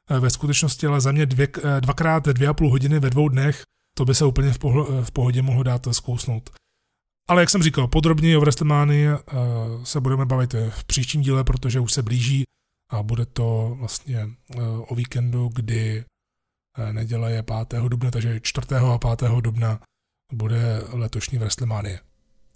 ve 0.10 0.30
skutečnosti, 0.30 0.88
ale 0.88 1.02
za 1.02 1.12
mě 1.12 1.26
dvě, 1.26 1.48
eh, 1.58 1.82
dvakrát 1.82 2.26
dvě 2.26 2.48
a 2.48 2.54
půl 2.54 2.70
hodiny 2.70 3.00
ve 3.00 3.10
dvou 3.10 3.30
dnech, 3.30 3.64
to 3.98 4.06
by 4.06 4.16
se 4.16 4.26
úplně 4.26 4.54
v, 4.54 4.60
pohl- 4.60 5.04
v 5.04 5.12
pohodě 5.12 5.42
mohlo 5.42 5.64
dát 5.64 5.88
zkousnout. 5.92 6.50
Ale 7.30 7.42
jak 7.42 7.50
jsem 7.50 7.64
říkal, 7.64 7.88
podrobněji 7.88 8.38
o 8.38 8.42
WrestleMania 8.42 9.18
uh, 9.18 9.84
se 9.84 10.00
budeme 10.00 10.26
bavit 10.26 10.56
v 10.70 10.84
příštím 10.84 11.22
díle, 11.22 11.44
protože 11.44 11.80
už 11.80 11.94
se 11.94 12.02
blíží 12.02 12.44
a 12.92 13.04
bude 13.04 13.26
to 13.26 13.76
vlastně 13.80 14.30
o 14.88 14.96
víkendu, 14.96 15.50
kdy 15.54 16.06
neděle 16.92 17.32
je 17.32 17.44
5. 17.44 17.82
dubna, 17.88 18.12
takže 18.12 18.40
4. 18.40 18.68
a 18.76 19.16
5. 19.16 19.32
dubna 19.42 19.80
bude 20.34 20.84
letošní 20.92 21.38
WrestleMania. 21.38 22.00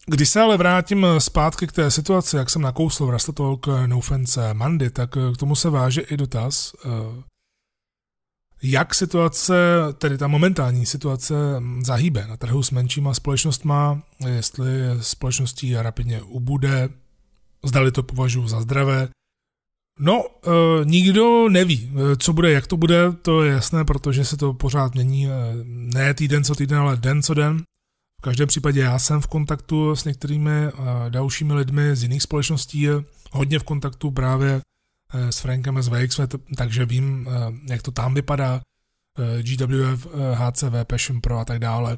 Když 0.06 0.30
se 0.30 0.42
ale 0.42 0.58
vrátím 0.58 1.06
zpátky 1.18 1.68
k 1.68 1.72
té 1.72 1.92
situaci, 1.92 2.36
jak 2.36 2.50
jsem 2.50 2.62
nakousl 2.62 3.06
v 3.06 3.08
Wrestle 3.08 3.34
Talk 3.34 3.68
No 3.86 4.02
Fence 4.02 4.54
Mandy, 4.54 4.90
tak 4.90 5.10
k 5.10 5.38
tomu 5.40 5.56
se 5.56 5.70
váže 5.70 6.02
i 6.02 6.18
dotaz, 6.18 6.74
eh, 6.86 6.90
jak 8.64 8.96
situace, 8.96 9.54
tedy 9.98 10.18
ta 10.18 10.28
momentální 10.28 10.86
situace 10.86 11.36
zahýbe 11.82 12.28
na 12.28 12.38
trhu 12.38 12.64
s 12.64 12.72
menšíma 12.72 13.14
společnostma, 13.14 14.02
jestli 14.28 14.72
společností 15.02 15.76
rapidně 15.76 16.22
ubude, 16.22 16.90
zdali 17.66 17.92
to 17.92 18.04
považuji 18.04 18.48
za 18.48 18.62
zdravé. 18.62 19.10
No, 20.00 20.24
e, 20.26 20.50
nikdo 20.86 21.50
neví, 21.50 21.92
co 22.18 22.34
bude, 22.34 22.52
jak 22.52 22.68
to 22.68 22.78
bude, 22.78 23.12
to 23.22 23.44
je 23.44 23.52
jasné, 23.52 23.86
protože 23.86 24.26
se 24.26 24.38
to 24.38 24.54
pořád 24.54 24.94
mění, 24.94 25.28
ne 25.64 26.14
týden 26.14 26.44
co 26.44 26.56
týden, 26.56 26.78
ale 26.78 26.98
den 26.98 27.24
co 27.24 27.34
den. 27.34 27.64
V 28.20 28.22
každém 28.22 28.48
případě 28.48 28.82
já 28.82 29.00
jsem 29.00 29.22
v 29.22 29.28
kontaktu 29.28 29.96
s 29.96 30.06
některými 30.06 30.52
eh, 30.52 30.72
dalšími 31.10 31.54
lidmi 31.54 31.96
z 31.96 32.04
jiných 32.04 32.24
společností, 32.24 32.88
hodně 33.32 33.60
v 33.60 33.64
kontaktu 33.64 34.12
právě 34.12 34.62
s 35.14 35.40
Frankem 35.40 35.82
z 35.82 35.88
VXV, 35.88 36.20
takže 36.58 36.86
vím, 36.86 37.28
eh, 37.30 37.74
jak 37.74 37.82
to 37.82 37.92
tam 37.92 38.14
vypadá, 38.14 38.62
GWF, 39.42 40.08
HCV, 40.34 40.86
Passion 40.86 41.22
Pro 41.22 41.40
a 41.40 41.46
tak 41.46 41.60
dále. 41.60 41.98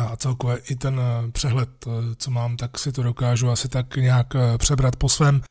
A 0.00 0.16
celkově 0.16 0.58
i 0.70 0.76
ten 0.76 1.00
přehled, 1.32 1.68
co 2.16 2.30
mám, 2.30 2.56
tak 2.56 2.78
si 2.78 2.92
to 2.92 3.02
dokážu 3.02 3.50
asi 3.50 3.68
tak 3.68 3.96
nějak 3.96 4.26
přebrat 4.58 4.96
po 4.96 5.08
svém. 5.08 5.42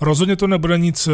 Rozhodně 0.00 0.36
to 0.36 0.46
nebude 0.46 0.78
nic 0.78 1.08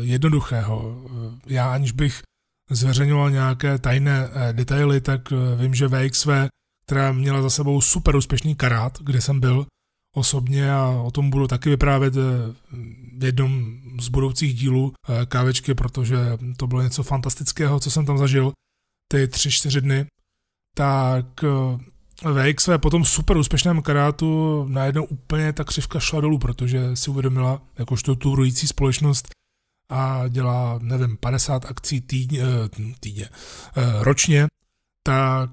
jednoduchého. 0.00 1.04
Já 1.46 1.72
aniž 1.72 1.92
bych 1.92 2.22
zveřejňoval 2.70 3.30
nějaké 3.30 3.78
tajné 3.78 4.28
detaily, 4.52 5.00
tak 5.00 5.20
vím, 5.56 5.74
že 5.74 5.88
VXV 5.88 6.28
která 6.86 7.12
měla 7.12 7.42
za 7.42 7.50
sebou 7.50 7.80
super 7.80 8.16
úspěšný 8.16 8.54
karát, 8.54 8.98
kde 9.00 9.20
jsem 9.20 9.40
byl 9.40 9.66
osobně 10.16 10.72
a 10.72 10.88
o 10.88 11.10
tom 11.10 11.30
budu 11.30 11.46
taky 11.46 11.68
vyprávět 11.68 12.14
eh, 12.16 12.20
v 13.18 13.24
jednom 13.24 13.80
z 14.00 14.08
budoucích 14.08 14.54
dílů 14.54 14.92
eh, 15.08 15.26
kávečky, 15.26 15.74
protože 15.74 16.16
to 16.56 16.66
bylo 16.66 16.82
něco 16.82 17.02
fantastického, 17.02 17.80
co 17.80 17.90
jsem 17.90 18.06
tam 18.06 18.18
zažil 18.18 18.52
ty 19.12 19.28
tři, 19.28 19.50
čtyři 19.50 19.80
dny. 19.80 20.06
Tak 20.76 21.26
eh, 21.44 22.32
VXV 22.32 22.68
po 22.82 22.90
tom 22.90 23.04
super 23.04 23.36
úspěšném 23.36 23.82
karátu 23.82 24.64
najednou 24.68 25.04
úplně 25.04 25.52
ta 25.52 25.64
křivka 25.64 26.00
šla 26.00 26.20
dolů, 26.20 26.38
protože 26.38 26.96
si 26.96 27.10
uvědomila, 27.10 27.62
jakožto 27.78 28.14
turující 28.16 28.66
společnost 28.66 29.28
a 29.92 30.28
dělá, 30.28 30.78
nevím, 30.82 31.16
50 31.16 31.64
akcí 31.64 32.00
týdně, 32.00 32.42
týdně 33.00 33.28
ročně, 34.00 34.46
tak 35.06 35.50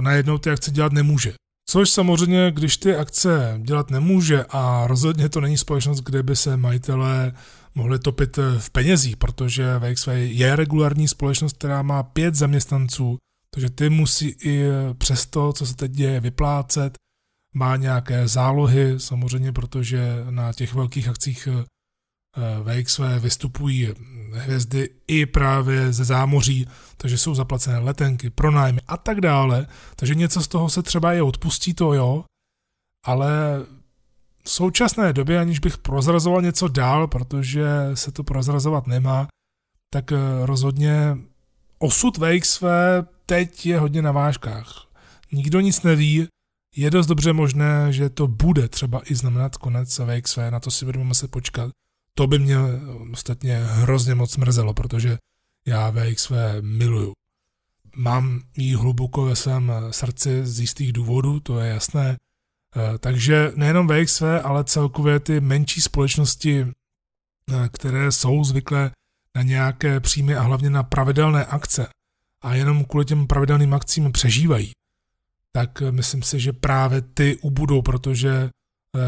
najednou 0.00 0.38
ty 0.38 0.50
akce 0.50 0.70
dělat 0.70 0.92
nemůže. 0.92 1.34
Což 1.70 1.90
samozřejmě, 1.90 2.50
když 2.50 2.76
ty 2.76 2.96
akce 2.96 3.60
dělat 3.62 3.90
nemůže 3.90 4.44
a 4.48 4.86
rozhodně 4.86 5.28
to 5.28 5.40
není 5.40 5.58
společnost, 5.58 6.00
kde 6.00 6.22
by 6.22 6.36
se 6.36 6.56
majitelé 6.56 7.32
mohli 7.74 7.98
topit 7.98 8.38
v 8.58 8.70
penězích, 8.70 9.16
protože 9.16 9.78
VXV 9.78 10.08
je 10.14 10.56
regulární 10.56 11.08
společnost, 11.08 11.56
která 11.56 11.82
má 11.82 12.02
pět 12.02 12.34
zaměstnanců, 12.34 13.18
takže 13.54 13.70
ty 13.70 13.90
musí 13.90 14.36
i 14.44 14.64
přes 14.98 15.26
to, 15.26 15.52
co 15.52 15.66
se 15.66 15.76
teď 15.76 15.92
děje, 15.92 16.20
vyplácet, 16.20 16.98
má 17.54 17.76
nějaké 17.76 18.28
zálohy, 18.28 19.00
samozřejmě, 19.00 19.52
protože 19.52 20.24
na 20.30 20.52
těch 20.52 20.74
velkých 20.74 21.08
akcích 21.08 21.48
VXV 22.36 23.00
vystupují 23.18 23.88
hvězdy 24.32 24.90
i 25.06 25.26
právě 25.26 25.92
ze 25.92 26.04
zámoří, 26.04 26.66
takže 26.96 27.18
jsou 27.18 27.34
zaplacené 27.34 27.78
letenky, 27.78 28.30
pronájmy 28.30 28.80
a 28.86 28.96
tak 28.96 29.20
dále, 29.20 29.66
takže 29.96 30.14
něco 30.14 30.42
z 30.42 30.48
toho 30.48 30.68
se 30.68 30.82
třeba 30.82 31.14
i 31.14 31.20
odpustí, 31.20 31.74
to 31.74 31.94
jo, 31.94 32.24
ale 33.06 33.30
v 34.44 34.50
současné 34.50 35.12
době, 35.12 35.40
aniž 35.40 35.58
bych 35.58 35.78
prozrazoval 35.78 36.42
něco 36.42 36.68
dál, 36.68 37.06
protože 37.06 37.66
se 37.94 38.12
to 38.12 38.24
prozrazovat 38.24 38.86
nemá, 38.86 39.28
tak 39.92 40.12
eh, 40.12 40.16
rozhodně 40.42 41.18
osud 41.78 42.18
VXV 42.18 42.62
teď 43.26 43.66
je 43.66 43.78
hodně 43.78 44.02
na 44.02 44.12
vážkách. 44.12 44.86
Nikdo 45.32 45.60
nic 45.60 45.82
neví, 45.82 46.28
je 46.76 46.90
dost 46.90 47.06
dobře 47.06 47.32
možné, 47.32 47.92
že 47.92 48.10
to 48.10 48.26
bude 48.26 48.68
třeba 48.68 49.02
i 49.10 49.14
znamenat 49.14 49.56
konec 49.56 49.98
VXV, 49.98 50.38
na 50.50 50.60
to 50.60 50.70
si 50.70 50.84
budeme 50.84 51.04
muset 51.04 51.30
počkat 51.30 51.70
to 52.20 52.26
by 52.26 52.38
mě 52.38 52.56
ostatně 53.12 53.56
hrozně 53.64 54.14
moc 54.14 54.36
mrzelo, 54.36 54.74
protože 54.74 55.18
já 55.66 55.90
VXV 55.90 56.32
miluju. 56.60 57.12
Mám 57.96 58.40
ji 58.56 58.74
hluboko 58.74 59.24
ve 59.24 59.36
svém 59.36 59.72
srdci 59.90 60.46
z 60.46 60.60
jistých 60.60 60.92
důvodů, 60.92 61.40
to 61.40 61.60
je 61.60 61.68
jasné. 61.68 62.16
Eh, 62.76 62.98
takže 62.98 63.52
nejenom 63.56 63.88
VXV, 63.88 64.22
ale 64.42 64.64
celkově 64.64 65.20
ty 65.20 65.40
menší 65.40 65.80
společnosti, 65.80 66.66
eh, 66.66 67.68
které 67.72 68.12
jsou 68.12 68.44
zvyklé 68.44 68.90
na 69.36 69.42
nějaké 69.42 70.00
příjmy 70.00 70.34
a 70.34 70.42
hlavně 70.42 70.70
na 70.70 70.82
pravidelné 70.82 71.44
akce 71.44 71.88
a 72.42 72.54
jenom 72.54 72.84
kvůli 72.84 73.04
těm 73.04 73.26
pravidelným 73.26 73.74
akcím 73.74 74.12
přežívají, 74.12 74.72
tak 75.52 75.80
myslím 75.90 76.22
si, 76.22 76.40
že 76.40 76.52
právě 76.52 77.00
ty 77.00 77.36
ubudou, 77.36 77.82
protože 77.82 78.30
Eh, 78.40 78.59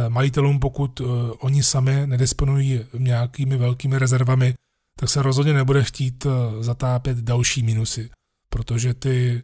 majitelům, 0.08 0.60
pokud 0.60 1.00
eh, 1.00 1.04
oni 1.38 1.62
sami 1.62 2.06
nedisponují 2.06 2.80
nějakými 2.98 3.56
velkými 3.56 3.98
rezervami, 3.98 4.54
tak 4.98 5.08
se 5.08 5.22
rozhodně 5.22 5.52
nebude 5.52 5.84
chtít 5.84 6.26
eh, 6.26 6.62
zatápět 6.62 7.18
další 7.18 7.62
minusy, 7.62 8.10
protože 8.48 8.94
ty 8.94 9.42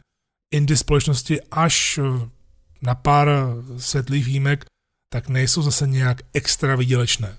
indie 0.51 0.77
společnosti 0.77 1.41
až 1.51 2.01
na 2.83 2.95
pár 2.95 3.29
světlých 3.77 4.27
výjimek, 4.27 4.65
tak 5.13 5.29
nejsou 5.29 5.63
zase 5.63 5.87
nějak 5.87 6.23
extra 6.35 6.77
výdělečné. 6.77 7.39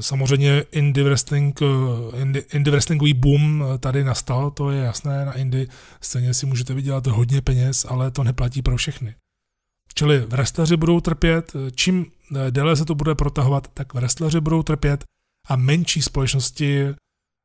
Samozřejmě 0.00 0.64
indie, 0.72 1.04
wrestling, 1.04 1.60
indie, 2.16 2.44
indie 2.52 2.72
wrestlingový 2.72 3.14
boom 3.14 3.64
tady 3.80 4.04
nastal, 4.04 4.50
to 4.50 4.70
je 4.70 4.84
jasné, 4.84 5.24
na 5.24 5.32
indie 5.32 5.66
scéně 6.00 6.34
si 6.34 6.46
můžete 6.46 6.74
vydělat 6.74 7.06
hodně 7.06 7.42
peněz, 7.42 7.86
ale 7.88 8.10
to 8.10 8.24
neplatí 8.24 8.62
pro 8.62 8.76
všechny. 8.76 9.14
Čili 9.94 10.18
wrestleri 10.18 10.76
budou 10.76 11.00
trpět, 11.00 11.52
čím 11.74 12.06
déle 12.50 12.76
se 12.76 12.84
to 12.84 12.94
bude 12.94 13.14
protahovat, 13.14 13.68
tak 13.74 13.94
wrestleri 13.94 14.40
budou 14.40 14.62
trpět 14.62 15.04
a 15.48 15.56
menší 15.56 16.02
společnosti, 16.02 16.94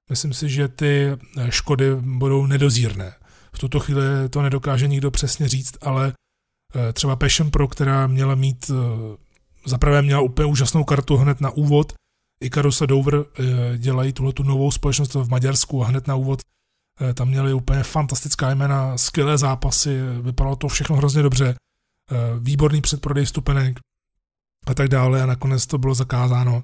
myslím 0.10 0.34
si, 0.34 0.50
že 0.50 0.68
ty 0.68 1.18
škody 1.50 1.96
budou 1.96 2.46
nedozírné. 2.46 3.14
V 3.54 3.60
tuto 3.60 3.80
chvíli 3.80 4.30
to 4.30 4.42
nedokáže 4.42 4.88
nikdo 4.88 5.12
přesně 5.12 5.48
říct, 5.48 5.78
ale 5.82 6.14
eh, 6.76 6.94
třeba 6.94 7.16
Passion 7.16 7.52
Pro, 7.52 7.68
která 7.68 8.08
měla 8.08 8.36
mít, 8.36 8.72
eh, 8.72 9.18
zaprvé 9.66 10.02
měla 10.02 10.22
úplně 10.22 10.46
úžasnou 10.46 10.84
kartu 10.84 11.18
hned 11.18 11.42
na 11.42 11.50
úvod, 11.50 11.94
Icarus 12.44 12.82
a 12.82 12.86
Dover 12.86 13.16
eh, 13.16 13.78
dělají 13.78 14.14
tuhle 14.14 14.34
tu 14.34 14.44
novou 14.44 14.72
společnost 14.72 15.14
v 15.14 15.30
Maďarsku 15.30 15.84
a 15.84 15.88
hned 15.88 16.08
na 16.08 16.16
úvod 16.16 16.42
tam 17.14 17.28
měli 17.28 17.54
úplně 17.54 17.84
fantastická 17.84 18.52
jména, 18.52 18.98
skvělé 18.98 19.38
zápasy, 19.38 20.00
vypadalo 20.22 20.56
to 20.56 20.68
všechno 20.68 20.96
hrozně 20.96 21.22
dobře. 21.22 21.56
Eh, 22.12 22.16
výborný 22.40 22.82
předprodej 22.82 23.26
stupenek 23.26 23.80
a 24.68 24.74
tak 24.74 24.88
dále 24.88 25.24
a 25.24 25.26
nakonec 25.26 25.68
to 25.68 25.78
bylo 25.78 25.96
zakázáno 25.96 26.64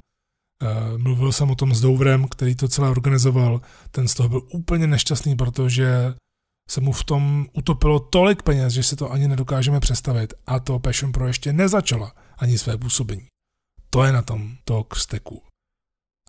Eh, 0.64 0.98
mluvil 0.98 1.32
jsem 1.32 1.52
o 1.52 1.56
tom 1.56 1.76
s 1.76 1.82
Douvrem, 1.82 2.28
který 2.28 2.56
to 2.56 2.68
celé 2.68 2.90
organizoval. 2.90 3.62
Ten 3.92 4.08
z 4.08 4.14
toho 4.14 4.30
byl 4.30 4.42
úplně 4.52 4.88
nešťastný, 4.88 5.36
protože 5.36 6.16
se 6.70 6.82
mu 6.82 6.92
v 6.92 7.04
tom 7.04 7.48
utopilo 7.54 8.00
tolik 8.00 8.44
peněz, 8.44 8.74
že 8.74 8.84
si 8.84 8.96
to 8.96 9.12
ani 9.12 9.28
nedokážeme 9.28 9.80
představit. 9.80 10.34
A 10.48 10.60
to 10.60 10.80
Passion 10.80 11.12
Pro 11.12 11.28
ještě 11.28 11.54
nezačala 11.54 12.16
ani 12.38 12.58
své 12.58 12.78
působení. 12.78 13.28
To 13.90 14.04
je 14.04 14.12
na 14.12 14.22
tom 14.22 14.56
talk 14.64 14.96
steku. 14.96 15.42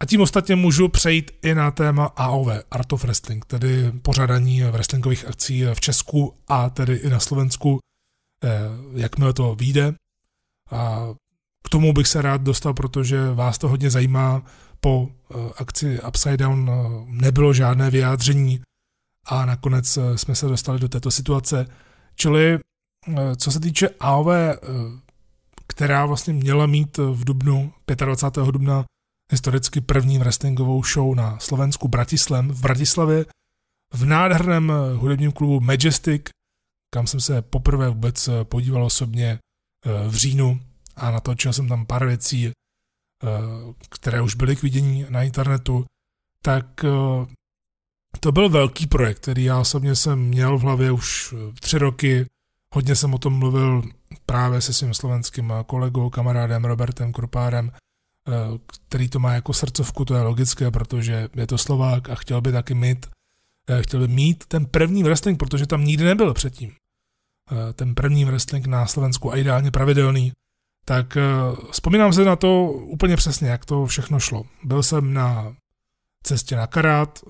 A 0.01 0.07
tím 0.07 0.21
ostatně 0.21 0.57
můžu 0.57 0.89
přejít 0.89 1.31
i 1.43 1.55
na 1.55 1.71
téma 1.71 2.07
AOV, 2.07 2.49
Art 2.71 2.93
of 2.93 3.05
Wrestling, 3.05 3.45
tedy 3.45 3.93
pořádání 4.03 4.63
wrestlingových 4.63 5.25
akcí 5.25 5.65
v 5.75 5.81
Česku 5.81 6.35
a 6.49 6.71
tedy 6.71 6.95
i 6.95 7.09
na 7.09 7.21
Slovensku, 7.21 7.79
jakmile 8.93 9.33
to 9.33 9.55
vyjde. 9.55 9.95
A 10.71 11.09
k 11.65 11.69
tomu 11.69 11.93
bych 11.93 12.09
se 12.09 12.23
rád 12.23 12.41
dostal, 12.41 12.75
protože 12.75 13.31
vás 13.35 13.59
to 13.59 13.69
hodně 13.69 13.91
zajímá. 13.91 14.43
Po 14.81 15.09
eh, 15.09 15.35
akci 15.57 16.01
Upside 16.09 16.37
Down 16.37 16.71
eh, 16.71 17.05
nebylo 17.07 17.53
žádné 17.53 17.91
vyjádření 17.91 18.61
a 19.25 19.47
nakonec 19.47 19.99
jsme 20.17 20.35
se 20.35 20.47
dostali 20.47 20.79
do 20.79 20.89
této 20.89 21.11
situace. 21.11 21.67
Čili 22.15 22.59
co 23.37 23.53
se 23.53 23.61
týče 23.61 23.89
AOV, 24.01 24.27
která 25.67 26.07
vlastně 26.07 26.33
měla 26.33 26.67
mít 26.67 26.99
v 26.99 27.25
dubnu, 27.25 27.73
25. 28.05 28.47
dubna, 28.47 28.85
historicky 29.33 29.81
první 29.81 30.19
wrestlingovou 30.19 30.83
show 30.85 31.15
na 31.15 31.39
Slovensku 31.39 31.89
Bratislam 31.89 32.49
v 32.49 32.61
Bratislavě 32.61 33.27
v 33.95 34.05
nádherném 34.05 34.73
hudebním 34.97 35.33
klubu 35.33 35.61
Majestic, 35.61 36.23
kam 36.95 37.07
jsem 37.07 37.21
se 37.21 37.43
poprvé 37.43 37.89
vůbec 37.89 38.29
podíval 38.43 38.85
osobně 38.85 39.39
v 40.09 40.15
říjnu 40.15 40.61
a 40.97 41.11
natočil 41.11 41.53
jsem 41.53 41.69
tam 41.69 41.87
pár 41.87 42.07
věcí, 42.07 42.51
které 43.91 44.23
už 44.23 44.35
byly 44.35 44.57
k 44.57 44.63
vidění 44.63 45.07
na 45.09 45.23
internetu, 45.23 45.85
tak 46.43 46.85
to 48.21 48.33
byl 48.33 48.49
velký 48.49 48.87
projekt, 48.87 49.19
který 49.19 49.45
já 49.45 49.61
osobně 49.61 49.97
jsem 49.97 50.19
měl 50.19 50.59
v 50.59 50.63
hlavě 50.63 50.93
už 50.93 51.35
tři 51.61 51.79
roky. 51.79 52.27
Hodně 52.75 52.97
jsem 52.97 53.15
o 53.15 53.19
tom 53.19 53.33
mluvil 53.33 53.83
právě 54.27 54.61
se 54.61 54.73
svým 54.73 54.95
slovenským 54.95 55.53
kolegou, 55.67 56.11
kamarádem 56.11 56.65
Robertem 56.65 57.13
Krupárem, 57.13 57.73
eh, 57.73 58.33
který 58.89 59.09
to 59.09 59.19
má 59.19 59.33
jako 59.33 59.53
srdcovku, 59.53 60.05
to 60.05 60.15
je 60.15 60.23
logické, 60.23 60.71
protože 60.71 61.29
je 61.37 61.47
to 61.47 61.59
Slovák 61.59 62.11
a 62.11 62.15
chtěl 62.15 62.41
by 62.41 62.53
taky 62.53 62.75
mít, 62.75 63.07
eh, 63.71 63.83
chtěl 63.83 64.01
by 64.01 64.09
mít 64.09 64.47
ten 64.47 64.67
první 64.67 65.03
wrestling, 65.03 65.39
protože 65.39 65.67
tam 65.67 65.85
nikdy 65.85 66.05
nebyl 66.05 66.35
předtím. 66.35 66.73
Eh, 67.53 67.73
ten 67.73 67.95
první 67.95 68.25
wrestling 68.25 68.67
na 68.67 68.87
Slovensku 68.87 69.33
a 69.33 69.37
ideálně 69.37 69.71
pravidelný. 69.71 70.33
Tak 70.85 71.19
vzpomínám 71.71 72.13
se 72.13 72.25
na 72.25 72.37
to 72.37 72.73
úplně 72.73 73.17
přesně, 73.17 73.49
jak 73.49 73.65
to 73.65 73.87
všechno 73.87 74.21
šlo. 74.21 74.45
Byl 74.63 74.83
jsem 74.83 75.15
na 75.15 75.57
cestě 76.23 76.57
na 76.57 76.67
Karát, 76.67 77.25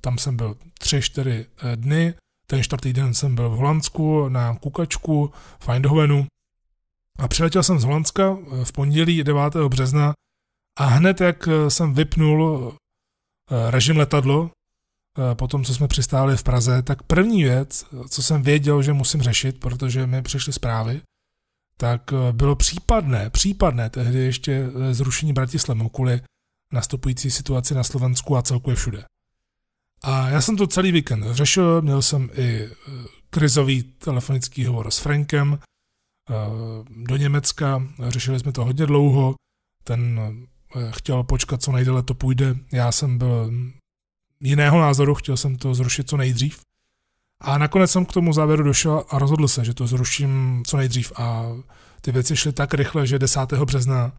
tam 0.00 0.18
jsem 0.18 0.36
byl 0.36 0.56
tři, 0.78 1.02
čtyři 1.02 1.46
dny, 1.74 2.14
ten 2.46 2.62
čtvrtý 2.62 2.92
den 2.92 3.14
jsem 3.14 3.34
byl 3.34 3.50
v 3.50 3.56
Holandsku 3.56 4.28
na 4.28 4.54
Kukačku 4.54 5.32
v 5.60 5.68
Eindhovenu 5.68 6.26
a 7.18 7.28
přiletěl 7.28 7.62
jsem 7.62 7.78
z 7.78 7.84
Holandska 7.84 8.36
eh, 8.38 8.64
v 8.64 8.72
pondělí 8.72 9.24
9. 9.24 9.56
března 9.68 10.12
a 10.78 10.84
hned 10.84 11.20
jak 11.20 11.48
eh, 11.48 11.70
jsem 11.70 11.94
vypnul 11.94 12.72
eh, 13.50 13.70
režim 13.70 13.96
letadlo, 13.96 14.50
po 15.34 15.48
tom, 15.48 15.64
co 15.64 15.74
jsme 15.74 15.88
přistáli 15.88 16.36
v 16.36 16.42
Praze, 16.42 16.82
tak 16.82 17.02
první 17.02 17.42
věc, 17.42 17.86
co 18.08 18.22
jsem 18.22 18.42
věděl, 18.42 18.82
že 18.82 18.92
musím 18.92 19.22
řešit, 19.22 19.60
protože 19.60 20.06
mi 20.06 20.22
přišly 20.22 20.52
zprávy, 20.52 21.00
tak 21.76 22.00
bylo 22.32 22.56
případné, 22.56 23.30
případné 23.30 23.90
tehdy 23.90 24.18
ještě 24.18 24.70
zrušení 24.90 25.32
Bratislavu 25.32 25.88
kvůli 25.88 26.20
nastupující 26.72 27.30
situaci 27.30 27.74
na 27.74 27.84
Slovensku 27.84 28.36
a 28.36 28.42
celkově 28.42 28.76
všude. 28.76 29.04
A 30.02 30.28
já 30.28 30.40
jsem 30.40 30.56
to 30.56 30.66
celý 30.66 30.92
víkend 30.92 31.24
řešil, 31.30 31.82
měl 31.82 32.02
jsem 32.02 32.30
i 32.34 32.68
krizový 33.30 33.82
telefonický 33.82 34.64
hovor 34.64 34.90
s 34.90 34.98
Frankem 34.98 35.58
do 37.06 37.16
Německa, 37.16 37.82
řešili 38.08 38.38
jsme 38.40 38.52
to 38.52 38.64
hodně 38.64 38.86
dlouho, 38.86 39.34
ten 39.84 40.20
chtěl 40.90 41.22
počkat, 41.22 41.62
co 41.62 41.72
nejdéle 41.72 42.02
to 42.02 42.14
půjde, 42.14 42.56
já 42.72 42.92
jsem 42.92 43.18
byl 43.18 43.50
jiného 44.42 44.80
názoru, 44.80 45.14
chtěl 45.14 45.36
jsem 45.36 45.56
to 45.56 45.74
zrušit 45.74 46.08
co 46.08 46.16
nejdřív. 46.16 46.60
A 47.40 47.58
nakonec 47.58 47.90
jsem 47.90 48.06
k 48.06 48.12
tomu 48.12 48.32
závěru 48.32 48.62
došel 48.62 49.04
a 49.08 49.18
rozhodl 49.18 49.48
se, 49.48 49.64
že 49.64 49.74
to 49.74 49.86
zruším 49.86 50.62
co 50.66 50.76
nejdřív 50.76 51.12
a 51.16 51.46
ty 52.00 52.12
věci 52.12 52.36
šly 52.36 52.52
tak 52.52 52.74
rychle, 52.74 53.06
že 53.06 53.18
10. 53.18 53.52
března 53.52 54.12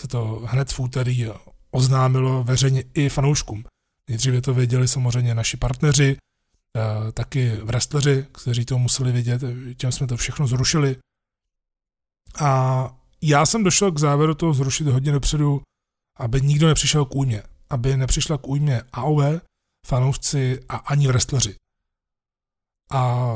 se 0.00 0.08
to 0.08 0.42
hned 0.46 0.72
v 0.72 0.80
úterý 0.80 1.26
oznámilo 1.70 2.44
veřejně 2.44 2.84
i 2.94 3.08
fanouškům. 3.08 3.64
Nejdříve 4.08 4.40
to 4.40 4.54
věděli 4.54 4.88
samozřejmě 4.88 5.34
naši 5.34 5.56
partneři, 5.56 6.16
eh, 6.16 7.12
taky 7.12 7.50
wrestleri, 7.50 8.26
kteří 8.32 8.64
to 8.64 8.78
museli 8.78 9.12
vědět, 9.12 9.42
těm 9.76 9.92
jsme 9.92 10.06
to 10.06 10.16
všechno 10.16 10.46
zrušili. 10.46 10.96
A 12.40 12.90
já 13.22 13.46
jsem 13.46 13.64
došel 13.64 13.92
k 13.92 13.98
závěru 13.98 14.34
toho 14.34 14.54
zrušit 14.54 14.86
hodně 14.86 15.12
dopředu, 15.12 15.62
aby 16.16 16.40
nikdo 16.40 16.66
nepřišel 16.66 17.04
k 17.04 17.14
újmě, 17.14 17.42
aby 17.70 17.96
nepřišla 17.96 18.38
k 18.38 18.48
újmě 18.48 18.82
AOV, 18.92 19.40
fanoušci 19.88 20.60
a 20.68 20.76
ani 20.76 21.08
wrestleri. 21.08 21.54
A 22.92 23.34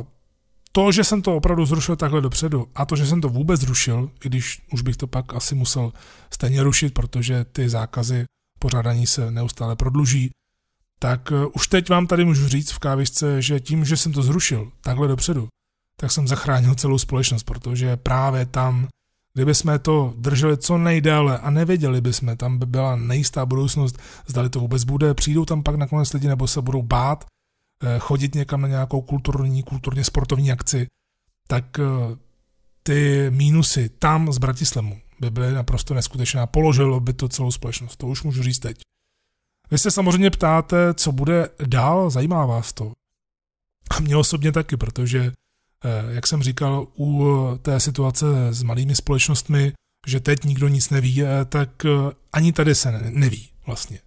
to, 0.72 0.92
že 0.92 1.04
jsem 1.04 1.22
to 1.22 1.36
opravdu 1.36 1.66
zrušil 1.66 1.96
takhle 1.96 2.20
dopředu 2.20 2.68
a 2.74 2.84
to, 2.84 2.96
že 2.96 3.06
jsem 3.06 3.20
to 3.20 3.28
vůbec 3.28 3.60
zrušil, 3.60 4.10
i 4.24 4.28
když 4.28 4.62
už 4.72 4.82
bych 4.82 4.96
to 4.96 5.06
pak 5.06 5.34
asi 5.34 5.54
musel 5.54 5.92
stejně 6.30 6.62
rušit, 6.62 6.94
protože 6.94 7.44
ty 7.44 7.68
zákazy 7.68 8.24
pořádání 8.58 9.06
se 9.06 9.30
neustále 9.30 9.76
prodluží, 9.76 10.30
tak 10.98 11.32
eh, 11.32 11.46
už 11.46 11.68
teď 11.68 11.90
vám 11.90 12.06
tady 12.06 12.24
můžu 12.24 12.48
říct 12.48 12.70
v 12.70 12.78
kávisce, 12.78 13.42
že 13.42 13.60
tím, 13.60 13.84
že 13.84 13.96
jsem 13.96 14.12
to 14.12 14.22
zrušil 14.22 14.72
takhle 14.80 15.08
dopředu, 15.08 15.48
tak 15.96 16.12
jsem 16.12 16.28
zachránil 16.28 16.74
celou 16.74 16.98
společnost, 16.98 17.42
protože 17.42 17.96
právě 17.96 18.46
tam, 18.46 18.88
kdyby 19.34 19.54
jsme 19.54 19.78
to 19.78 20.14
drželi 20.16 20.56
co 20.56 20.78
nejdéle 20.78 21.38
a 21.38 21.50
nevěděli 21.50 22.00
bychom, 22.00 22.36
tam 22.36 22.58
by 22.58 22.66
byla 22.66 22.96
nejistá 22.96 23.46
budoucnost, 23.46 23.98
zdali 24.26 24.48
to 24.48 24.60
vůbec 24.60 24.84
bude, 24.84 25.14
přijdou 25.14 25.44
tam 25.44 25.62
pak 25.62 25.74
nakonec 25.74 26.12
lidi 26.12 26.28
nebo 26.28 26.48
se 26.48 26.62
budou 26.62 26.82
bát 26.82 27.24
eh, 27.82 27.98
chodit 27.98 28.34
někam 28.34 28.60
na 28.60 28.68
nějakou 28.68 29.00
kulturní, 29.02 29.62
kulturně 29.62 30.04
sportovní 30.04 30.52
akci, 30.52 30.86
tak 31.48 31.78
eh, 31.78 32.16
ty 32.82 33.30
mínusy 33.30 33.88
tam 33.88 34.32
z 34.32 34.38
Bratislavu 34.38 34.96
by 35.20 35.30
byly 35.30 35.52
naprosto 35.52 35.94
neskutečné 35.94 36.40
a 36.40 36.46
položilo 36.46 37.00
by 37.00 37.12
to 37.12 37.28
celou 37.28 37.52
společnost. 37.52 37.96
To 37.96 38.06
už 38.06 38.22
můžu 38.22 38.42
říct 38.42 38.58
teď. 38.58 38.80
Vy 39.70 39.78
se 39.78 39.90
samozřejmě 39.90 40.30
ptáte, 40.30 40.94
co 40.94 41.12
bude 41.12 41.48
dál, 41.66 42.10
zajímá 42.10 42.46
vás 42.46 42.72
to. 42.72 42.92
A 43.90 44.00
mě 44.00 44.16
osobně 44.16 44.52
taky, 44.52 44.76
protože, 44.76 45.32
jak 46.08 46.26
jsem 46.26 46.42
říkal, 46.42 46.86
u 46.98 47.24
té 47.62 47.80
situace 47.80 48.26
s 48.50 48.62
malými 48.62 48.94
společnostmi, 48.94 49.72
že 50.06 50.20
teď 50.20 50.44
nikdo 50.44 50.68
nic 50.68 50.90
neví, 50.90 51.22
eh, 51.22 51.44
tak 51.44 51.84
eh, 51.84 51.90
ani 52.32 52.52
tady 52.52 52.74
se 52.74 52.92
neví 53.10 53.50
vlastně. 53.66 54.00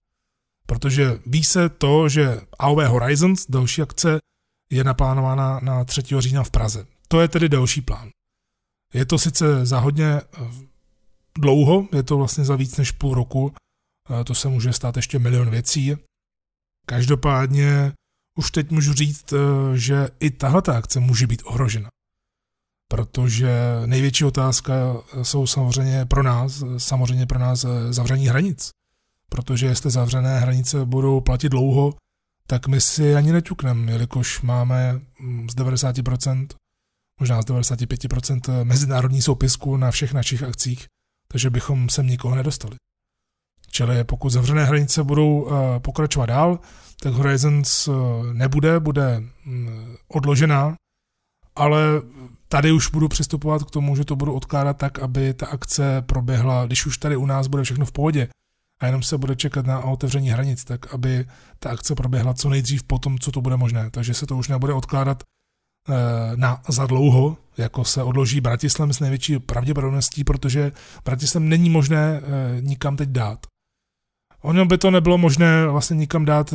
Protože 0.67 1.19
ví 1.25 1.43
se 1.43 1.69
to, 1.69 2.09
že 2.09 2.41
AOV 2.59 2.77
Horizons, 2.77 3.45
další 3.49 3.81
akce, 3.81 4.19
je 4.69 4.83
naplánována 4.83 5.59
na 5.59 5.83
3. 5.85 6.01
října 6.19 6.43
v 6.43 6.51
Praze. 6.51 6.85
To 7.07 7.21
je 7.21 7.27
tedy 7.27 7.49
další 7.49 7.81
plán. 7.81 8.09
Je 8.93 9.05
to 9.05 9.17
sice 9.17 9.65
za 9.65 9.79
hodně 9.79 10.21
dlouho, 11.37 11.87
je 11.95 12.03
to 12.03 12.17
vlastně 12.17 12.45
za 12.45 12.55
víc 12.55 12.77
než 12.77 12.91
půl 12.91 13.13
roku, 13.13 13.53
to 14.25 14.35
se 14.35 14.47
může 14.47 14.73
stát 14.73 14.95
ještě 14.95 15.19
milion 15.19 15.49
věcí. 15.49 15.95
Každopádně 16.85 17.93
už 18.35 18.51
teď 18.51 18.71
můžu 18.71 18.93
říct, 18.93 19.33
eh, 19.33 19.37
že 19.77 20.07
i 20.19 20.31
tahle 20.31 20.61
akce 20.77 20.99
může 20.99 21.27
být 21.27 21.41
ohrožena. 21.45 21.89
Protože 22.87 23.51
největší 23.85 24.25
otázka 24.25 24.73
jsou 25.23 25.47
samozřejmě 25.47 26.05
pro 26.05 26.23
nás, 26.23 26.63
samozřejmě 26.77 27.25
pro 27.25 27.39
nás 27.39 27.63
eh, 27.63 27.93
zavření 27.93 28.27
hranic. 28.27 28.69
Protože 29.29 29.65
jestli 29.65 29.91
zavřené 29.91 30.39
hranice 30.39 30.85
budou 30.85 31.21
platit 31.21 31.49
dlouho, 31.49 31.93
tak 32.47 32.67
my 32.67 32.81
si 32.81 33.15
ani 33.15 33.31
neťukneme, 33.31 33.91
jelikož 33.91 34.41
máme 34.41 35.01
mm, 35.19 35.49
z 35.49 35.55
90%, 35.55 36.47
možná 37.19 37.41
z 37.41 37.45
95% 37.45 38.63
mezinárodní 38.63 39.21
soupisku 39.21 39.77
na 39.77 39.91
všech 39.91 40.13
našich 40.13 40.43
akcích, 40.43 40.85
takže 41.27 41.49
bychom 41.49 41.89
sem 41.89 42.07
nikoho 42.07 42.35
nedostali. 42.35 42.75
Čili 43.71 44.03
pokud 44.03 44.29
zavřené 44.29 44.65
hranice 44.65 45.03
budou 45.03 45.47
eh, 45.47 45.79
pokračovat 45.79 46.25
dál, 46.25 46.59
tak 46.99 47.13
Horizons 47.13 47.87
eh, 47.87 47.91
nebude, 48.33 48.79
bude 48.79 49.23
mm, 49.45 49.95
odložená, 50.07 50.75
ale 51.55 52.01
tady 52.47 52.71
už 52.71 52.89
budu 52.89 53.07
přistupovat 53.07 53.63
k 53.63 53.71
tomu, 53.71 53.95
že 53.95 54.05
to 54.05 54.15
budu 54.15 54.33
odkládat 54.33 54.77
tak, 54.77 54.99
aby 54.99 55.33
ta 55.33 55.47
akce 55.47 56.01
proběhla, 56.01 56.65
když 56.65 56.85
už 56.85 56.97
tady 56.97 57.15
u 57.15 57.25
nás 57.25 57.47
bude 57.47 57.63
všechno 57.63 57.85
v 57.85 57.91
pohodě 57.91 58.27
a 58.81 58.85
jenom 58.85 59.03
se 59.03 59.17
bude 59.17 59.35
čekat 59.35 59.65
na 59.65 59.79
otevření 59.79 60.29
hranic, 60.29 60.63
tak 60.63 60.93
aby 60.93 61.25
ta 61.59 61.69
akce 61.69 61.95
proběhla 61.95 62.33
co 62.33 62.49
nejdřív 62.49 62.83
po 62.83 62.99
tom, 62.99 63.19
co 63.19 63.31
to 63.31 63.41
bude 63.41 63.57
možné. 63.57 63.89
Takže 63.91 64.13
se 64.13 64.25
to 64.25 64.37
už 64.37 64.47
nebude 64.47 64.73
odkládat 64.73 65.23
eh, 65.23 65.93
na 66.35 66.61
za 66.67 66.85
dlouho, 66.85 67.37
jako 67.57 67.85
se 67.85 68.03
odloží 68.03 68.41
Bratislam 68.41 68.93
s 68.93 68.99
největší 68.99 69.39
pravděpodobností, 69.39 70.23
protože 70.23 70.71
Bratislam 71.05 71.49
není 71.49 71.69
možné 71.69 72.21
nikam 72.61 72.97
teď 72.97 73.09
dát. 73.09 73.45
Ono 74.45 74.65
by 74.65 74.77
to 74.77 74.91
nebylo 74.91 75.17
možné 75.17 75.67
vlastně 75.67 75.95
nikam 75.95 76.25
dát 76.25 76.53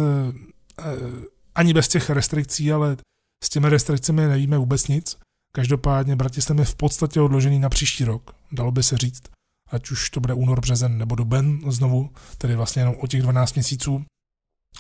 ani 1.55 1.75
bez 1.75 1.89
těch 1.89 2.11
restrikcí, 2.11 2.73
ale 2.73 2.97
s 3.45 3.49
těmi 3.49 3.69
restrikcemi 3.69 4.27
nevíme 4.27 4.59
vůbec 4.59 4.89
nic. 4.89 5.17
Každopádně 5.55 6.17
Bratislav 6.17 6.59
je 6.59 6.65
v 6.65 6.75
podstatě 6.75 7.21
odložený 7.21 7.59
na 7.59 7.69
příští 7.69 8.05
rok, 8.05 8.35
dalo 8.53 8.73
by 8.73 8.83
se 8.83 8.97
říct. 8.97 9.23
Ať 9.71 9.91
už 9.91 10.11
to 10.11 10.21
bude 10.21 10.35
únor, 10.35 10.61
březen 10.61 10.99
nebo 10.99 11.15
duben 11.15 11.61
znovu, 11.67 12.11
tedy 12.39 12.57
vlastně 12.57 12.83
jenom 12.83 12.95
o 13.01 13.07
těch 13.07 13.23
12 13.23 13.55
měsíců. 13.55 14.05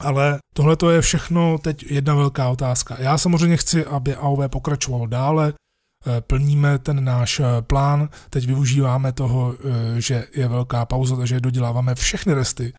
Ale 0.00 0.38
tohle 0.54 0.76
to 0.76 0.90
je 0.90 1.00
všechno 1.00 1.58
teď 1.58 1.90
jedna 1.90 2.14
velká 2.14 2.48
otázka. 2.48 2.96
Já 2.98 3.18
samozřejmě 3.18 3.56
chci, 3.56 3.84
aby 3.84 4.14
AOV 4.14 4.48
pokračovalo 4.48 5.06
dále, 5.06 5.52
eh, 5.52 6.20
plníme 6.20 6.78
ten 6.78 7.04
náš 7.04 7.40
eh, 7.40 7.62
plán, 7.62 8.08
teď 8.30 8.46
využíváme 8.46 9.12
toho, 9.12 9.54
eh, 9.54 10.00
že 10.00 10.26
je 10.34 10.48
velká 10.48 10.86
pauza, 10.86 11.16
takže 11.16 11.40
doděláváme 11.40 11.94
všechny 11.94 12.34
resty, 12.34 12.72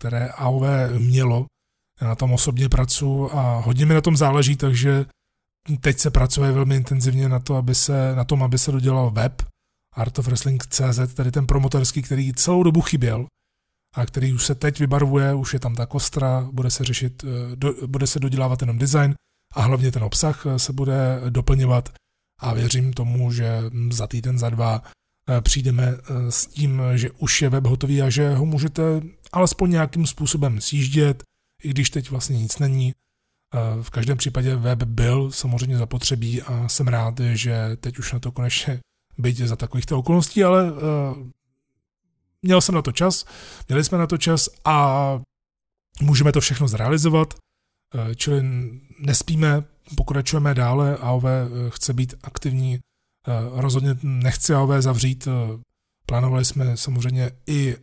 které 0.00 0.28
AOV 0.28 0.62
mělo. 0.98 1.46
Já 2.00 2.08
na 2.08 2.14
tom 2.14 2.32
osobně 2.32 2.68
pracuji 2.68 3.30
a 3.32 3.62
hodně 3.64 3.86
mi 3.86 3.94
na 3.94 4.00
tom 4.00 4.16
záleží, 4.16 4.56
takže 4.56 5.04
teď 5.80 5.98
se 5.98 6.10
pracuje 6.10 6.52
velmi 6.52 6.76
intenzivně 6.76 7.28
na, 7.28 7.38
to, 7.38 7.56
aby 7.56 7.74
se, 7.74 8.14
na 8.14 8.24
tom, 8.24 8.42
aby 8.42 8.58
se 8.58 8.72
dodělal 8.72 9.10
web 9.10 9.42
artofwrestling.cz, 9.94 11.14
tedy 11.14 11.30
ten 11.30 11.46
promotorský, 11.46 12.02
který 12.02 12.32
celou 12.32 12.62
dobu 12.62 12.80
chyběl 12.80 13.26
a 13.94 14.06
který 14.06 14.32
už 14.32 14.46
se 14.46 14.54
teď 14.54 14.78
vybarvuje, 14.78 15.34
už 15.34 15.54
je 15.54 15.60
tam 15.60 15.74
ta 15.74 15.86
kostra, 15.86 16.48
bude 16.52 16.70
se 16.70 16.84
řešit, 16.84 17.24
eh, 17.24 17.56
do, 17.56 17.86
bude 17.86 18.06
se 18.06 18.20
dodělávat 18.20 18.60
jenom 18.60 18.78
design 18.78 19.14
a 19.54 19.62
hlavně 19.62 19.92
ten 19.92 20.04
obsah 20.04 20.46
eh, 20.46 20.58
se 20.58 20.72
bude 20.72 21.20
doplňovat 21.28 21.88
a 22.40 22.54
věřím 22.54 22.92
tomu, 22.92 23.32
že 23.32 23.62
za 23.90 24.06
týden, 24.06 24.38
za 24.38 24.50
dva 24.50 24.82
přijdeme 25.40 25.96
s 26.28 26.46
tím, 26.46 26.82
že 26.94 27.10
už 27.10 27.42
je 27.42 27.48
web 27.48 27.66
hotový 27.66 28.02
a 28.02 28.10
že 28.10 28.34
ho 28.34 28.46
můžete 28.46 28.82
alespoň 29.32 29.70
nějakým 29.70 30.06
způsobem 30.06 30.60
sjíždět, 30.60 31.22
i 31.62 31.68
když 31.68 31.90
teď 31.90 32.10
vlastně 32.10 32.38
nic 32.38 32.58
není. 32.58 32.92
V 33.82 33.90
každém 33.90 34.18
případě 34.18 34.56
web 34.56 34.82
byl 34.82 35.30
samozřejmě 35.30 35.78
zapotřebí 35.78 36.42
a 36.42 36.68
jsem 36.68 36.88
rád, 36.88 37.20
že 37.20 37.76
teď 37.80 37.98
už 37.98 38.12
na 38.12 38.18
to 38.18 38.32
konečně 38.32 38.80
byť 39.18 39.36
za 39.36 39.56
takovýchto 39.56 39.98
okolností, 39.98 40.44
ale 40.44 40.72
měl 42.42 42.60
jsem 42.60 42.74
na 42.74 42.82
to 42.82 42.92
čas, 42.92 43.24
měli 43.68 43.84
jsme 43.84 43.98
na 43.98 44.06
to 44.06 44.18
čas 44.18 44.48
a 44.64 45.20
můžeme 46.00 46.32
to 46.32 46.40
všechno 46.40 46.68
zrealizovat, 46.68 47.34
eh, 47.34 48.14
čili 48.14 48.42
nespíme, 48.98 49.64
pokračujeme 49.96 50.54
dále, 50.54 50.96
AOV 50.96 51.24
eh, 51.24 51.48
chce 51.68 51.92
být 51.92 52.14
aktivní, 52.22 52.74
eh, 52.74 52.80
rozhodně 53.52 53.94
nechci 54.02 54.54
AOV 54.54 54.70
zavřít, 54.78 55.28
plánovali 56.06 56.44
jsme 56.44 56.76
samozřejmě 56.76 57.30
i 57.46 57.76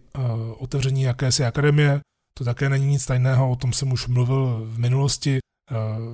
otevření 0.57 1.01
jakési 1.01 1.45
akademie, 1.45 1.99
to 2.33 2.43
také 2.43 2.69
není 2.69 2.85
nic 2.85 3.05
tajného, 3.05 3.51
o 3.51 3.55
tom 3.55 3.73
jsem 3.73 3.91
už 3.91 4.07
mluvil 4.07 4.65
v 4.65 4.79
minulosti 4.79 5.39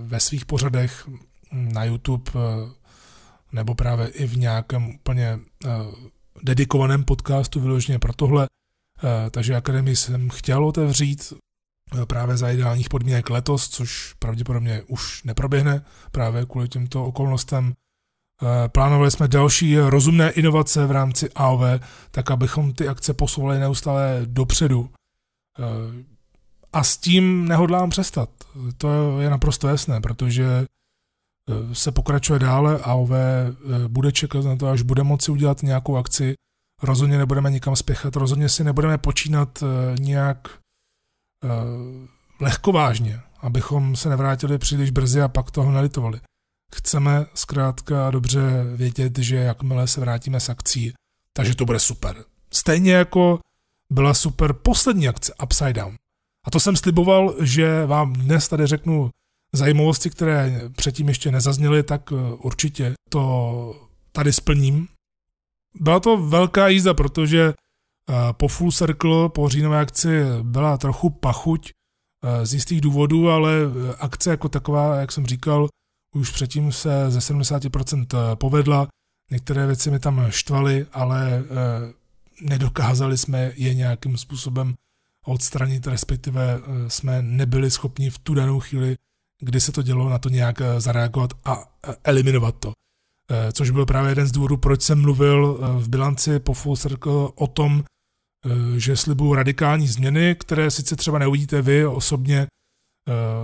ve 0.03 0.19
svých 0.19 0.45
pořadech 0.45 1.09
na 1.51 1.83
YouTube 1.83 2.31
nebo 3.51 3.75
právě 3.75 4.07
i 4.07 4.27
v 4.27 4.37
nějakém 4.37 4.95
úplně 4.95 5.39
dedikovaném 6.43 7.03
podcastu 7.03 7.59
vyloženě 7.59 7.99
pro 7.99 8.13
tohle, 8.13 8.47
eh, 8.47 9.29
takže 9.29 9.55
akademii 9.55 9.95
jsem 9.95 10.29
chtěl 10.29 10.65
otevřít 10.65 11.33
eh, 11.33 12.05
právě 12.05 12.37
za 12.37 12.49
ideálních 12.49 12.89
podmínek 12.89 13.29
letos, 13.29 13.69
což 13.69 14.13
pravděpodobně 14.19 14.81
už 14.87 15.23
neproběhne 15.23 15.85
právě 16.11 16.45
kvůli 16.45 16.69
těmto 16.69 17.05
okolnostem. 17.05 17.73
Eh, 18.41 18.69
plánovali 18.69 19.11
jsme 19.11 19.27
další 19.27 19.77
rozumné 19.77 20.31
inovace 20.31 20.85
v 20.85 20.91
rámci 20.91 21.29
AOV, 21.35 21.61
tak 22.11 22.31
abychom 22.31 22.73
ty 22.73 22.87
akce 22.87 23.13
posouvali 23.13 23.59
neustále 23.59 24.21
dopředu. 24.25 24.89
A 26.73 26.83
s 26.83 26.97
tím 26.97 27.47
nehodlám 27.47 27.89
přestat. 27.89 28.29
To 28.77 29.19
je 29.19 29.29
naprosto 29.29 29.67
jasné, 29.67 30.01
protože 30.01 30.65
Eh, 31.49 31.75
se 31.75 31.91
pokračuje 31.91 32.39
dále, 32.39 32.79
AOV 32.79 33.11
eh, 33.11 33.53
bude 33.87 34.11
čekat 34.11 34.45
na 34.45 34.55
to, 34.55 34.67
až 34.67 34.81
bude 34.81 35.03
moci 35.03 35.31
udělat 35.31 35.63
nějakou 35.63 35.97
akci. 35.97 36.33
Rozhodně 36.83 37.17
nebudeme 37.17 37.51
nikam 37.51 37.75
spěchat, 37.75 38.15
rozhodně 38.15 38.49
si 38.49 38.63
nebudeme 38.63 38.97
počínat 38.97 39.63
eh, 39.63 39.95
nějak 39.99 40.63
lehkovážně, 42.39 43.21
abychom 43.41 43.95
se 43.95 44.09
nevrátili 44.09 44.57
příliš 44.57 44.91
brzy 44.91 45.21
a 45.21 45.27
pak 45.27 45.51
toho 45.51 45.71
nelitovali. 45.71 46.21
Chceme 46.75 47.25
zkrátka 47.33 48.11
dobře 48.11 48.41
vědět, 48.75 49.17
že 49.17 49.35
jakmile 49.35 49.87
se 49.87 50.01
vrátíme 50.01 50.39
s 50.39 50.49
akcí, 50.49 50.93
takže 51.33 51.55
to 51.55 51.65
bude 51.65 51.79
super. 51.79 52.23
Stejně 52.53 52.93
jako 52.93 53.39
byla 53.89 54.13
super 54.13 54.53
poslední 54.53 55.07
akce 55.07 55.33
Upside 55.43 55.73
Down. 55.73 55.95
A 56.45 56.51
to 56.51 56.59
jsem 56.59 56.75
sliboval, 56.75 57.35
že 57.41 57.85
vám 57.85 58.13
dnes 58.13 58.47
tady 58.47 58.67
řeknu 58.67 59.09
zajímavosti, 59.53 60.09
které 60.09 60.61
předtím 60.75 61.07
ještě 61.07 61.31
nezazněly, 61.31 61.83
tak 61.83 62.11
eh, 62.11 62.15
určitě 62.33 62.93
to 63.09 63.89
tady 64.11 64.33
splním. 64.33 64.87
Byla 65.79 65.99
to 65.99 66.17
velká 66.17 66.67
jízda, 66.67 66.93
protože 66.93 67.53
eh, 67.53 68.13
po 68.33 68.47
Full 68.47 68.71
Circle, 68.71 69.29
po 69.29 69.49
říjnové 69.49 69.79
akci 69.79 70.21
byla 70.41 70.77
trochu 70.77 71.09
pachuť 71.09 71.69
eh, 71.69 72.45
z 72.45 72.53
jistých 72.53 72.81
důvodů, 72.81 73.29
ale 73.29 73.51
akce 73.99 74.29
jako 74.29 74.49
taková, 74.49 74.95
jak 74.95 75.11
jsem 75.11 75.25
říkal, 75.25 75.67
už 76.13 76.31
předtím 76.31 76.71
se 76.71 77.11
ze 77.11 77.19
70% 77.19 78.35
povedla. 78.35 78.87
Některé 79.31 79.67
věci 79.67 79.91
mi 79.91 79.99
tam 79.99 80.25
štvaly, 80.29 80.85
ale 80.93 81.43
nedokázali 82.41 83.17
jsme 83.17 83.51
je 83.55 83.73
nějakým 83.73 84.17
způsobem 84.17 84.73
odstranit, 85.25 85.87
respektive 85.87 86.59
jsme 86.87 87.21
nebyli 87.21 87.71
schopni 87.71 88.09
v 88.09 88.19
tu 88.19 88.33
danou 88.33 88.59
chvíli 88.59 88.97
kdy 89.43 89.61
se 89.61 89.71
to 89.71 89.81
dělo, 89.81 90.09
na 90.09 90.19
to 90.19 90.29
nějak 90.29 90.61
eh, 90.61 90.81
zareagovat 90.81 91.33
a 91.45 91.63
eh, 91.87 91.95
eliminovat 92.03 92.55
to. 92.59 92.71
Eh, 93.31 93.51
což 93.51 93.69
byl 93.69 93.85
právě 93.85 94.11
jeden 94.11 94.27
z 94.27 94.31
důvodů, 94.31 94.57
proč 94.57 94.81
jsem 94.81 95.01
mluvil 95.01 95.59
v 95.79 95.89
bilanci 95.89 96.39
po 96.39 96.53
Full 96.53 96.77
Circle 96.77 97.29
o 97.35 97.47
tom, 97.47 97.83
že 98.77 98.97
slibuju 98.97 99.33
radikální 99.33 99.87
změny, 99.87 100.35
které 100.39 100.71
sice 100.71 100.95
třeba 100.95 101.19
neuvidíte 101.19 101.61
vy 101.61 101.85
osobně 101.85 102.47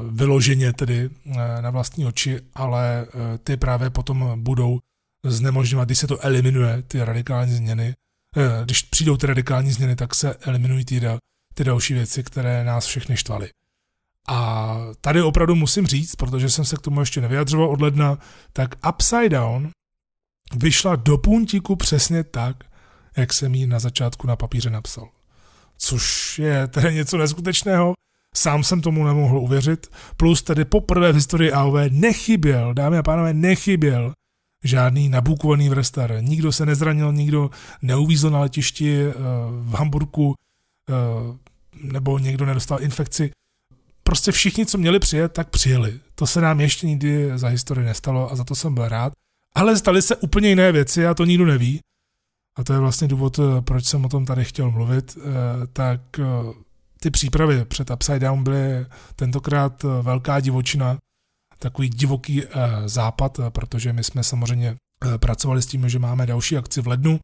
vyloženě 0.09 0.73
tedy 0.73 1.09
na 1.61 1.69
vlastní 1.69 2.05
oči, 2.05 2.39
ale 2.53 3.07
ty 3.43 3.57
právě 3.57 3.89
potom 3.89 4.43
budou 4.43 4.79
znemožňovat, 5.25 5.87
když 5.87 5.99
se 5.99 6.07
to 6.07 6.25
eliminuje, 6.25 6.81
ty 6.81 7.03
radikální 7.03 7.53
změny. 7.53 7.93
Když 8.63 8.81
přijdou 8.81 9.17
ty 9.17 9.27
radikální 9.27 9.71
změny, 9.71 9.95
tak 9.95 10.15
se 10.15 10.33
eliminují 10.33 10.85
ty, 10.85 11.01
ty 11.53 11.63
další 11.63 11.93
věci, 11.93 12.23
které 12.23 12.63
nás 12.63 12.85
všechny 12.85 13.17
štvaly. 13.17 13.49
A 14.27 14.77
tady 15.01 15.21
opravdu 15.21 15.55
musím 15.55 15.87
říct, 15.87 16.15
protože 16.15 16.49
jsem 16.49 16.65
se 16.65 16.75
k 16.75 16.81
tomu 16.81 16.99
ještě 16.99 17.21
nevyjadřoval 17.21 17.69
od 17.69 17.81
ledna, 17.81 18.17
tak 18.53 18.75
Upside 18.89 19.29
Down 19.29 19.69
vyšla 20.55 20.95
do 20.95 21.17
puntíku 21.17 21.75
přesně 21.75 22.23
tak, 22.23 22.63
jak 23.17 23.33
jsem 23.33 23.55
ji 23.55 23.67
na 23.67 23.79
začátku 23.79 24.27
na 24.27 24.35
papíře 24.35 24.69
napsal. 24.69 25.09
Což 25.77 26.39
je 26.39 26.67
tedy 26.67 26.93
něco 26.93 27.17
neskutečného, 27.17 27.93
sám 28.35 28.63
jsem 28.63 28.81
tomu 28.81 29.05
nemohl 29.05 29.37
uvěřit, 29.37 29.87
plus 30.17 30.41
tedy 30.41 30.65
poprvé 30.65 31.11
v 31.11 31.15
historii 31.15 31.51
AOV 31.51 31.73
nechyběl, 31.89 32.73
dámy 32.73 32.97
a 32.97 33.03
pánové, 33.03 33.33
nechyběl 33.33 34.13
žádný 34.63 35.09
nabukovaný 35.09 35.69
vrestar. 35.69 36.17
Nikdo 36.21 36.51
se 36.51 36.65
nezranil, 36.65 37.13
nikdo 37.13 37.49
neuvízl 37.81 38.29
na 38.29 38.39
letišti 38.39 39.01
eh, 39.01 39.13
v 39.51 39.73
Hamburgu, 39.73 40.35
eh, 40.89 40.93
nebo 41.83 42.19
někdo 42.19 42.45
nedostal 42.45 42.81
infekci 42.81 43.31
prostě 44.03 44.31
všichni, 44.31 44.65
co 44.65 44.77
měli 44.77 44.99
přijet, 44.99 45.31
tak 45.31 45.49
přijeli. 45.49 45.99
To 46.15 46.27
se 46.27 46.41
nám 46.41 46.61
ještě 46.61 46.87
nikdy 46.87 47.31
za 47.35 47.47
historii 47.47 47.85
nestalo 47.85 48.31
a 48.31 48.35
za 48.35 48.43
to 48.43 48.55
jsem 48.55 48.73
byl 48.73 48.87
rád. 48.87 49.13
Ale 49.55 49.77
staly 49.77 50.01
se 50.01 50.15
úplně 50.15 50.49
jiné 50.49 50.71
věci 50.71 51.07
a 51.07 51.13
to 51.13 51.25
nikdo 51.25 51.45
neví. 51.45 51.79
A 52.57 52.63
to 52.63 52.73
je 52.73 52.79
vlastně 52.79 53.07
důvod, 53.07 53.39
eh, 53.39 53.61
proč 53.61 53.85
jsem 53.85 54.05
o 54.05 54.09
tom 54.09 54.25
tady 54.25 54.45
chtěl 54.45 54.71
mluvit. 54.71 55.17
Tak 55.73 56.01
ty 57.01 57.11
přípravy 57.11 57.65
před 57.65 57.89
Upside 57.89 58.19
Down 58.19 58.43
byly 58.43 58.85
tentokrát 59.15 59.83
velká 59.83 60.39
divočina, 60.39 60.97
takový 61.59 61.89
divoký 61.89 62.43
západ, 62.85 63.39
protože 63.49 63.93
my 63.93 64.03
jsme 64.03 64.23
samozřejmě 64.23 64.75
pracovali 65.17 65.61
s 65.61 65.65
tím, 65.65 65.89
že 65.89 65.99
máme 65.99 66.25
další 66.25 66.57
akci 66.57 66.81
v 66.81 66.87
lednu, 66.87 67.19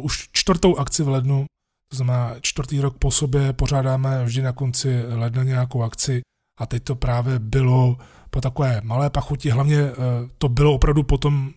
už 0.00 0.28
čtvrtou 0.32 0.76
akci 0.76 1.02
v 1.02 1.08
lednu, 1.08 1.46
to 1.90 1.96
znamená, 1.96 2.34
čtvrtý 2.40 2.80
rok 2.80 2.98
po 2.98 3.10
sobě 3.10 3.52
pořádáme 3.52 4.24
vždy 4.24 4.42
na 4.42 4.52
konci 4.52 5.02
ledna 5.02 5.42
nějakou 5.42 5.82
akci 5.82 6.22
a 6.60 6.66
teď 6.66 6.84
to 6.84 6.94
právě 6.94 7.38
bylo 7.38 7.96
po 8.30 8.40
takové 8.40 8.80
malé 8.84 9.10
pachuti, 9.10 9.50
hlavně 9.50 9.78
eh, 9.78 9.94
to 10.38 10.48
bylo 10.48 10.74
opravdu 10.74 11.02
potom, 11.02 11.52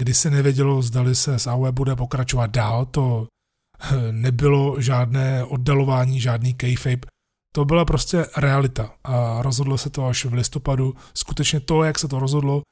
kdy 0.00 0.14
se 0.14 0.30
nevědělo, 0.30 0.82
zdali 0.82 1.14
se 1.14 1.38
s 1.38 1.46
AOE 1.46 1.72
bude 1.72 1.96
pokračovat 1.96 2.50
dál, 2.50 2.86
to 2.86 3.26
eh, 3.26 3.35
nebylo 4.10 4.80
žádné 4.80 5.44
oddalování, 5.44 6.20
žádný 6.20 6.54
kayfabe, 6.54 7.06
to 7.52 7.64
byla 7.64 7.84
prostě 7.84 8.26
realita 8.36 8.94
a 9.04 9.42
rozhodlo 9.42 9.78
se 9.78 9.90
to 9.90 10.06
až 10.06 10.24
v 10.24 10.32
listopadu. 10.32 10.94
Skutečně 11.14 11.60
to, 11.60 11.82
jak 11.82 11.98
se 11.98 12.08
to 12.08 12.18
rozhodlo, 12.18 12.62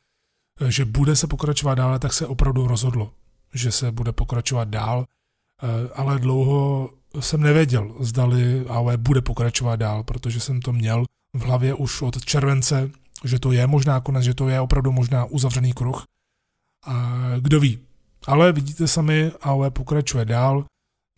že 0.69 0.85
bude 0.85 1.17
se 1.17 1.27
pokračovat 1.27 1.75
dál, 1.75 1.99
tak 1.99 2.13
se 2.13 2.27
opravdu 2.27 2.67
rozhodlo, 2.67 3.13
že 3.55 3.73
se 3.73 3.93
bude 3.93 4.13
pokračovat 4.13 4.69
dál 4.69 5.07
Eh, 5.63 5.89
ale 5.95 6.19
dlouho 6.19 6.91
jsem 7.21 7.41
nevěděl, 7.43 7.95
zdali 8.01 8.67
AOE 8.69 8.97
bude 8.97 9.21
pokračovat 9.21 9.77
dál, 9.77 10.03
protože 10.03 10.41
jsem 10.41 10.61
to 10.61 10.73
měl 10.73 11.05
v 11.37 11.41
hlavě 11.41 11.75
už 11.75 12.03
od 12.03 12.25
července, 12.25 12.91
že 13.25 13.39
to 13.39 13.53
je 13.53 13.67
možná 13.67 14.01
konec, 14.01 14.25
že 14.25 14.35
to 14.35 14.49
je 14.49 14.61
opravdu 14.61 14.93
možná 14.93 15.25
uzavřený 15.25 15.73
kruh. 15.73 16.05
A 16.87 17.13
kdo 17.41 17.61
ví. 17.61 17.79
Ale 18.27 18.53
vidíte 18.53 18.89
sami, 18.89 19.33
AOE 19.43 19.71
pokračuje 19.71 20.25
dál, 20.25 20.65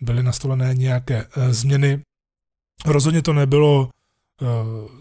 byly 0.01 0.23
nastolené 0.23 0.75
nějaké 0.75 1.27
e, 1.37 1.53
změny. 1.53 2.03
Rozhodně 2.87 3.23
to 3.23 3.33
nebylo 3.33 3.89
e, 3.89 4.47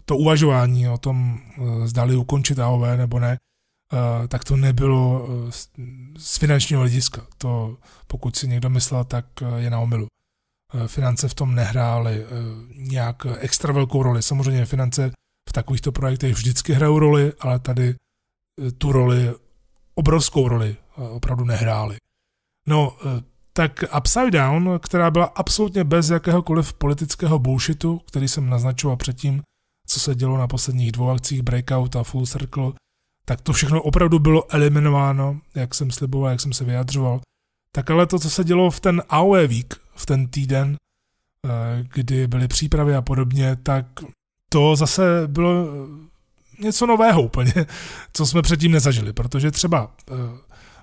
to 0.05 0.17
uvažování 0.17 0.89
o 0.89 0.97
tom, 0.97 1.39
e, 1.83 1.87
zdali 1.87 2.15
ukončit 2.15 2.59
AOE 2.59 2.97
nebo 2.97 3.19
ne, 3.19 3.37
tak 4.27 4.43
to 4.43 4.55
nebylo 4.55 5.27
z 6.17 6.37
finančního 6.37 6.81
hlediska. 6.81 7.27
To, 7.37 7.77
pokud 8.07 8.35
si 8.35 8.47
někdo 8.47 8.69
myslel, 8.69 9.03
tak 9.03 9.25
je 9.57 9.69
na 9.69 9.79
omilu. 9.79 10.07
Finance 10.87 11.27
v 11.27 11.33
tom 11.33 11.55
nehrály 11.55 12.25
nějak 12.75 13.27
extra 13.39 13.73
velkou 13.73 14.03
roli. 14.03 14.23
Samozřejmě 14.23 14.65
finance 14.65 15.11
v 15.49 15.53
takovýchto 15.53 15.91
projektech 15.91 16.33
vždycky 16.33 16.73
hrajou 16.73 16.99
roli, 16.99 17.33
ale 17.39 17.59
tady 17.59 17.95
tu 18.77 18.91
roli, 18.91 19.33
obrovskou 19.95 20.47
roli 20.47 20.75
opravdu 20.95 21.45
nehrály. 21.45 21.97
No, 22.67 22.97
tak 23.57 23.83
Upside 23.97 24.31
Down, 24.31 24.79
která 24.81 25.11
byla 25.11 25.25
absolutně 25.25 25.83
bez 25.83 26.09
jakéhokoliv 26.09 26.73
politického 26.73 27.39
bullshitu, 27.39 28.01
který 28.07 28.27
jsem 28.27 28.49
naznačoval 28.49 28.97
předtím, 28.97 29.41
co 29.87 29.99
se 29.99 30.15
dělo 30.15 30.37
na 30.37 30.47
posledních 30.47 30.91
dvou 30.91 31.09
akcích 31.09 31.41
Breakout 31.41 31.95
a 31.95 32.03
Full 32.03 32.25
Circle, 32.25 32.71
tak 33.25 33.41
to 33.41 33.53
všechno 33.53 33.81
opravdu 33.81 34.19
bylo 34.19 34.53
eliminováno, 34.53 35.39
jak 35.55 35.75
jsem 35.75 35.91
sliboval, 35.91 36.31
jak 36.31 36.41
jsem 36.41 36.53
se 36.53 36.63
vyjadřoval. 36.63 37.21
Tak 37.71 37.91
ale 37.91 38.05
to, 38.05 38.19
co 38.19 38.29
se 38.29 38.43
dělo 38.43 38.71
v 38.71 38.79
ten 38.79 39.03
AOE 39.09 39.47
Week, 39.47 39.75
v 39.95 40.05
ten 40.05 40.27
týden, 40.27 40.75
kdy 41.93 42.27
byly 42.27 42.47
přípravy 42.47 42.95
a 42.95 43.01
podobně, 43.01 43.55
tak 43.55 43.85
to 44.49 44.75
zase 44.75 45.03
bylo 45.27 45.67
něco 46.59 46.85
nového 46.85 47.21
úplně, 47.21 47.53
co 48.13 48.25
jsme 48.25 48.41
předtím 48.41 48.71
nezažili, 48.71 49.13
protože 49.13 49.51
třeba 49.51 49.91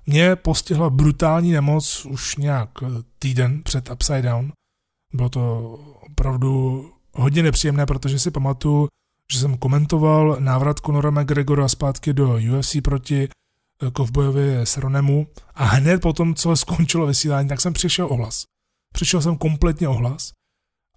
mě 0.07 0.37
postihla 0.37 0.91
brutální 0.91 1.53
nemoc 1.53 2.05
už 2.05 2.37
nějak 2.37 2.71
eh, 2.83 2.87
týden 3.19 3.63
před 3.63 3.91
Upside 3.91 4.23
Down. 4.23 4.53
Bylo 5.15 5.29
to 5.29 5.73
opravdu 6.11 6.91
hodně 7.13 7.43
nepříjemné, 7.43 7.87
protože 7.87 8.19
si 8.19 8.31
pamatuju, 8.31 8.89
že 9.33 9.39
jsem 9.39 9.57
komentoval 9.57 10.37
návrat 10.41 10.81
Conora 10.81 11.11
McGregora 11.11 11.69
zpátky 11.69 12.13
do 12.13 12.39
UFC 12.59 12.77
proti 12.85 13.29
eh, 13.29 13.91
kovbojovi 13.91 14.61
Seronemu 14.65 15.27
a 15.55 15.65
hned 15.65 16.03
potom, 16.03 16.35
co 16.35 16.57
skončilo 16.57 17.07
vysílání, 17.07 17.49
tak 17.49 17.61
jsem 17.61 17.73
přišel 17.73 18.07
ohlas. 18.11 18.45
Přišel 18.95 19.23
jsem 19.23 19.37
kompletně 19.37 19.89
ohlas 19.89 20.33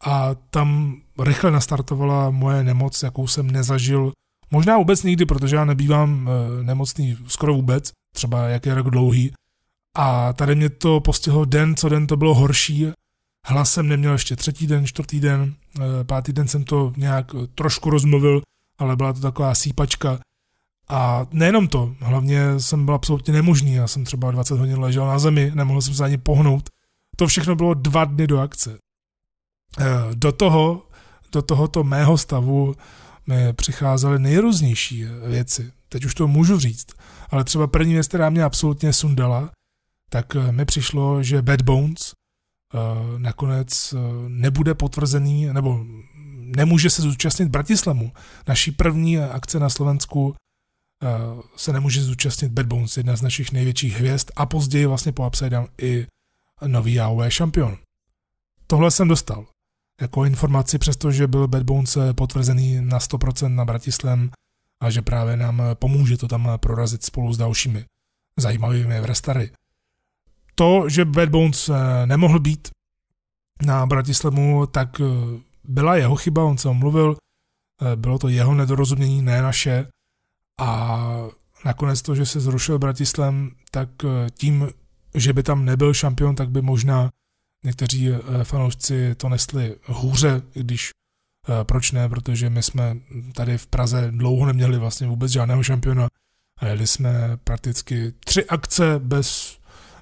a 0.02 0.36
tam 0.36 0.96
rychle 1.20 1.52
nastartovala 1.52 2.30
moje 2.30 2.64
nemoc, 2.64 3.04
jakou 3.04 3.28
jsem 3.28 3.52
nezažil 3.52 4.12
možná 4.52 4.78
vůbec 4.78 5.04
nikdy, 5.04 5.26
protože 5.26 5.56
já 5.56 5.66
nebývám 5.66 6.30
eh, 6.30 6.64
nemocný 6.64 7.18
skoro 7.28 7.54
vůbec 7.54 7.92
třeba 8.16 8.48
jak 8.48 8.66
je 8.66 8.76
rok 8.76 8.90
dlouhý. 8.90 9.34
A 9.96 10.34
tady 10.34 10.56
mě 10.56 10.70
to 10.70 11.00
postihlo 11.00 11.46
den, 11.46 11.76
co 11.76 11.90
den 11.90 12.08
to 12.08 12.18
bylo 12.18 12.34
horší. 12.34 12.88
Hlas 13.48 13.72
jsem 13.72 13.88
neměl 13.88 14.12
ještě 14.12 14.36
třetí 14.36 14.68
den, 14.68 14.88
čtvrtý 14.88 15.20
den, 15.20 15.54
eh, 15.80 16.04
pátý 16.04 16.34
den 16.34 16.48
jsem 16.48 16.64
to 16.64 16.94
nějak 16.98 17.32
trošku 17.56 17.90
rozmluvil, 17.90 18.42
ale 18.78 18.96
byla 18.96 19.14
to 19.14 19.20
taková 19.20 19.56
sípačka. 19.56 20.20
A 20.90 21.26
nejenom 21.32 21.68
to, 21.68 21.96
hlavně 22.00 22.60
jsem 22.60 22.86
byl 22.86 22.94
absolutně 22.94 23.34
nemožný, 23.34 23.74
já 23.74 23.88
jsem 23.88 24.06
třeba 24.06 24.32
20 24.32 24.60
hodin 24.60 24.80
ležel 24.80 25.08
na 25.08 25.20
zemi, 25.20 25.52
nemohl 25.56 25.82
jsem 25.82 25.94
se 25.94 26.04
ani 26.04 26.18
pohnout. 26.18 26.70
To 27.16 27.28
všechno 27.28 27.56
bylo 27.56 27.74
dva 27.74 28.06
dny 28.06 28.28
do 28.28 28.40
akce. 28.40 28.78
Eh, 29.80 29.86
do 30.16 30.32
toho, 30.32 30.84
do 31.32 31.42
tohoto 31.42 31.84
mého 31.84 32.18
stavu 32.18 32.76
mi 33.28 33.54
přicházely 33.54 34.20
nejrůznější 34.20 35.06
věci. 35.28 35.72
Teď 35.90 36.06
už 36.06 36.14
to 36.14 36.28
můžu 36.28 36.60
říct 36.60 36.88
ale 37.30 37.44
třeba 37.44 37.68
první 37.68 37.94
věc, 37.94 38.08
která 38.08 38.30
mě 38.30 38.44
absolutně 38.44 38.94
sundala, 38.94 39.52
tak 40.10 40.36
eh, 40.36 40.52
mi 40.52 40.66
přišlo, 40.66 41.24
že 41.24 41.42
Bad 41.42 41.62
Bones 41.62 42.14
uh, 42.74 43.20
nakonec 43.20 43.94
uh, 43.94 44.00
nebude 44.28 44.74
potvrzený, 44.74 45.46
nebo 45.46 45.86
nemůže 46.56 46.90
se 46.90 47.02
zúčastnit 47.02 47.50
Bratislamu. 47.50 48.12
Naší 48.48 48.72
první 48.72 49.18
akce 49.20 49.60
na 49.60 49.70
Slovensku 49.70 50.36
se 51.56 51.74
nemůže 51.74 52.04
zúčastnit 52.04 52.52
Bad 52.52 52.66
Bones, 52.66 52.98
jedna 52.98 53.16
z 53.16 53.22
našich 53.22 53.52
největších 53.52 53.94
hvězd 53.94 54.32
a 54.36 54.46
později 54.46 54.86
vlastně 54.86 55.12
po 55.12 55.28
Upside 55.28 55.50
Down 55.50 55.68
i 55.82 56.08
nový 56.68 57.00
AOE 57.00 57.32
šampion. 57.32 57.78
Tohle 58.68 58.92
jsem 58.92 59.08
dostal 59.08 59.46
jako 60.02 60.26
informaci, 60.26 60.78
přestože 60.78 61.28
byl 61.28 61.48
Bad 61.48 61.64
Bones 61.64 61.98
potvrzený 62.16 62.82
na 62.82 63.00
100% 63.00 63.56
na 63.56 63.66
Bratislam 63.66 64.30
a 64.82 64.90
že 64.90 65.02
právě 65.02 65.38
nám 65.38 65.62
pomůže 65.74 66.18
to 66.18 66.28
tam 66.28 66.50
prorazit 66.58 67.04
spolu 67.04 67.34
s 67.34 67.38
dalšími 67.38 67.86
zajímavými 68.40 69.02
wrestlery. 69.02 69.52
To, 70.56 70.90
že 70.90 71.06
Bad 71.06 71.30
Bones 71.30 71.70
eh, 71.70 72.06
nemohl 72.06 72.40
být 72.40 72.70
na 73.66 73.86
Bratislavu, 73.86 74.66
tak 74.66 75.02
eh, 75.02 75.06
byla 75.64 75.96
jeho 75.96 76.16
chyba, 76.16 76.44
on 76.44 76.58
se 76.58 76.70
omluvil, 76.70 77.18
eh, 77.82 77.96
bylo 77.96 78.20
to 78.20 78.28
jeho 78.28 78.54
nedorozumění, 78.54 79.22
ne 79.22 79.42
naše 79.42 79.88
a 80.60 81.00
nakonec 81.66 82.02
to, 82.02 82.16
že 82.16 82.26
se 82.26 82.40
zrušil 82.40 82.80
Bratislam, 82.80 83.52
tak 83.72 83.90
tím, 84.32 84.70
že 85.16 85.34
by 85.34 85.44
tam 85.44 85.66
nebyl 85.66 85.94
šampion, 85.94 86.36
tak 86.36 86.50
by 86.50 86.62
možná 86.62 87.10
někteří 87.64 88.10
fanoušci 88.44 89.16
to 89.16 89.30
nesli 89.30 89.76
hůře, 89.86 90.42
když 90.54 90.92
Eh, 90.92 91.05
proč 91.64 91.92
ne? 91.92 92.10
Protože 92.10 92.50
my 92.50 92.64
jsme 92.64 92.98
tady 93.34 93.58
v 93.58 93.68
Praze 93.68 94.12
dlouho 94.12 94.46
neměli 94.46 94.78
vlastně 94.78 95.08
vůbec 95.08 95.32
žádného 95.32 95.64
šampiona 95.64 96.08
a 96.60 96.66
jeli 96.66 96.88
jsme 96.88 97.38
prakticky 97.44 98.14
tři 98.26 98.46
akce 98.46 99.00
bez 99.00 99.58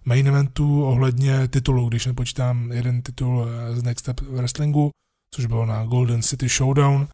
main 0.06 0.28
eventů 0.28 0.86
ohledně 0.86 1.48
titulu, 1.48 1.90
když 1.90 2.06
nepočítám 2.06 2.72
jeden 2.72 3.02
titul 3.02 3.48
eh, 3.48 3.76
z 3.76 3.84
Next 3.84 4.00
Step 4.00 4.22
Wrestlingu, 4.22 4.92
což 5.36 5.46
bylo 5.46 5.66
na 5.66 5.86
Golden 5.86 6.22
City 6.22 6.48
Showdown. 6.48 7.08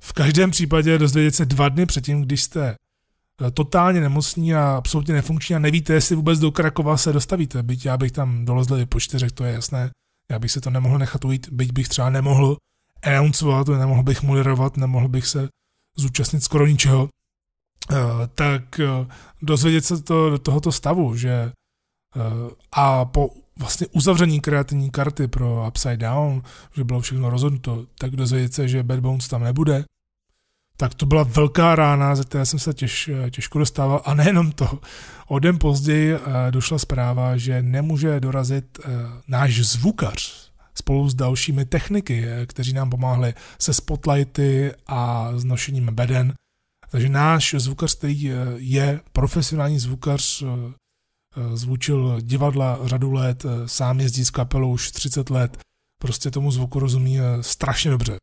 V 0.00 0.12
každém 0.12 0.50
případě 0.50 0.98
dozvědět 0.98 1.34
se 1.34 1.44
dva 1.44 1.68
dny 1.68 1.86
předtím, 1.86 2.22
když 2.22 2.42
jste 2.42 2.68
eh, 2.68 3.50
totálně 3.50 4.00
nemocní 4.00 4.54
a 4.54 4.76
absolutně 4.76 5.14
nefunkční 5.14 5.56
a 5.56 5.58
nevíte, 5.58 5.92
jestli 5.92 6.16
vůbec 6.16 6.38
do 6.38 6.52
Krakova 6.52 6.96
se 6.96 7.12
dostavíte. 7.12 7.62
Byť 7.62 7.86
já 7.86 7.96
bych 7.96 8.12
tam 8.12 8.44
dolezl 8.44 8.76
i 8.76 8.86
po 8.86 9.00
čtyřech, 9.00 9.32
to 9.32 9.44
je 9.44 9.52
jasné. 9.52 9.90
Já 10.30 10.38
bych 10.38 10.50
se 10.50 10.60
to 10.60 10.70
nemohl 10.70 10.98
nechat 10.98 11.24
ujít, 11.24 11.48
byť 11.52 11.72
bych 11.72 11.88
třeba 11.88 12.10
nemohl 12.10 12.56
announcovat, 13.04 13.68
nemohl 13.68 14.02
bych 14.02 14.22
moderovat, 14.22 14.76
nemohl 14.76 15.08
bych 15.08 15.26
se 15.26 15.48
zúčastnit 15.96 16.40
skoro 16.40 16.66
ničeho, 16.66 17.08
eh, 17.90 17.96
tak 18.34 18.80
eh, 18.80 19.06
dozvědět 19.42 19.84
se 19.84 20.02
to 20.02 20.30
do 20.30 20.38
tohoto 20.38 20.72
stavu, 20.72 21.16
že 21.16 21.30
eh, 21.30 21.50
a 22.72 23.04
po 23.04 23.30
vlastně 23.58 23.86
uzavření 23.86 24.40
kreativní 24.40 24.90
karty 24.90 25.28
pro 25.28 25.66
Upside 25.68 25.96
Down, 25.96 26.42
že 26.76 26.84
bylo 26.84 27.00
všechno 27.00 27.30
rozhodnuto, 27.30 27.86
tak 27.98 28.16
dozvědět 28.16 28.54
se, 28.54 28.68
že 28.68 28.82
Bad 28.82 29.00
Bones 29.00 29.28
tam 29.28 29.42
nebude, 29.42 29.84
tak 30.76 30.94
to 30.94 31.06
byla 31.06 31.22
velká 31.22 31.74
rána, 31.74 32.16
ze 32.16 32.24
které 32.24 32.46
jsem 32.46 32.58
se 32.58 32.74
těž, 32.74 33.10
těžko 33.30 33.58
dostával. 33.58 34.02
A 34.04 34.14
nejenom 34.14 34.52
to, 34.52 34.78
o 35.26 35.38
den 35.38 35.58
později 35.58 36.18
došla 36.50 36.78
zpráva, 36.78 37.36
že 37.36 37.62
nemůže 37.62 38.20
dorazit 38.20 38.78
náš 39.28 39.60
zvukař 39.60 40.52
spolu 40.74 41.08
s 41.08 41.14
dalšími 41.14 41.64
techniky, 41.64 42.24
eh, 42.26 42.46
kteří 42.46 42.72
nám 42.72 42.90
pomáhali 42.90 43.34
se 43.58 43.74
spotlighty 43.74 44.72
a 44.86 45.30
s 45.36 45.44
nošením 45.44 45.94
beden. 45.94 46.34
Takže 46.90 47.08
náš 47.08 47.54
zvukař, 47.58 47.94
který 47.94 48.30
eh, 48.30 48.34
je 48.56 49.00
profesionální 49.12 49.78
zvukař, 49.78 50.42
eh, 50.42 50.46
zvučil 51.56 52.20
divadla 52.20 52.78
řadu 52.84 53.12
let, 53.12 53.46
sám 53.66 54.00
jezdí 54.00 54.24
s 54.24 54.30
kapelou 54.30 54.72
už 54.72 54.90
30 54.90 55.30
let, 55.30 55.58
prostě 56.00 56.30
tomu 56.30 56.50
zvuku 56.50 56.78
rozumí 56.78 57.18
strašně 57.40 57.90
dobře. 57.90 58.16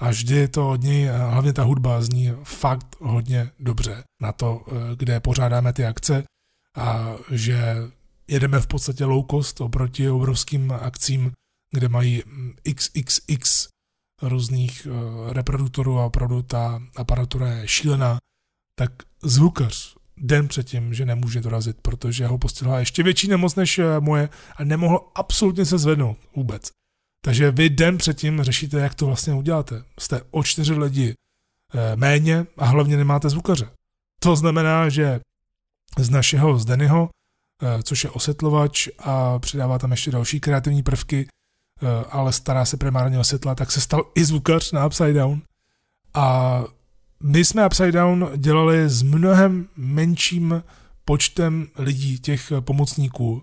A 0.00 0.10
vždy 0.10 0.48
to 0.48 0.70
od 0.70 0.82
něj, 0.82 1.06
hlavně 1.06 1.52
ta 1.52 1.62
hudba 1.62 2.02
zní 2.02 2.32
fakt 2.44 2.96
hodně 3.00 3.50
dobře 3.60 4.04
na 4.22 4.32
to, 4.32 4.64
kde 4.96 5.20
pořádáme 5.20 5.72
ty 5.72 5.84
akce 5.86 6.24
a 6.76 7.14
že 7.30 7.76
jedeme 8.28 8.60
v 8.60 8.66
podstatě 8.66 9.04
low 9.04 9.24
cost 9.30 9.60
oproti 9.60 10.10
obrovským 10.10 10.72
akcím, 10.72 11.32
kde 11.76 11.88
mají 11.88 12.22
XXX 12.74 13.68
různých 14.22 14.86
uh, 14.90 15.32
reproduktorů 15.32 15.98
a 15.98 16.04
opravdu 16.04 16.42
ta 16.42 16.82
aparatura 16.96 17.52
je 17.52 17.68
šílená, 17.68 18.18
tak 18.78 18.92
zvukař 19.22 19.96
den 20.16 20.48
předtím, 20.48 20.94
že 20.94 21.06
nemůže 21.06 21.40
dorazit, 21.40 21.76
protože 21.82 22.26
ho 22.26 22.38
postihla 22.38 22.78
ještě 22.78 23.02
větší 23.02 23.28
nemoc 23.28 23.54
než 23.54 23.78
eh, 23.78 24.00
moje 24.00 24.28
a 24.56 24.64
nemohl 24.64 25.00
absolutně 25.14 25.64
se 25.64 25.78
zvednout 25.78 26.18
vůbec. 26.36 26.70
Takže 27.24 27.50
vy 27.50 27.70
den 27.70 27.98
předtím 27.98 28.42
řešíte, 28.42 28.80
jak 28.80 28.94
to 28.94 29.06
vlastně 29.06 29.34
uděláte. 29.34 29.84
Jste 30.00 30.22
o 30.30 30.42
čtyři 30.42 30.74
lidi 30.74 31.14
eh, 31.74 31.96
méně 31.96 32.46
a 32.56 32.64
hlavně 32.64 32.96
nemáte 32.96 33.30
zvukaře. 33.30 33.70
To 34.20 34.36
znamená, 34.36 34.88
že 34.88 35.20
z 35.98 36.10
našeho, 36.10 36.58
z 36.58 36.64
Dennyho, 36.64 37.08
což 37.82 38.04
je 38.04 38.10
osetlovač 38.10 38.88
a 38.98 39.38
přidává 39.38 39.78
tam 39.78 39.90
ještě 39.90 40.10
další 40.10 40.40
kreativní 40.40 40.82
prvky, 40.82 41.28
ale 42.10 42.32
stará 42.32 42.64
se 42.64 42.76
primárně 42.76 43.18
o 43.18 43.24
světla, 43.24 43.54
tak 43.54 43.72
se 43.72 43.80
stal 43.80 44.04
i 44.14 44.24
zvukař 44.24 44.72
na 44.72 44.86
Upside 44.86 45.12
Down. 45.12 45.42
A 46.14 46.64
my 47.22 47.44
jsme 47.44 47.66
Upside 47.66 47.92
Down 47.92 48.30
dělali 48.36 48.88
s 48.88 49.02
mnohem 49.02 49.68
menším 49.76 50.62
počtem 51.04 51.66
lidí, 51.78 52.18
těch 52.18 52.52
pomocníků, 52.60 53.42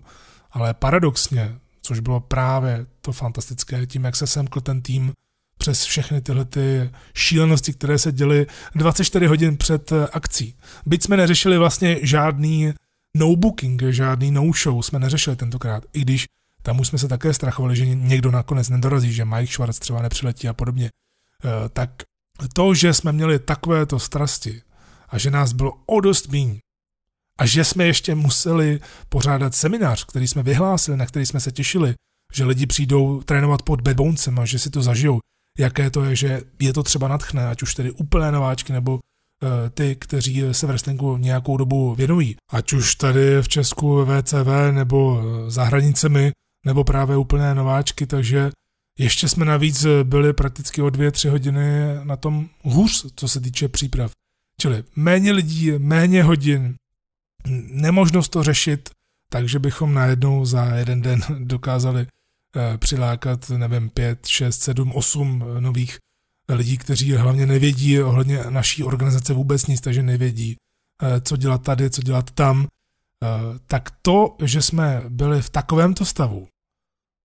ale 0.52 0.74
paradoxně, 0.74 1.58
což 1.82 2.00
bylo 2.00 2.20
právě 2.20 2.86
to 3.00 3.12
fantastické, 3.12 3.86
tím, 3.86 4.04
jak 4.04 4.16
se 4.16 4.26
semkl 4.26 4.60
ten 4.60 4.82
tým 4.82 5.12
přes 5.58 5.84
všechny 5.84 6.20
tyhle 6.20 6.44
ty 6.44 6.90
šílenosti, 7.14 7.72
které 7.72 7.98
se 7.98 8.12
děly 8.12 8.46
24 8.74 9.26
hodin 9.26 9.56
před 9.56 9.92
akcí. 10.12 10.54
Byť 10.86 11.02
jsme 11.02 11.16
neřešili 11.16 11.58
vlastně 11.58 11.98
žádný 12.02 12.72
no 13.16 13.36
booking, 13.36 13.82
žádný 13.82 14.30
no 14.30 14.50
show 14.62 14.82
jsme 14.82 14.98
neřešili 14.98 15.36
tentokrát, 15.36 15.84
i 15.92 16.00
když 16.00 16.26
tam 16.64 16.80
už 16.80 16.88
jsme 16.88 16.98
se 16.98 17.08
také 17.08 17.34
strachovali, 17.34 17.76
že 17.76 17.86
někdo 17.86 18.30
nakonec 18.30 18.68
nedorazí, 18.68 19.12
že 19.12 19.24
Mike 19.24 19.52
Schwartz 19.52 19.78
třeba 19.78 20.02
nepřiletí 20.02 20.48
a 20.48 20.52
podobně. 20.52 20.90
Eh, 21.44 21.68
tak 21.68 21.90
to, 22.52 22.74
že 22.74 22.94
jsme 22.94 23.12
měli 23.12 23.38
takovéto 23.38 23.98
strasti 23.98 24.62
a 25.08 25.18
že 25.18 25.30
nás 25.30 25.52
bylo 25.52 25.72
o 25.86 26.00
dost 26.00 26.28
míň 26.28 26.58
a 27.38 27.46
že 27.46 27.64
jsme 27.64 27.84
ještě 27.84 28.14
museli 28.14 28.80
pořádat 29.08 29.54
seminář, 29.54 30.04
který 30.04 30.28
jsme 30.28 30.42
vyhlásili, 30.42 30.96
na 30.96 31.06
který 31.06 31.26
jsme 31.26 31.40
se 31.40 31.52
těšili, 31.52 31.94
že 32.34 32.44
lidi 32.44 32.66
přijdou 32.66 33.22
trénovat 33.22 33.62
pod 33.62 33.80
bedbouncem 33.80 34.38
a 34.38 34.44
že 34.44 34.58
si 34.58 34.70
to 34.70 34.82
zažijou, 34.82 35.18
jaké 35.58 35.90
to 35.90 36.04
je, 36.04 36.16
že 36.16 36.42
je 36.60 36.72
to 36.72 36.82
třeba 36.82 37.08
natchne, 37.08 37.48
ať 37.48 37.62
už 37.62 37.74
tedy 37.74 37.90
úplné 37.90 38.32
nováčky 38.32 38.72
nebo 38.72 39.00
Eh, 39.44 39.70
ty, 39.70 39.96
kteří 39.96 40.42
se 40.52 40.66
v 40.66 40.68
wrestlingu 40.68 41.16
nějakou 41.16 41.56
dobu 41.56 41.94
věnují. 41.94 42.36
Ať 42.50 42.72
už 42.72 42.94
tady 42.94 43.42
v 43.42 43.48
Česku 43.48 44.04
VCV 44.04 44.72
nebo 44.72 45.22
za 45.48 45.64
hranicemi, 45.64 46.32
nebo 46.64 46.84
právě 46.84 47.16
úplné 47.16 47.54
nováčky, 47.54 48.06
takže 48.06 48.50
ještě 48.98 49.28
jsme 49.28 49.44
navíc 49.44 49.86
byli 50.02 50.32
prakticky 50.32 50.82
o 50.82 50.90
dvě, 50.90 51.10
tři 51.10 51.28
hodiny 51.28 51.94
na 52.04 52.16
tom 52.16 52.48
hůř, 52.62 53.06
co 53.16 53.28
se 53.28 53.40
týče 53.40 53.68
příprav. 53.68 54.10
Čili 54.60 54.84
méně 54.96 55.32
lidí, 55.32 55.72
méně 55.78 56.22
hodin, 56.22 56.74
nemožnost 57.70 58.28
to 58.28 58.42
řešit, 58.42 58.90
takže 59.28 59.58
bychom 59.58 59.94
najednou 59.94 60.44
za 60.44 60.64
jeden 60.64 61.02
den 61.02 61.20
dokázali 61.38 62.06
eh, 62.56 62.78
přilákat, 62.78 63.50
nevím, 63.50 63.90
pět, 63.90 64.26
šest, 64.26 64.62
sedm, 64.62 64.92
osm 64.92 65.44
nových 65.60 65.98
lidí, 66.48 66.78
kteří 66.78 67.12
hlavně 67.12 67.46
nevědí 67.46 68.02
ohledně 68.02 68.44
naší 68.48 68.84
organizace 68.84 69.34
vůbec 69.34 69.66
nic, 69.66 69.80
takže 69.80 70.02
nevědí, 70.02 70.56
eh, 71.02 71.20
co 71.20 71.36
dělat 71.36 71.62
tady, 71.62 71.90
co 71.90 72.02
dělat 72.02 72.30
tam, 72.30 72.66
eh, 72.66 73.28
tak 73.66 73.90
to, 74.02 74.36
že 74.42 74.62
jsme 74.62 75.02
byli 75.08 75.42
v 75.42 75.50
takovémto 75.50 76.04
stavu, 76.04 76.48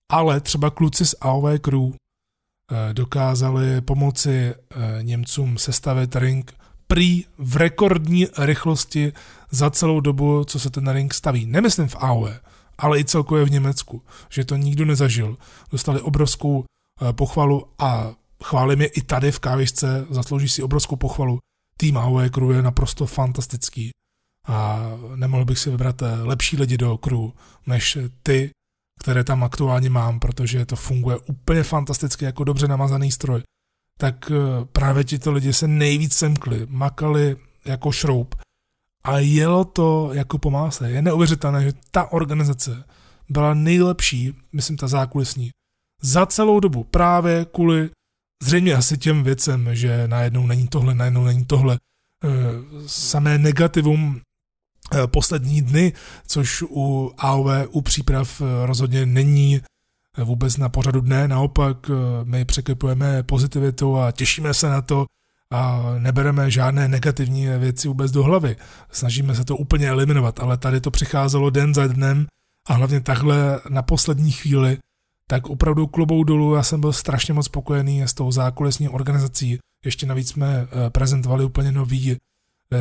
ale 0.10 0.40
třeba 0.40 0.70
kluci 0.70 1.06
z 1.06 1.16
AOV 1.22 1.60
Crew 1.62 1.82
eh, 1.82 2.94
dokázali 2.94 3.82
pomoci 3.82 4.54
Němcům 5.02 5.58
sestavit 5.58 6.16
ring 6.16 6.54
prý 6.88 7.26
v 7.38 7.56
rekordní 7.56 8.28
rychlosti 8.38 9.14
za 9.52 9.70
celou 9.70 10.00
dobu, 10.00 10.44
co 10.44 10.60
se 10.60 10.70
ten 10.70 10.90
ring 10.90 11.14
staví. 11.14 11.46
Nemyslím 11.46 11.88
v 11.88 11.96
AOV, 11.96 12.30
ale 12.78 13.00
i 13.00 13.06
celkově 13.06 13.46
v 13.46 13.52
Německu, 13.52 14.02
že 14.30 14.46
to 14.46 14.56
nikdo 14.56 14.86
nezažil. 14.86 15.38
Dostali 15.72 16.02
obrovskou 16.02 16.66
pochvalu 17.12 17.66
a 17.80 18.12
chválím 18.44 18.82
je 18.82 18.88
i 18.88 19.02
tady 19.02 19.32
v 19.32 19.40
kávičce, 19.40 20.06
zaslouží 20.10 20.50
si 20.50 20.64
obrovskou 20.64 20.96
pochvalu. 20.96 21.40
Tým 21.78 21.98
AOE 21.98 22.30
Crew 22.30 22.52
je 22.52 22.62
naprosto 22.62 23.06
fantastický 23.06 23.92
a 24.48 24.80
nemohl 25.16 25.46
bych 25.46 25.60
si 25.60 25.70
vybrat 25.70 26.02
eh, 26.02 26.16
lepší 26.22 26.58
lidi 26.58 26.78
do 26.78 26.98
crew, 26.98 27.32
než 27.68 27.98
ty, 28.24 28.50
které 29.00 29.24
tam 29.24 29.44
aktuálně 29.44 29.90
mám, 29.90 30.20
protože 30.20 30.66
to 30.66 30.76
funguje 30.76 31.18
úplně 31.18 31.64
fantasticky 31.64 32.26
jako 32.26 32.44
dobře 32.44 32.68
namazaný 32.68 33.12
stroj. 33.12 33.42
Tak 33.98 34.32
eh, 34.32 34.66
právě 34.72 35.04
tito 35.04 35.32
lidi 35.32 35.54
se 35.54 35.68
nejvíc 35.68 36.14
semkli, 36.14 36.68
makali 36.70 37.38
jako 37.66 37.92
šroub 37.92 38.36
a 39.04 39.20
jelo 39.20 39.66
to 39.66 40.10
jako 40.14 40.38
po 40.38 40.52
máse. 40.52 40.92
Je 40.92 41.02
neuvěřitelné, 41.02 41.64
že 41.64 41.74
ta 41.92 42.12
organizace 42.12 42.84
byla 43.30 43.54
nejlepší, 43.54 44.34
myslím 44.54 44.78
ta 44.78 44.88
zákulisní, 44.88 45.50
za 46.02 46.26
celou 46.26 46.60
dobu 46.60 46.84
právě 46.84 47.46
kvůli 47.46 47.90
Zřejmě 48.44 48.74
asi 48.74 48.98
těm 48.98 49.24
věcem, 49.24 49.76
že 49.76 50.08
najednou 50.08 50.48
není 50.48 50.68
tohle, 50.68 50.96
najednou 50.96 51.24
není 51.24 51.46
tohle. 51.46 51.80
Eh, 52.24 52.30
samé 52.88 53.38
negativum 53.38 54.22
poslední 55.06 55.62
dny, 55.62 55.94
což 56.28 56.64
u 56.70 57.12
AOV, 57.18 57.48
u 57.72 57.82
příprav 57.82 58.42
eh, 58.42 58.66
rozhodně 58.66 59.06
není 59.06 59.62
vůbec 60.18 60.58
na 60.58 60.70
pořadu 60.70 61.02
dne, 61.02 61.28
naopak 61.28 61.92
my 62.24 62.46
překvapujeme 62.46 63.24
pozitivitou 63.24 63.98
a 63.98 64.12
těšíme 64.12 64.54
se 64.54 64.70
na 64.70 64.82
to 64.82 65.06
a 65.54 65.94
nebereme 66.00 66.52
žádné 66.52 66.88
negativní 66.88 67.48
věci 67.48 67.88
vůbec 67.88 68.12
do 68.12 68.24
hlavy. 68.24 68.56
Snažíme 68.92 69.36
se 69.36 69.46
to 69.46 69.58
úplně 69.58 69.90
eliminovat, 69.90 70.40
ale 70.40 70.58
tady 70.58 70.82
to 70.82 70.92
přicházelo 70.92 71.50
den 71.50 71.74
za 71.74 71.88
dnem 71.88 72.28
a 72.68 72.74
hlavně 72.74 73.02
takhle 73.02 73.60
na 73.70 73.82
poslední 73.82 74.32
chvíli 74.32 74.78
tak 75.30 75.50
opravdu 75.50 75.88
klubou 75.88 76.24
dolů, 76.24 76.56
já 76.56 76.64
jsem 76.64 76.82
byl 76.82 76.94
strašně 76.94 77.34
moc 77.34 77.46
spokojený 77.46 78.02
s 78.02 78.14
tou 78.14 78.32
zákulisní 78.32 78.90
organizací. 78.90 79.60
Ještě 79.86 80.06
navíc 80.06 80.30
jsme 80.30 80.48
eh, 80.48 80.90
prezentovali 80.90 81.46
úplně 81.46 81.72
nový 81.72 82.12
eh, 82.12 82.18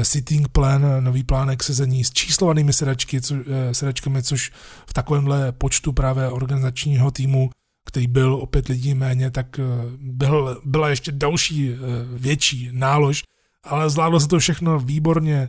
sitting 0.02 0.48
plan, 0.48 1.04
nový 1.04 1.24
plánek 1.24 1.62
sezení 1.62 2.04
s 2.04 2.10
číslovanými 2.10 2.72
sedačky, 2.72 3.20
co, 3.20 3.34
eh, 3.34 3.74
sedačkami, 3.74 4.22
což 4.22 4.50
v 4.86 4.92
takovémhle 4.92 5.52
počtu 5.52 5.92
právě 5.92 6.28
organizačního 6.28 7.10
týmu, 7.10 7.50
který 7.86 8.06
byl 8.06 8.34
o 8.34 8.46
pět 8.46 8.68
lidí 8.68 8.94
méně, 8.94 9.30
tak 9.30 9.60
byl, 9.98 10.60
byla 10.64 10.88
ještě 10.88 11.12
další 11.12 11.74
větší 12.12 12.68
nálož, 12.72 13.22
ale 13.64 13.90
zvládlo 13.90 14.20
se 14.20 14.28
to 14.28 14.38
všechno 14.38 14.78
výborně. 14.78 15.48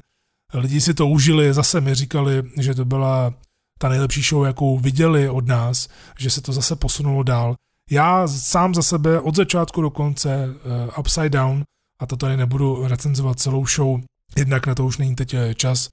Lidi 0.54 0.82
si 0.82 0.94
to 0.94 1.08
užili, 1.08 1.54
zase 1.54 1.82
mi 1.82 1.96
říkali, 1.96 2.44
že 2.58 2.76
to 2.76 2.86
byla 2.86 3.34
ta 3.80 3.90
nejlepší 3.90 4.22
show, 4.22 4.46
jakou 4.46 4.80
viděli 4.80 5.30
od 5.30 5.48
nás, 5.48 5.88
že 6.20 6.30
se 6.30 6.42
to 6.42 6.54
zase 6.54 6.76
posunulo 6.76 7.24
dál. 7.24 7.56
Já 7.92 8.28
sám 8.28 8.76
za 8.76 8.82
sebe 8.82 9.20
od 9.20 9.36
začátku 9.36 9.82
do 9.82 9.90
konce 9.90 10.48
uh, 10.48 11.00
Upside 11.00 11.30
Down, 11.30 11.64
a 12.02 12.06
to 12.06 12.18
tady 12.18 12.38
nebudu 12.38 12.88
recenzovat 12.88 13.40
celou 13.40 13.66
show, 13.66 14.02
jednak 14.38 14.68
na 14.68 14.76
to 14.76 14.86
už 14.86 14.98
není 14.98 15.16
teď 15.16 15.34
eh, 15.34 15.56
čas 15.56 15.88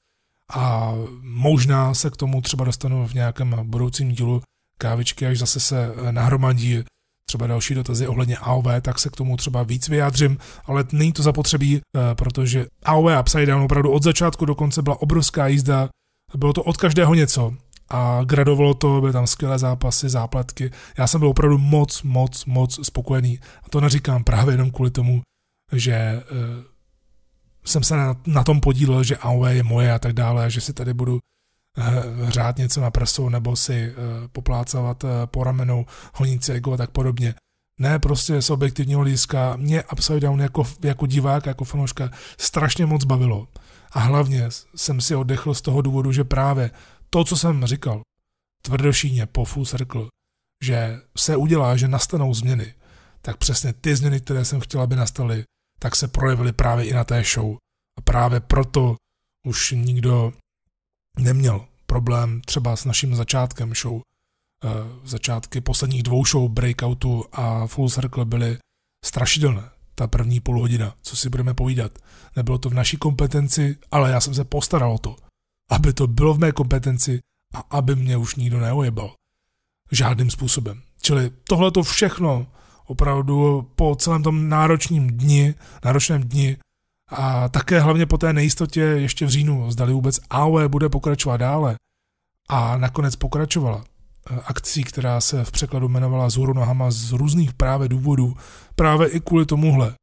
a 0.53 0.93
možná 1.23 1.95
se 1.95 2.11
k 2.11 2.17
tomu 2.17 2.41
třeba 2.41 2.65
dostanu 2.65 3.07
v 3.07 3.15
nějakém 3.15 3.57
budoucím 3.63 4.13
dílu 4.13 4.43
kávičky, 4.79 5.27
až 5.27 5.39
zase 5.39 5.61
se 5.61 5.95
eh, 5.97 6.13
nahromadí 6.13 6.85
třeba 7.29 7.47
další 7.47 7.75
dotazy 7.75 8.07
ohledně 8.07 8.37
AOV, 8.37 8.67
tak 8.83 8.99
se 8.99 9.11
k 9.11 9.17
tomu 9.17 9.37
třeba 9.37 9.63
víc 9.63 9.89
vyjádřím, 9.89 10.39
ale 10.65 10.85
není 10.93 11.13
to 11.13 11.23
zapotřebí, 11.23 11.81
protože 12.15 12.67
AOV 12.85 13.21
Upside 13.21 13.47
Down 13.47 13.63
opravdu 13.63 13.91
od 13.91 14.03
začátku 14.03 14.45
do 14.45 14.55
konce 14.55 14.83
byla 14.83 15.03
obrovská 15.03 15.47
jízda, 15.47 15.89
bylo 16.35 16.53
to 16.53 16.63
od 16.63 16.77
každého 16.77 17.15
něco 17.15 17.55
a 17.89 18.21
gradovalo 18.25 18.75
to, 18.75 19.01
byly 19.01 19.13
tam 19.13 19.27
skvělé 19.27 19.59
zápasy, 19.59 20.09
zápletky. 20.09 20.71
Já 20.99 21.07
jsem 21.07 21.21
byl 21.21 21.29
opravdu 21.29 21.59
moc, 21.59 22.03
moc, 22.03 22.45
moc 22.45 22.87
spokojený. 22.87 23.41
A 23.63 23.69
to 23.69 23.81
neříkám 23.81 24.25
právě 24.25 24.55
jenom 24.55 24.71
kvůli 24.71 24.91
tomu, 24.91 25.23
že 25.73 26.23
jsem 27.67 27.83
se 27.83 27.97
na, 27.97 28.17
na 28.27 28.45
tom 28.45 28.61
podílel, 28.61 29.05
že 29.05 29.17
AOE 29.17 29.55
je 29.55 29.63
moje 29.63 29.93
a 29.93 29.99
tak 29.99 30.13
dále, 30.13 30.51
že 30.51 30.61
si 30.61 30.73
tady 30.73 30.95
budu 30.95 31.15
uh, 31.15 32.29
řád 32.29 32.59
něco 32.59 32.81
na 32.81 32.91
prsu 32.91 33.29
nebo 33.29 33.57
si 33.57 33.91
uh, 33.91 34.29
poplácávat 34.33 35.05
uh, 35.05 35.11
po 35.27 35.45
ramenou, 35.45 35.87
honit 36.15 36.49
ego 36.49 36.73
a 36.73 36.77
tak 36.77 36.91
podobně. 36.91 37.35
Ne, 37.81 37.99
prostě 37.99 38.43
z 38.43 38.51
objektivního 38.51 39.01
hlediska 39.01 39.57
mě 39.57 39.85
Upside 39.93 40.21
Down 40.21 40.41
jako, 40.41 40.65
jako 40.83 41.07
divák, 41.07 41.47
jako 41.47 41.65
fanouška 41.65 42.11
strašně 42.39 42.87
moc 42.87 43.05
bavilo. 43.05 43.49
A 43.93 44.01
hlavně 44.01 44.49
jsem 44.75 45.01
si 45.01 45.15
oddechl 45.15 45.55
z 45.55 45.63
toho 45.63 45.83
důvodu, 45.83 46.13
že 46.13 46.25
právě 46.25 46.71
to, 47.11 47.25
co 47.25 47.37
jsem 47.37 47.67
říkal, 47.67 48.03
tvrdošíně 48.63 49.27
po 49.27 49.45
full 49.45 49.67
circle, 49.67 50.03
že 50.65 51.01
se 51.17 51.37
udělá, 51.37 51.77
že 51.77 51.89
nastanou 51.89 52.35
změny, 52.35 52.75
tak 53.23 53.37
přesně 53.37 53.73
ty 53.73 53.97
změny, 53.97 54.21
které 54.21 54.45
jsem 54.45 54.61
chtěl, 54.61 54.81
aby 54.81 54.97
nastaly, 54.97 55.45
tak 55.79 55.97
se 55.97 56.09
projevily 56.09 56.53
právě 56.53 56.87
i 56.87 56.93
na 56.93 57.05
té 57.05 57.23
show. 57.35 57.57
A 57.99 58.01
právě 58.01 58.41
proto 58.41 58.97
už 59.47 59.71
nikdo 59.71 60.33
neměl 61.19 61.67
problém 61.87 62.41
třeba 62.41 62.77
s 62.77 62.85
naším 62.85 63.15
začátkem 63.15 63.75
show. 63.75 64.01
Eh, 64.65 64.69
začátky 65.05 65.61
posledních 65.61 66.03
dvou 66.03 66.25
show, 66.25 66.51
Breakoutu 66.51 67.25
a 67.33 67.67
Full 67.67 67.91
Circle 67.91 68.25
byly 68.25 68.59
strašidelné. 69.05 69.71
Ta 69.95 70.07
první 70.07 70.41
půl 70.41 70.61
hodina, 70.61 70.95
co 71.03 71.17
si 71.17 71.29
budeme 71.29 71.55
povídat. 71.55 71.99
Nebylo 72.37 72.59
to 72.59 72.71
v 72.71 72.75
naší 72.75 72.97
kompetenci, 72.97 73.77
ale 73.91 74.11
já 74.11 74.21
jsem 74.21 74.35
se 74.35 74.45
postaral 74.45 74.93
o 74.93 74.99
to 74.99 75.17
aby 75.71 75.93
to 75.93 76.07
bylo 76.07 76.35
v 76.35 76.39
mé 76.39 76.53
kompetenci 76.53 77.21
a 77.55 77.59
aby 77.59 77.97
mě 77.97 78.17
už 78.17 78.37
nikdo 78.37 78.61
neojebal. 78.61 79.15
Žádným 79.93 80.31
způsobem. 80.31 80.83
Čili 81.03 81.31
tohle 81.49 81.71
to 81.71 81.83
všechno 81.83 82.47
opravdu 82.87 83.71
po 83.77 83.97
celém 83.97 84.23
tom 84.23 84.49
náročním 84.49 85.11
dni, 85.11 85.55
náročném 85.85 86.23
dni 86.23 86.57
a 87.11 87.49
také 87.49 87.81
hlavně 87.81 88.07
po 88.07 88.19
té 88.19 88.33
nejistotě 88.33 88.81
ještě 88.81 89.27
v 89.27 89.29
říjnu, 89.29 89.71
zdali 89.71 89.93
vůbec 89.93 90.21
AOE 90.31 90.69
bude 90.69 90.89
pokračovat 90.89 91.37
dále 91.37 91.77
a 92.49 92.77
nakonec 92.77 93.17
pokračovala. 93.17 93.85
akcí, 94.45 94.85
která 94.85 95.21
se 95.21 95.45
v 95.45 95.51
překladu 95.51 95.89
jmenovala 95.89 96.31
Zhuru 96.31 96.53
nohama 96.53 96.91
z 96.91 97.13
různých 97.13 97.55
právě 97.55 97.89
důvodů, 97.89 98.37
právě 98.75 99.09
i 99.09 99.21
kvůli 99.21 99.47
tomuhle, 99.47 99.95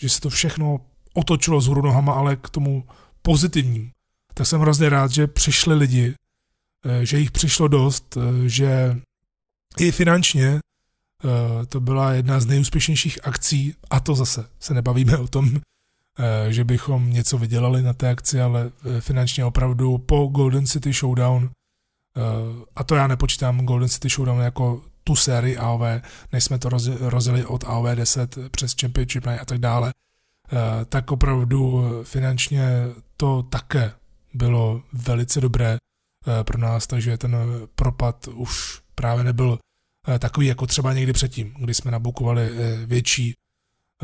že 0.00 0.08
se 0.08 0.20
to 0.20 0.30
všechno 0.30 0.80
otočilo 1.14 1.60
z 1.60 1.68
nohama, 1.68 2.12
ale 2.12 2.36
k 2.36 2.50
tomu 2.50 2.84
pozitivním. 3.22 3.90
Tak 4.34 4.46
jsem 4.46 4.60
hrozně 4.60 4.88
rád, 4.88 5.10
že 5.10 5.26
přišli 5.26 5.74
lidi, 5.74 6.14
eh, 6.84 7.06
že 7.06 7.18
jich 7.18 7.30
přišlo 7.30 7.68
dost, 7.68 8.16
eh, 8.16 8.48
že 8.48 9.00
i 9.78 9.92
finančně 9.92 10.58
to 11.68 11.80
byla 11.80 12.12
jedna 12.12 12.40
z 12.40 12.46
nejúspěšnějších 12.46 13.18
akcí 13.26 13.74
a 13.90 14.00
to 14.00 14.14
zase 14.14 14.44
se 14.60 14.74
nebavíme 14.74 15.18
o 15.18 15.28
tom, 15.28 15.50
že 16.48 16.64
bychom 16.64 17.12
něco 17.12 17.38
vydělali 17.38 17.82
na 17.82 17.92
té 17.92 18.10
akci, 18.10 18.40
ale 18.40 18.70
finančně 19.00 19.44
opravdu 19.44 19.98
po 19.98 20.26
Golden 20.26 20.66
City 20.66 20.92
Showdown 20.92 21.50
Eh, 22.18 22.64
a 22.76 22.84
to 22.84 22.94
já 22.94 23.06
nepočítám 23.06 23.66
Golden 23.66 23.88
City 23.88 24.08
Showdown 24.08 24.40
jako 24.40 24.82
tu 25.04 25.16
sérii 25.16 25.56
AOV, 25.56 26.02
než 26.32 26.44
jsme 26.44 26.58
to 26.58 26.68
rozjeli 27.00 27.44
od 27.44 27.64
AOV 27.64 27.94
10 27.94 28.38
přes 28.50 28.74
Championship 28.80 29.26
a 29.26 29.44
tak 29.44 29.58
dále, 29.58 29.92
eh, 30.52 30.84
tak 30.84 31.12
opravdu 31.12 31.84
finančně 32.04 32.68
to 33.16 33.42
také 33.42 33.92
bylo 34.34 34.82
velice 34.92 35.40
dobré 35.40 35.76
eh, 35.76 36.44
pro 36.44 36.58
nás, 36.58 36.86
takže 36.86 37.18
ten 37.18 37.36
propad 37.74 38.28
už 38.28 38.80
právě 38.94 39.24
nebyl 39.24 39.58
takový 40.18 40.46
jako 40.46 40.66
třeba 40.66 40.92
někdy 40.92 41.12
předtím, 41.12 41.54
kdy 41.58 41.74
jsme 41.74 41.90
nabukovali 41.90 42.50
větší 42.86 43.34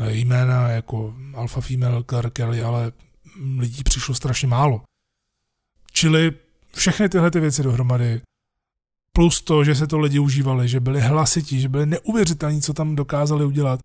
jména 0.07 0.69
jako 0.69 1.15
Alpha 1.35 1.61
Female, 1.61 2.03
Claire 2.03 2.29
Kelly, 2.29 2.61
ale 2.61 2.91
lidí 3.57 3.83
přišlo 3.83 4.15
strašně 4.15 4.47
málo. 4.47 4.81
Čili 5.91 6.31
všechny 6.73 7.09
tyhle 7.09 7.31
ty 7.31 7.39
věci 7.39 7.63
dohromady, 7.63 8.21
plus 9.11 9.41
to, 9.41 9.63
že 9.63 9.75
se 9.75 9.87
to 9.87 9.99
lidi 9.99 10.19
užívali, 10.19 10.67
že 10.67 10.79
byli 10.79 11.01
hlasití, 11.01 11.61
že 11.61 11.69
byli 11.69 11.85
neuvěřitelní, 11.85 12.61
co 12.61 12.73
tam 12.73 12.95
dokázali 12.95 13.45
udělat, 13.45 13.79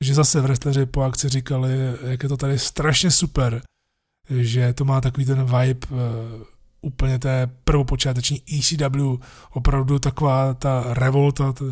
že 0.00 0.14
zase 0.14 0.40
wrestleri 0.40 0.86
po 0.86 1.02
akci 1.02 1.28
říkali, 1.28 1.70
jak 2.02 2.22
je 2.22 2.28
to 2.28 2.36
tady 2.36 2.58
strašně 2.58 3.10
super, 3.10 3.62
že 4.30 4.72
to 4.72 4.84
má 4.84 5.00
takový 5.00 5.26
ten 5.26 5.44
vibe 5.44 5.86
úplně 6.82 7.18
té 7.18 7.50
prvopočáteční 7.64 8.42
ECW, 8.58 9.16
opravdu 9.50 9.98
taková 9.98 10.54
ta 10.54 10.84
revolta, 10.88 11.52
ta, 11.52 11.64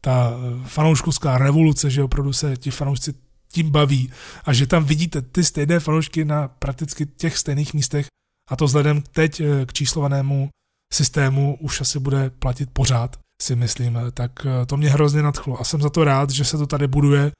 ta 0.00 0.32
fanouškovská 0.64 1.38
revoluce, 1.38 1.90
že 1.90 2.02
opravdu 2.02 2.32
se 2.32 2.56
ti 2.56 2.70
fanoušci 2.70 3.14
tím 3.52 3.70
baví 3.70 4.10
a 4.44 4.52
že 4.52 4.66
tam 4.66 4.84
vidíte 4.84 5.22
ty 5.22 5.44
stejné 5.44 5.80
fanoušky 5.80 6.24
na 6.24 6.48
prakticky 6.48 7.06
těch 7.06 7.38
stejných 7.38 7.74
místech, 7.74 8.06
a 8.50 8.56
to 8.56 8.64
vzhledem 8.64 9.02
teď 9.02 9.40
eh, 9.40 9.66
k 9.66 9.72
číslovanému 9.72 10.48
systému 10.92 11.56
už 11.60 11.80
asi 11.80 11.98
bude 11.98 12.30
platit 12.30 12.70
pořád, 12.72 13.16
si 13.42 13.56
myslím. 13.56 13.98
Tak 14.14 14.46
eh, 14.46 14.66
to 14.66 14.76
mě 14.76 14.90
hrozně 14.90 15.22
nadchlo 15.22 15.60
a 15.60 15.64
jsem 15.64 15.82
za 15.82 15.90
to 15.90 16.04
rád, 16.04 16.30
že 16.30 16.44
se 16.44 16.58
to 16.58 16.66
tady 16.66 16.86
buduje 16.86 17.32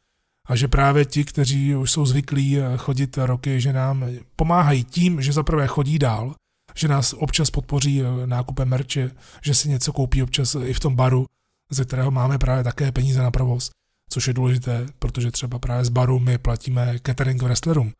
a 0.48 0.56
že 0.56 0.68
právě 0.68 1.04
ti, 1.04 1.24
kteří 1.24 1.74
už 1.74 1.90
jsou 1.90 2.06
zvyklí 2.06 2.58
eh, 2.58 2.76
chodit 2.76 3.18
roky, 3.18 3.60
že 3.60 3.72
nám 3.72 4.04
pomáhají 4.36 4.84
tím, 4.84 5.22
že 5.22 5.32
zaprvé 5.32 5.66
chodí 5.66 5.98
dál, 5.98 6.34
že 6.76 6.88
nás 6.88 7.12
občas 7.12 7.50
podpoří 7.50 8.02
nákupem 8.26 8.68
merče, 8.68 9.10
že 9.42 9.54
si 9.54 9.68
něco 9.68 9.92
koupí 9.92 10.22
občas 10.22 10.56
i 10.64 10.72
v 10.72 10.80
tom 10.80 10.96
baru, 10.96 11.26
ze 11.70 11.84
kterého 11.84 12.10
máme 12.10 12.38
právě 12.38 12.64
také 12.64 12.92
peníze 12.92 13.22
na 13.22 13.30
provoz, 13.30 13.70
což 14.10 14.28
je 14.28 14.34
důležité, 14.34 14.86
protože 14.98 15.30
třeba 15.30 15.58
právě 15.58 15.84
z 15.84 15.88
baru 15.88 16.18
my 16.18 16.38
platíme 16.38 16.98
catering 17.06 17.42
wrestlerům 17.42 17.92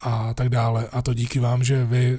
a 0.00 0.34
tak 0.34 0.48
dále. 0.48 0.88
A 0.88 1.02
to 1.02 1.14
díky 1.14 1.40
vám, 1.40 1.64
že 1.64 1.84
vy 1.84 2.18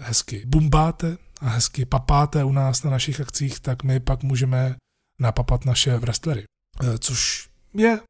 hezky 0.00 0.42
bumbáte 0.46 1.16
a 1.40 1.48
hezky 1.48 1.84
papáte 1.84 2.44
u 2.44 2.52
nás 2.52 2.82
na 2.82 2.90
našich 2.90 3.20
akcích, 3.20 3.60
tak 3.60 3.82
my 3.82 4.00
pak 4.00 4.22
můžeme 4.22 4.76
napapat 5.18 5.64
naše 5.64 5.98
wrestlery. 5.98 6.44
Eh, 6.82 6.98
což 6.98 7.48
je 7.74 8.00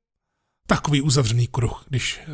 takový 0.66 1.02
uzavřený 1.02 1.46
kruh, 1.46 1.84
když 1.88 2.20
eh, 2.22 2.26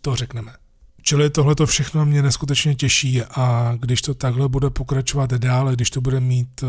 to 0.00 0.16
řekneme. 0.16 0.61
Čili 1.02 1.30
tohle 1.30 1.54
to 1.54 1.66
všechno 1.66 2.06
mě 2.06 2.22
neskutečně 2.22 2.74
těší 2.74 3.22
a 3.22 3.76
když 3.80 4.02
to 4.02 4.14
takhle 4.14 4.48
bude 4.48 4.70
pokračovat 4.70 5.30
dále, 5.30 5.74
když 5.74 5.90
to 5.90 6.00
bude 6.00 6.20
mít 6.20 6.64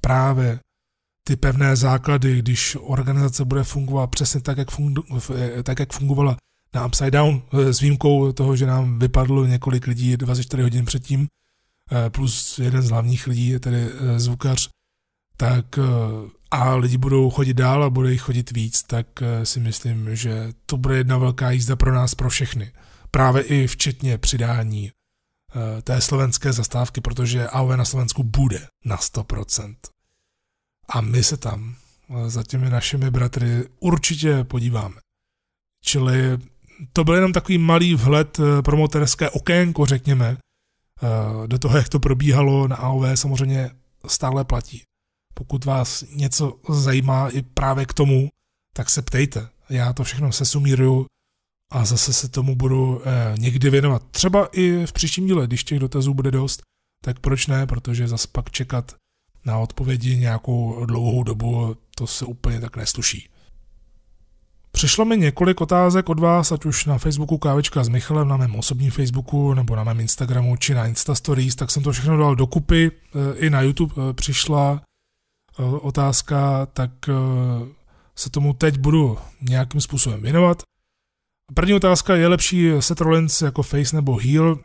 právě 0.00 0.58
ty 1.24 1.36
pevné 1.36 1.76
základy, 1.76 2.38
když 2.38 2.76
organizace 2.80 3.44
bude 3.44 3.64
fungovat 3.64 4.06
přesně 4.06 4.40
tak, 4.40 4.58
jak, 4.58 4.70
fungu, 4.70 5.02
tak, 5.62 5.78
jak 5.78 5.92
fungovala 5.92 6.36
na 6.74 6.86
Upside 6.86 7.10
Down, 7.10 7.42
eh, 7.52 7.72
s 7.72 7.80
výjimkou 7.80 8.32
toho, 8.32 8.56
že 8.56 8.66
nám 8.66 8.98
vypadlo 8.98 9.46
několik 9.46 9.86
lidí 9.86 10.16
24 10.16 10.62
hodin 10.62 10.84
předtím, 10.84 11.26
eh, 11.26 12.10
plus 12.10 12.58
jeden 12.58 12.82
z 12.82 12.90
hlavních 12.90 13.26
lidí, 13.26 13.58
tedy 13.58 13.86
eh, 13.86 14.20
zvukař, 14.20 14.68
tak 15.36 15.78
a 16.50 16.74
lidi 16.74 16.96
budou 16.96 17.30
chodit 17.30 17.54
dál 17.54 17.84
a 17.84 17.90
bude 17.90 18.12
jich 18.12 18.20
chodit 18.20 18.50
víc, 18.50 18.82
tak 18.82 19.06
si 19.44 19.60
myslím, 19.60 20.16
že 20.16 20.52
to 20.66 20.76
bude 20.76 20.96
jedna 20.96 21.18
velká 21.18 21.50
jízda 21.50 21.76
pro 21.76 21.94
nás, 21.94 22.14
pro 22.14 22.30
všechny. 22.30 22.72
Právě 23.16 23.42
i 23.42 23.66
včetně 23.66 24.18
přidání 24.18 24.92
té 25.82 26.00
slovenské 26.00 26.52
zastávky, 26.52 27.00
protože 27.00 27.48
AOV 27.48 27.76
na 27.76 27.84
Slovensku 27.84 28.22
bude 28.22 28.68
na 28.84 28.96
100%. 28.96 29.76
A 30.88 31.00
my 31.00 31.24
se 31.24 31.36
tam 31.36 31.76
za 32.26 32.42
těmi 32.42 32.70
našimi 32.70 33.10
bratry 33.10 33.68
určitě 33.80 34.44
podíváme. 34.44 34.94
Čili 35.84 36.38
to 36.92 37.04
byl 37.04 37.14
jenom 37.14 37.32
takový 37.32 37.58
malý 37.58 37.94
vhled, 37.94 38.40
eh, 38.40 38.62
promoterské 38.62 39.30
okénko, 39.30 39.86
řekněme, 39.86 40.36
eh, 40.36 41.46
do 41.46 41.58
toho, 41.58 41.76
jak 41.76 41.88
to 41.88 42.00
probíhalo 42.00 42.68
na 42.68 42.76
AOV, 42.76 43.16
samozřejmě 43.16 43.70
stále 44.06 44.44
platí. 44.44 44.82
Pokud 45.34 45.64
vás 45.64 46.04
něco 46.10 46.60
zajímá 46.68 47.28
i 47.28 47.42
právě 47.42 47.86
k 47.86 47.94
tomu, 47.94 48.28
tak 48.72 48.90
se 48.90 49.02
ptejte. 49.02 49.48
Já 49.68 49.92
to 49.92 50.04
všechno 50.04 50.32
sesumíruju 50.32 51.06
a 51.72 51.84
zase 51.84 52.12
se 52.12 52.28
tomu 52.28 52.56
budu 52.56 53.02
eh, 53.04 53.34
někdy 53.38 53.70
věnovat. 53.70 54.02
Třeba 54.10 54.48
i 54.52 54.86
v 54.86 54.92
příštím 54.92 55.26
díle, 55.26 55.46
když 55.46 55.64
těch 55.64 55.78
dotazů 55.78 56.14
bude 56.14 56.30
dost, 56.30 56.62
tak 57.04 57.20
proč 57.20 57.46
ne, 57.46 57.66
protože 57.66 58.08
zase 58.08 58.28
pak 58.32 58.50
čekat 58.50 58.94
na 59.44 59.58
odpovědi 59.58 60.16
nějakou 60.16 60.86
dlouhou 60.86 61.22
dobu, 61.22 61.76
to 61.94 62.06
se 62.06 62.24
úplně 62.24 62.60
tak 62.60 62.76
nesluší. 62.76 63.28
Přišlo 64.70 65.04
mi 65.04 65.16
několik 65.16 65.60
otázek 65.60 66.08
od 66.08 66.20
vás, 66.20 66.52
ať 66.52 66.64
už 66.64 66.86
na 66.86 66.98
Facebooku 66.98 67.38
Kávečka 67.38 67.84
s 67.84 67.88
Michalem, 67.88 68.28
na 68.28 68.36
mém 68.36 68.54
osobním 68.54 68.90
Facebooku, 68.90 69.54
nebo 69.54 69.76
na 69.76 69.84
mém 69.84 70.00
Instagramu, 70.00 70.56
či 70.56 70.74
na 70.74 70.86
Insta 70.86 71.14
Stories, 71.14 71.54
tak 71.54 71.70
jsem 71.70 71.82
to 71.82 71.92
všechno 71.92 72.16
dal 72.16 72.36
dokupy. 72.36 72.90
E, 72.90 73.36
I 73.36 73.50
na 73.50 73.60
YouTube 73.60 73.94
e, 74.10 74.12
přišla 74.12 74.82
otázka, 75.80 76.66
tak 76.66 76.90
se 78.16 78.30
tomu 78.30 78.52
teď 78.52 78.78
budu 78.78 79.18
nějakým 79.40 79.80
způsobem 79.80 80.20
věnovat. 80.20 80.62
První 81.54 81.74
otázka, 81.74 82.16
je 82.16 82.28
lepší 82.28 82.70
Seth 82.80 83.00
Rollins 83.00 83.42
jako 83.42 83.62
face 83.62 83.96
nebo 83.96 84.16
heel? 84.16 84.58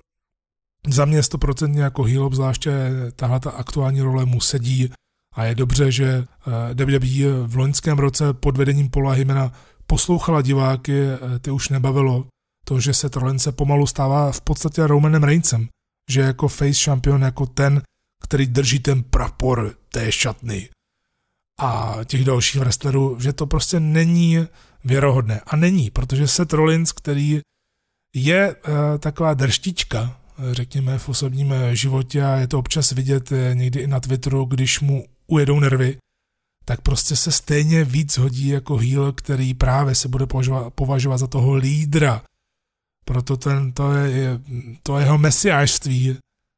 Za 0.87 1.05
mě 1.05 1.21
100% 1.21 1.77
jako 1.77 2.03
heel, 2.03 2.25
obzvláště 2.25 2.71
tahle 3.15 3.39
ta 3.39 3.51
aktuální 3.51 4.01
role 4.01 4.25
mu 4.25 4.41
sedí 4.41 4.91
a 5.35 5.43
je 5.43 5.55
dobře, 5.55 5.91
že 5.91 6.25
WWE 6.73 7.47
v 7.47 7.55
loňském 7.55 7.97
roce 7.97 8.33
pod 8.33 8.57
vedením 8.57 8.89
Paula 8.89 9.13
Hymena 9.13 9.51
poslouchala 9.87 10.41
diváky, 10.41 11.03
eh, 11.03 11.39
ty 11.39 11.51
už 11.51 11.69
nebavilo 11.69 12.27
to, 12.65 12.79
že 12.79 12.93
se 12.93 13.09
Rollins 13.15 13.43
se 13.43 13.51
pomalu 13.51 13.87
stává 13.87 14.31
v 14.31 14.41
podstatě 14.41 14.87
Romanem 14.87 15.23
Reincem, 15.23 15.67
že 16.09 16.21
jako 16.21 16.47
face 16.47 16.83
champion, 16.83 17.21
jako 17.21 17.45
ten, 17.45 17.81
který 18.23 18.45
drží 18.45 18.79
ten 18.79 19.03
prapor 19.03 19.75
té 19.89 20.11
šatny 20.11 20.69
a 21.59 21.97
těch 22.05 22.25
dalších 22.25 22.61
wrestlerů, 22.61 23.17
že 23.19 23.33
to 23.33 23.47
prostě 23.47 23.79
není 23.79 24.47
věrohodné. 24.83 25.41
A 25.45 25.55
není, 25.55 25.91
protože 25.91 26.27
Seth 26.27 26.53
Rollins, 26.53 26.91
který 26.91 27.41
je 28.15 28.55
uh, 28.55 28.73
taková 28.99 29.33
drštička, 29.33 30.17
řekněme, 30.51 30.97
v 30.97 31.09
osobním 31.09 31.53
životě 31.71 32.23
a 32.23 32.35
je 32.35 32.47
to 32.47 32.59
občas 32.59 32.91
vidět 32.91 33.29
někdy 33.53 33.79
i 33.79 33.87
na 33.87 33.99
Twitteru, 33.99 34.45
když 34.45 34.79
mu 34.79 35.05
ujedou 35.27 35.59
nervy, 35.59 35.97
tak 36.65 36.81
prostě 36.81 37.15
se 37.15 37.31
stejně 37.31 37.83
víc 37.83 38.17
hodí 38.17 38.47
jako 38.47 38.77
heel, 38.77 39.13
který 39.13 39.53
právě 39.53 39.95
se 39.95 40.07
bude 40.07 40.25
považovat, 40.25 40.73
považovat 40.73 41.17
za 41.17 41.27
toho 41.27 41.55
lídra. 41.55 42.21
Proto 43.05 43.37
ten, 43.37 43.71
to, 43.71 43.91
je, 43.93 44.39
to 44.83 44.99
jeho 44.99 45.17
mesiářství 45.17 46.17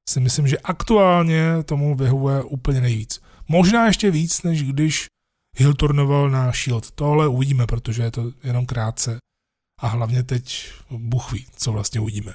si 0.09 0.19
myslím, 0.19 0.47
že 0.47 0.57
aktuálně 0.57 1.63
tomu 1.65 1.95
vyhovuje 1.95 2.43
úplně 2.43 2.81
nejvíc. 2.81 3.21
Možná 3.47 3.87
ještě 3.87 4.11
víc, 4.11 4.43
než 4.43 4.63
když 4.63 5.05
Hill 5.57 5.73
turnoval 5.73 6.29
na 6.29 6.51
Shield. 6.51 6.91
Tohle 6.91 7.27
uvidíme, 7.27 7.67
protože 7.67 8.03
je 8.03 8.11
to 8.11 8.31
jenom 8.43 8.65
krátce. 8.65 9.17
A 9.79 9.87
hlavně 9.87 10.23
teď 10.23 10.71
Bůh 10.89 11.31
ví, 11.31 11.45
co 11.55 11.71
vlastně 11.71 11.99
uvidíme. 11.99 12.33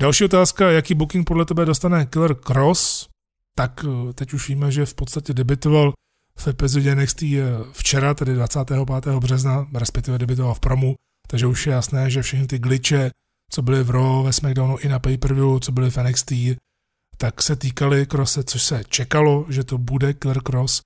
Další 0.00 0.24
otázka, 0.24 0.70
jaký 0.70 0.94
booking 0.94 1.26
podle 1.26 1.44
tebe 1.44 1.64
dostane 1.64 2.06
Killer 2.06 2.34
Cross? 2.34 3.08
Tak 3.54 3.84
eh, 3.84 4.12
teď 4.12 4.32
už 4.32 4.48
víme, 4.48 4.72
že 4.72 4.86
v 4.86 4.94
podstatě 4.94 5.34
debitoval 5.34 5.92
v 6.38 6.48
epizodě 6.48 6.94
NXT 6.94 7.22
včera, 7.72 8.14
tedy 8.14 8.34
25. 8.34 8.78
března, 9.18 9.66
respektive 9.74 10.18
debitoval 10.18 10.54
v 10.54 10.60
promu, 10.60 10.94
takže 11.26 11.46
už 11.46 11.66
je 11.66 11.72
jasné, 11.72 12.10
že 12.10 12.22
všechny 12.22 12.46
ty 12.46 12.58
glitche, 12.58 13.10
co 13.50 13.62
byly 13.62 13.84
v 13.84 13.90
Raw, 13.90 14.24
ve 14.24 14.32
SmackDownu 14.32 14.78
i 14.78 14.88
na 14.88 14.98
pay-per-view, 14.98 15.60
co 15.60 15.72
byly 15.72 15.90
v 15.90 15.96
NXT, 15.96 16.32
tak 17.16 17.42
se 17.42 17.56
týkaly 17.56 18.06
Crosse, 18.06 18.44
což 18.44 18.62
se 18.62 18.84
čekalo, 18.88 19.46
že 19.48 19.64
to 19.64 19.78
bude 19.78 20.14
Killer 20.14 20.42
Cross. 20.42 20.80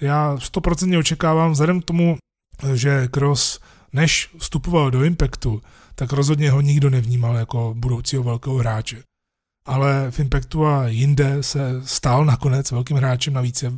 Já 0.00 0.38
stoprocentně 0.38 0.98
očekávám, 0.98 1.52
vzhledem 1.52 1.80
k 1.80 1.84
tomu, 1.84 2.16
že 2.74 3.08
Cross 3.08 3.60
než 3.92 4.30
vstupoval 4.38 4.90
do 4.90 5.04
Impactu, 5.04 5.62
tak 5.94 6.12
rozhodně 6.12 6.50
ho 6.50 6.60
nikdo 6.60 6.90
nevnímal 6.90 7.36
jako 7.36 7.74
budoucího 7.76 8.22
velkého 8.22 8.56
hráče. 8.56 9.02
Ale 9.66 10.10
v 10.10 10.20
Impactu 10.20 10.66
a 10.66 10.88
jinde 10.88 11.42
se 11.42 11.82
stal 11.84 12.24
nakonec 12.24 12.70
velkým 12.70 12.96
hráčem, 12.96 13.34
navíc 13.34 13.62
je, 13.62 13.72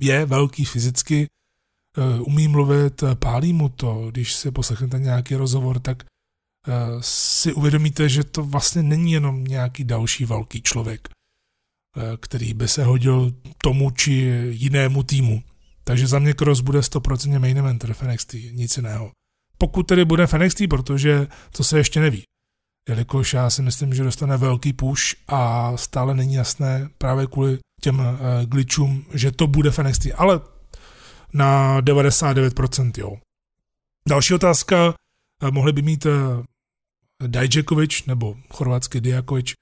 je 0.00 0.26
velký 0.26 0.64
fyzicky, 0.64 1.26
eh, 1.26 2.20
umí 2.20 2.48
mluvit, 2.48 3.04
pálí 3.14 3.52
mu 3.52 3.68
to, 3.68 4.10
když 4.10 4.34
si 4.34 4.50
poslechnete 4.50 4.98
nějaký 4.98 5.34
rozhovor, 5.34 5.80
tak 5.80 6.02
eh, 6.02 6.72
si 7.00 7.52
uvědomíte, 7.52 8.08
že 8.08 8.24
to 8.24 8.44
vlastně 8.44 8.82
není 8.82 9.12
jenom 9.12 9.44
nějaký 9.44 9.84
další 9.84 10.24
velký 10.24 10.62
člověk, 10.62 11.08
eh, 11.08 12.16
který 12.20 12.54
by 12.54 12.68
se 12.68 12.84
hodil 12.84 13.34
tomu 13.58 13.90
či 13.90 14.12
jinému 14.50 15.02
týmu. 15.02 15.42
Takže 15.84 16.06
za 16.06 16.18
mě 16.18 16.34
Cross 16.34 16.60
bude 16.60 16.80
100% 16.80 17.38
main 17.38 17.58
eventer 17.58 17.94
v 17.94 18.02
NXT, 18.02 18.34
nic 18.52 18.76
jiného 18.76 19.12
pokud 19.62 19.82
tedy 19.82 20.04
bude 20.04 20.26
v 20.26 20.34
NXT, 20.34 20.62
protože 20.70 21.26
to 21.56 21.64
se 21.64 21.78
ještě 21.78 22.00
neví. 22.00 22.22
Jelikož 22.88 23.34
já 23.34 23.50
si 23.50 23.62
myslím, 23.62 23.94
že 23.94 24.02
dostane 24.02 24.36
velký 24.36 24.72
push 24.72 25.02
a 25.28 25.72
stále 25.76 26.14
není 26.14 26.34
jasné 26.34 26.90
právě 26.98 27.26
kvůli 27.26 27.58
těm 27.80 27.98
uh, 27.98 28.06
glitchům, 28.44 29.04
že 29.14 29.32
to 29.32 29.46
bude 29.46 29.70
v 29.70 29.78
NXT, 29.78 30.06
ale 30.16 30.40
na 31.32 31.80
99% 31.80 32.92
jo. 32.98 33.16
Další 34.08 34.34
otázka, 34.34 34.86
uh, 34.86 35.50
mohli 35.50 35.72
by 35.72 35.82
mít 35.82 36.06
uh, 36.06 36.12
Dajčekovič 37.26 38.04
nebo 38.04 38.36
chorvatský 38.50 39.00
Dijakovič 39.00 39.54
uh, 39.54 39.56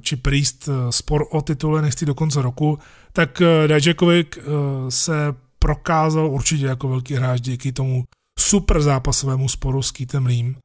či 0.00 0.16
Priest 0.16 0.68
uh, 0.68 0.74
spor 0.90 1.26
o 1.30 1.42
titul 1.42 1.82
NXT 1.82 2.04
do 2.04 2.14
konce 2.14 2.42
roku, 2.42 2.78
tak 3.12 3.42
Dajčekovič 3.66 4.36
uh, 4.36 4.42
se 4.88 5.34
prokázal 5.58 6.30
určitě 6.30 6.66
jako 6.66 6.88
velký 6.88 7.14
hráč 7.14 7.40
díky 7.40 7.72
tomu 7.72 8.04
super 8.38 8.80
zápasovému 8.80 9.48
sporu 9.48 9.82
s 9.82 9.90
Keithem 9.90 10.26
Leem. 10.26 10.56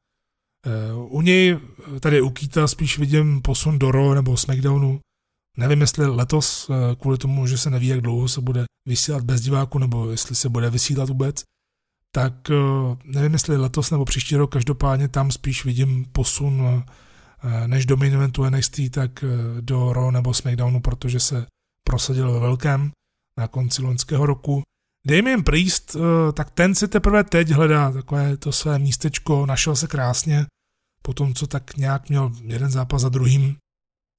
Eh, 0.66 0.94
u 0.94 1.20
něj, 1.20 1.58
tady 2.00 2.20
u 2.20 2.30
Keita 2.30 2.68
spíš 2.68 2.98
vidím 2.98 3.42
posun 3.42 3.78
do 3.78 3.90
Raw 3.90 4.14
nebo 4.14 4.36
SmackDownu. 4.36 5.00
Nevím, 5.56 5.80
jestli 5.80 6.06
letos, 6.06 6.70
eh, 6.70 6.96
kvůli 6.96 7.18
tomu, 7.18 7.46
že 7.46 7.58
se 7.58 7.70
neví, 7.70 7.86
jak 7.86 8.00
dlouho 8.00 8.28
se 8.28 8.40
bude 8.40 8.64
vysílat 8.88 9.24
bez 9.24 9.40
diváku, 9.40 9.78
nebo 9.78 10.10
jestli 10.10 10.36
se 10.36 10.48
bude 10.48 10.70
vysílat 10.70 11.08
vůbec, 11.08 11.42
tak 12.14 12.50
eh, 12.50 12.96
nevím, 13.04 13.32
jestli 13.32 13.56
letos 13.56 13.90
nebo 13.90 14.04
příští 14.04 14.36
rok, 14.36 14.52
každopádně 14.52 15.08
tam 15.08 15.30
spíš 15.30 15.64
vidím 15.64 16.04
posun 16.12 16.84
než 17.66 17.86
do 17.86 17.96
main 17.96 18.14
eventu 18.14 18.44
NXT, 18.44 18.80
tak 18.90 19.24
do 19.60 19.92
Raw 19.92 20.10
nebo 20.10 20.34
SmackDownu, 20.34 20.80
protože 20.80 21.20
se 21.20 21.46
prosadil 21.84 22.32
ve 22.32 22.40
velkém 22.40 22.90
na 23.38 23.48
konci 23.48 23.82
loňského 23.82 24.26
roku. 24.26 24.62
Damien 25.06 25.42
Priest, 25.42 25.96
eh, 25.96 26.32
tak 26.32 26.50
ten 26.50 26.74
si 26.74 26.88
teprve 26.88 27.24
teď 27.24 27.50
hledá 27.50 27.92
takové 27.92 28.36
to 28.36 28.52
své 28.52 28.78
místečko, 28.78 29.46
našel 29.46 29.76
se 29.76 29.86
krásně, 29.86 30.46
po 31.02 31.14
tom, 31.14 31.34
co 31.34 31.46
tak 31.46 31.76
nějak 31.76 32.08
měl 32.08 32.32
jeden 32.42 32.70
zápas 32.70 33.02
za 33.02 33.08
druhým 33.08 33.56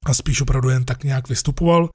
a 0.06 0.14
spíš 0.14 0.42
opravdu 0.42 0.70
jen 0.70 0.86
tak 0.86 1.04
nějak 1.04 1.30
vystupoval. 1.30 1.90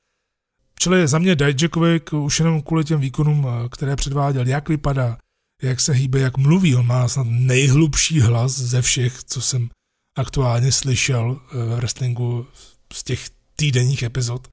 Čili 0.78 1.08
za 1.08 1.18
mě 1.18 1.36
Dijakovic 1.36 2.12
už 2.12 2.38
jenom 2.38 2.62
kvůli 2.62 2.84
těm 2.84 3.00
výkonům, 3.00 3.46
eh, 3.48 3.68
které 3.68 3.96
předváděl, 3.96 4.46
jak 4.46 4.68
vypadá, 4.68 5.18
jak 5.62 5.80
se 5.80 5.92
hýbe, 5.92 6.20
jak 6.20 6.36
mluví, 6.36 6.76
on 6.76 6.86
má 6.86 7.08
snad 7.08 7.26
nejhlubší 7.30 8.20
hlas 8.20 8.52
ze 8.52 8.82
všech, 8.82 9.24
co 9.24 9.40
jsem 9.40 9.68
aktuálně 10.16 10.72
slyšel 10.72 11.40
eh, 11.40 11.56
v 11.56 11.76
wrestlingu 11.76 12.46
z 12.92 13.04
těch 13.04 13.30
týdenních 13.56 14.02
epizod 14.02 14.48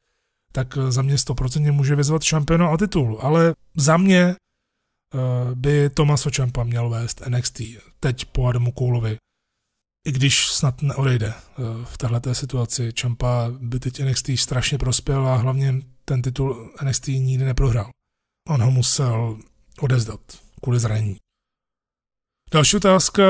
tak 0.52 0.78
eh, 0.78 0.92
za 0.92 1.02
mě 1.02 1.16
100% 1.16 1.72
může 1.72 1.96
vyzvat 1.96 2.24
šampiona 2.24 2.70
o 2.70 2.78
titul. 2.78 3.20
Ale 3.22 3.54
za 3.76 3.98
mě 3.98 4.22
eh, 4.22 4.36
by 5.56 5.90
Tomaso 5.90 6.30
Champa 6.36 6.64
měl 6.64 6.90
vést 6.90 7.22
NXT 7.28 7.62
teď 8.00 8.26
po 8.26 8.48
Adamu 8.48 8.72
Koulovi. 8.72 9.18
I 10.08 10.12
když 10.12 10.48
snad 10.48 10.82
neodejde 10.82 11.34
v 11.84 11.98
této 11.98 12.36
situaci. 12.36 12.92
Champa 13.02 13.52
by 13.60 13.80
teď 13.80 14.04
NXT 14.04 14.30
strašně 14.36 14.78
prospěl 14.78 15.28
a 15.28 15.36
hlavně 15.36 15.76
ten 16.06 16.22
titul 16.22 16.74
NXT 16.84 17.08
nikdy 17.08 17.46
neprohrál. 17.46 17.90
On 18.50 18.62
ho 18.62 18.72
musel 18.72 19.38
odezdat 19.80 20.20
kvůli 20.62 20.80
zranění. 20.80 21.18
Další 22.52 22.78
otázka. 22.78 23.24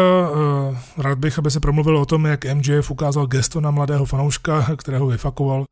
Rád 0.97 1.17
bych, 1.17 1.39
aby 1.39 1.51
se 1.51 1.59
promluvil 1.59 1.97
o 1.97 2.05
tom, 2.05 2.25
jak 2.25 2.45
MJF 2.45 2.91
ukázal 2.91 3.27
gesto 3.27 3.61
na 3.61 3.71
mladého 3.71 4.05
fanouška, 4.05 4.75
kterého 4.75 5.07
vyfakoval. 5.07 5.63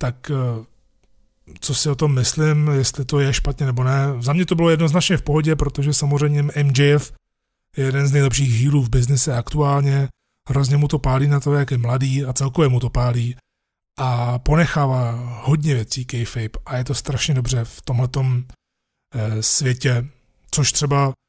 Tak 0.00 0.30
co 1.60 1.74
si 1.74 1.90
o 1.90 1.94
tom 1.94 2.14
myslím, 2.14 2.68
jestli 2.68 3.04
to 3.04 3.20
je 3.20 3.32
špatně 3.32 3.66
nebo 3.66 3.84
ne. 3.84 4.06
Za 4.20 4.32
mě 4.32 4.46
to 4.46 4.54
bylo 4.54 4.70
jednoznačně 4.70 5.16
v 5.16 5.22
pohodě, 5.22 5.56
protože 5.56 5.94
samozřejmě 5.94 6.42
MJF 6.42 7.12
je 7.76 7.84
jeden 7.84 8.06
z 8.06 8.12
nejlepších 8.12 8.62
healů 8.62 8.82
v 8.82 8.90
biznise 8.90 9.36
aktuálně. 9.36 10.08
Hrozně 10.48 10.76
mu 10.76 10.88
to 10.88 10.98
pálí 10.98 11.28
na 11.28 11.40
to, 11.40 11.54
jak 11.54 11.70
je 11.70 11.78
mladý 11.78 12.24
a 12.24 12.32
celkově 12.32 12.68
mu 12.68 12.80
to 12.80 12.90
pálí. 12.90 13.36
A 13.98 14.38
ponechává 14.38 15.12
hodně 15.42 15.74
věcí 15.74 16.04
kayfabe 16.04 16.58
a 16.66 16.76
je 16.76 16.84
to 16.84 16.94
strašně 16.94 17.34
dobře 17.34 17.64
v 17.64 17.82
tomhletom 17.82 18.44
eh, 19.14 19.42
světě, 19.42 20.06
což 20.50 20.72
třeba 20.72 21.08
eh, 21.08 21.23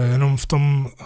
jenom 0.00 0.36
v 0.36 0.46
tom 0.46 0.88
eh, 1.00 1.04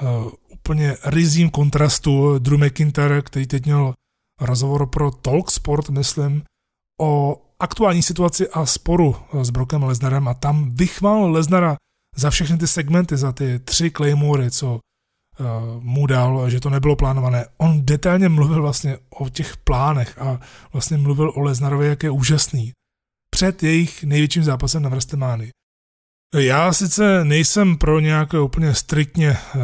úplně 0.49 0.97
rizím 1.05 1.51
kontrastu 1.51 2.39
Drew 2.39 2.65
McIntyre, 2.65 3.23
který 3.23 3.47
teď 3.47 3.65
měl 3.65 3.95
rozhovor 4.41 4.87
pro 4.87 5.11
Talksport, 5.11 5.89
myslím, 5.89 6.43
o 7.01 7.43
aktuální 7.59 8.03
situaci 8.03 8.49
a 8.49 8.67
sporu 8.67 9.17
eh, 9.17 9.45
s 9.45 9.51
Brokem 9.51 9.83
Lesnarem 9.83 10.29
a 10.29 10.35
tam 10.35 10.71
vychválil 10.75 11.31
Lesnara 11.31 11.77
za 12.17 12.31
všechny 12.31 12.59
ty 12.59 12.67
segmenty, 12.67 13.17
za 13.17 13.33
ty 13.33 13.59
tři 13.59 13.91
Claymory, 13.91 14.51
co 14.51 14.81
mu 15.81 16.07
dal, 16.07 16.51
že 16.51 16.61
to 16.61 16.71
nebylo 16.71 16.97
plánované. 16.97 17.47
On 17.57 17.87
detailně 17.87 18.29
mluvil 18.29 18.63
vlastně 18.63 18.99
o 19.11 19.29
těch 19.29 19.57
plánech 19.57 20.19
a 20.19 20.41
vlastně 20.73 20.97
mluvil 20.97 21.33
o 21.37 21.41
Lesnarovi, 21.41 21.87
jak 21.87 22.03
je 22.03 22.11
úžasný. 22.11 22.73
Před 23.31 23.63
jejich 23.63 24.05
největším 24.05 24.43
zápasem 24.43 24.83
na 24.83 24.89
Vrstemány. 24.89 25.51
Já 26.35 26.73
sice 26.73 27.25
nejsem 27.25 27.77
pro 27.79 28.01
nějaké 28.01 28.41
úplně 28.41 28.75
striktně 28.75 29.39
uh, 29.55 29.61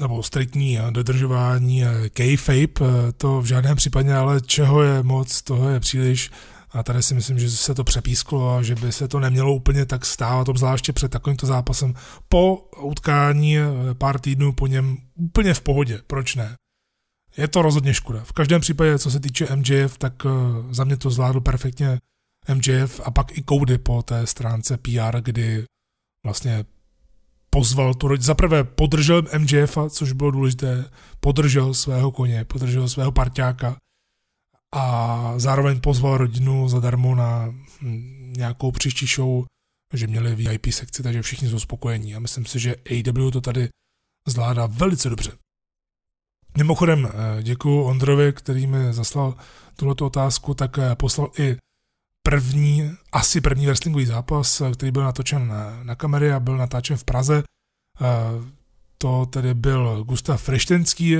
nebo 0.00 0.22
striktní 0.22 0.78
dodržování 0.90 1.82
kayfabe, 2.12 3.12
to 3.16 3.40
v 3.40 3.44
žádném 3.44 3.76
případě, 3.76 4.14
ale 4.14 4.40
čeho 4.40 4.82
je 4.82 5.02
moc, 5.02 5.42
toho 5.42 5.68
je 5.68 5.80
příliš. 5.80 6.30
A 6.74 6.82
tady 6.82 7.02
si 7.02 7.14
myslím, 7.14 7.38
že 7.38 7.50
se 7.50 7.74
to 7.74 7.84
přepísklo 7.84 8.54
a 8.54 8.62
že 8.62 8.74
by 8.74 8.92
se 8.92 9.08
to 9.08 9.20
nemělo 9.20 9.54
úplně 9.54 9.86
tak 9.86 10.06
stávat, 10.06 10.48
obzvláště 10.48 10.92
před 10.92 11.10
takovýmto 11.10 11.46
zápasem. 11.46 11.94
Po 12.28 12.56
utkání 12.82 13.58
eh, 13.58 13.64
pár 13.98 14.20
týdnů 14.20 14.52
po 14.52 14.66
něm 14.66 14.96
úplně 15.14 15.54
v 15.54 15.60
pohodě, 15.60 16.00
proč 16.06 16.34
ne? 16.34 16.56
Je 17.36 17.48
to 17.48 17.62
rozhodně 17.62 17.94
škoda. 17.94 18.24
V 18.24 18.32
každém 18.32 18.60
případě, 18.60 18.98
co 18.98 19.10
se 19.10 19.20
týče 19.20 19.56
MJF, 19.56 19.98
tak 19.98 20.12
eh, 20.26 20.28
za 20.70 20.84
mě 20.84 20.96
to 20.96 21.10
zvládl 21.10 21.40
perfektně 21.40 21.98
MJF 22.54 23.00
a 23.04 23.10
pak 23.10 23.38
i 23.38 23.44
Cody 23.48 23.78
po 23.78 24.02
té 24.02 24.26
stránce 24.26 24.76
PR, 24.76 25.20
kdy 25.20 25.64
vlastně 26.26 26.64
pozval 27.50 27.94
tu 27.94 28.16
Za 28.18 28.34
prvé 28.34 28.64
podržel 28.64 29.22
MJF, 29.38 29.78
což 29.90 30.12
bylo 30.12 30.30
důležité, 30.30 30.90
podržel 31.20 31.74
svého 31.74 32.12
koně, 32.12 32.44
podržel 32.44 32.88
svého 32.88 33.12
parťáka 33.12 33.76
a 34.74 35.34
zároveň 35.36 35.80
pozval 35.80 36.18
rodinu 36.18 36.68
zadarmo 36.68 37.14
na 37.14 37.54
hm, 37.80 38.32
nějakou 38.36 38.70
příští 38.70 39.06
show, 39.06 39.44
že 39.92 40.06
měli 40.06 40.34
VIP 40.34 40.66
sekci, 40.70 41.02
takže 41.02 41.22
všichni 41.22 41.48
jsou 41.48 41.58
spokojení. 41.58 42.14
A 42.14 42.18
myslím 42.18 42.46
si, 42.46 42.58
že 42.58 42.76
AW 42.76 43.30
to 43.30 43.40
tady 43.40 43.68
zvládá 44.28 44.66
velice 44.66 45.10
dobře. 45.10 45.32
Mimochodem, 46.58 47.06
eh, 47.06 47.42
děkuji 47.42 47.84
Ondrovi, 47.84 48.32
který 48.32 48.66
mi 48.66 48.92
zaslal 48.92 49.36
tuto 49.76 50.06
otázku, 50.06 50.54
tak 50.54 50.78
eh, 50.78 50.94
poslal 50.94 51.30
i 51.38 51.56
první, 52.28 52.90
asi 53.12 53.40
první 53.40 53.66
wrestlingový 53.66 54.06
zápas, 54.06 54.60
eh, 54.60 54.72
který 54.72 54.92
byl 54.92 55.02
natočen 55.02 55.48
na, 55.48 55.84
na 55.84 55.94
kamery 55.94 56.32
a 56.32 56.40
byl 56.40 56.56
natáčen 56.56 56.96
v 56.96 57.04
Praze. 57.04 57.42
To 58.98 59.26
tedy 59.26 59.54
byl 59.54 60.04
Gustav 60.04 60.42
Freštenský. 60.42 61.16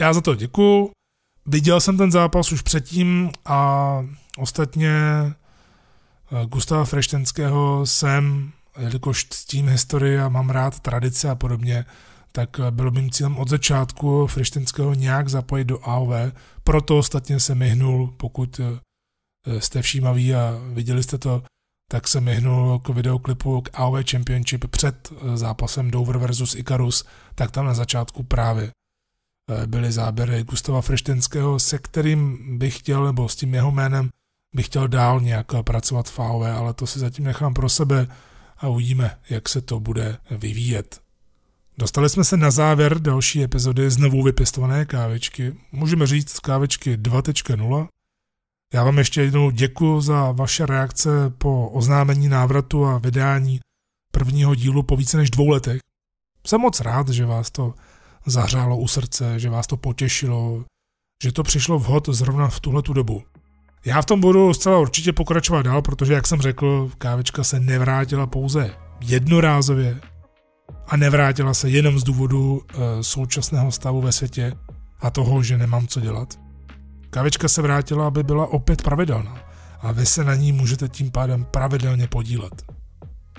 Já 0.00 0.12
za 0.12 0.20
to 0.20 0.34
děkuju. 0.34 0.90
Viděl 1.46 1.80
jsem 1.80 1.96
ten 1.96 2.10
zápas 2.10 2.52
už 2.52 2.62
předtím 2.62 3.30
a 3.44 3.90
ostatně 4.38 4.90
eh, 4.90 6.46
Gustava 6.46 6.84
Freštenského 6.84 7.86
jsem, 7.86 8.52
jelikož 8.78 9.26
s 9.32 9.44
tím 9.44 9.68
historii 9.68 10.18
a 10.18 10.28
mám 10.28 10.50
rád 10.50 10.80
tradice 10.80 11.30
a 11.30 11.34
podobně, 11.34 11.84
tak 12.32 12.60
eh, 12.60 12.70
bylo 12.70 12.90
mým 12.90 13.10
cílem 13.10 13.38
od 13.38 13.48
začátku 13.48 14.26
Freštenského 14.26 14.94
nějak 14.94 15.28
zapojit 15.28 15.64
do 15.64 15.88
AOV, 15.88 16.32
proto 16.64 16.98
ostatně 16.98 17.40
se 17.40 17.54
myhnul, 17.54 18.14
pokud 18.16 18.60
eh, 18.60 18.78
jste 19.58 19.82
všímaví 19.82 20.34
a 20.34 20.60
viděli 20.72 21.02
jste 21.02 21.18
to, 21.18 21.42
tak 21.90 22.08
se 22.08 22.20
myhnul 22.20 22.78
k 22.78 22.88
videoklipu 22.88 23.60
k 23.60 23.70
AOV 23.72 24.10
Championship 24.10 24.64
před 24.70 25.12
zápasem 25.34 25.90
Dover 25.90 26.18
versus 26.18 26.54
Icarus, 26.54 27.04
tak 27.34 27.50
tam 27.50 27.66
na 27.66 27.74
začátku 27.74 28.22
právě 28.22 28.72
Eh, 29.50 29.66
byly 29.66 29.92
záběry 29.92 30.42
Gustava 30.42 30.80
Freštenského, 30.80 31.58
se 31.58 31.78
kterým 31.78 32.38
bych 32.58 32.78
chtěl, 32.78 33.06
nebo 33.06 33.28
s 33.28 33.36
tím 33.36 33.54
jeho 33.54 33.72
jménem 33.72 34.10
bych 34.54 34.66
chtěl 34.66 34.88
dál 34.88 35.20
nějak 35.20 35.46
pracovat 35.64 36.08
v 36.08 36.18
AOV, 36.18 36.42
ale 36.42 36.74
to 36.74 36.86
si 36.86 36.98
zatím 36.98 37.24
nechám 37.24 37.54
pro 37.54 37.68
sebe 37.68 38.06
a 38.58 38.68
uvidíme, 38.68 39.18
jak 39.30 39.48
se 39.48 39.60
to 39.60 39.80
bude 39.80 40.18
vyvíjet. 40.30 41.00
Dostali 41.78 42.08
jsme 42.08 42.24
se 42.24 42.36
na 42.36 42.50
závěr 42.50 43.00
další 43.00 43.42
epizody 43.42 43.90
znovu 43.90 44.22
vypěstované 44.22 44.84
kávičky. 44.84 45.54
Můžeme 45.72 46.06
říct 46.06 46.40
kávičky 46.40 46.96
2.0. 46.96 47.88
Já 48.74 48.84
vám 48.84 48.98
ještě 48.98 49.22
jednou 49.22 49.50
děkuji 49.50 50.00
za 50.00 50.32
vaše 50.32 50.66
reakce 50.66 51.10
po 51.38 51.68
oznámení 51.68 52.28
návratu 52.28 52.86
a 52.86 52.98
vydání 52.98 53.60
prvního 54.12 54.54
dílu 54.54 54.82
po 54.82 54.96
více 54.96 55.16
než 55.16 55.30
dvou 55.30 55.48
letech. 55.48 55.80
Jsem 56.46 56.60
moc 56.60 56.80
rád, 56.80 57.08
že 57.08 57.26
vás 57.26 57.50
to 57.50 57.74
zahřálo 58.26 58.76
u 58.76 58.88
srdce, 58.88 59.40
že 59.40 59.50
vás 59.50 59.66
to 59.66 59.76
potěšilo, 59.76 60.64
že 61.22 61.32
to 61.32 61.42
přišlo 61.42 61.78
vhod 61.78 62.08
zrovna 62.08 62.48
v 62.48 62.60
tuhle 62.60 62.82
tu 62.82 62.92
dobu. 62.92 63.22
Já 63.84 64.02
v 64.02 64.06
tom 64.06 64.20
budu 64.20 64.54
zcela 64.54 64.78
určitě 64.78 65.12
pokračovat 65.12 65.62
dál, 65.62 65.82
protože, 65.82 66.12
jak 66.12 66.26
jsem 66.26 66.40
řekl, 66.40 66.90
kávička 66.98 67.44
se 67.44 67.60
nevrátila 67.60 68.26
pouze 68.26 68.74
jednorázově 69.00 70.00
a 70.86 70.96
nevrátila 70.96 71.54
se 71.54 71.68
jenom 71.68 71.98
z 71.98 72.04
důvodu 72.04 72.62
e, 72.62 73.02
současného 73.02 73.72
stavu 73.72 74.00
ve 74.00 74.12
světě 74.12 74.52
a 75.00 75.10
toho, 75.10 75.42
že 75.42 75.58
nemám 75.58 75.86
co 75.86 76.00
dělat. 76.00 76.49
Kávička 77.10 77.48
se 77.48 77.62
vrátila, 77.62 78.06
aby 78.06 78.22
byla 78.22 78.46
opět 78.46 78.82
pravidelná 78.82 79.38
a 79.80 79.92
vy 79.92 80.06
se 80.06 80.24
na 80.24 80.34
ní 80.34 80.52
můžete 80.52 80.88
tím 80.88 81.10
pádem 81.10 81.44
pravidelně 81.44 82.06
podílet. 82.06 82.62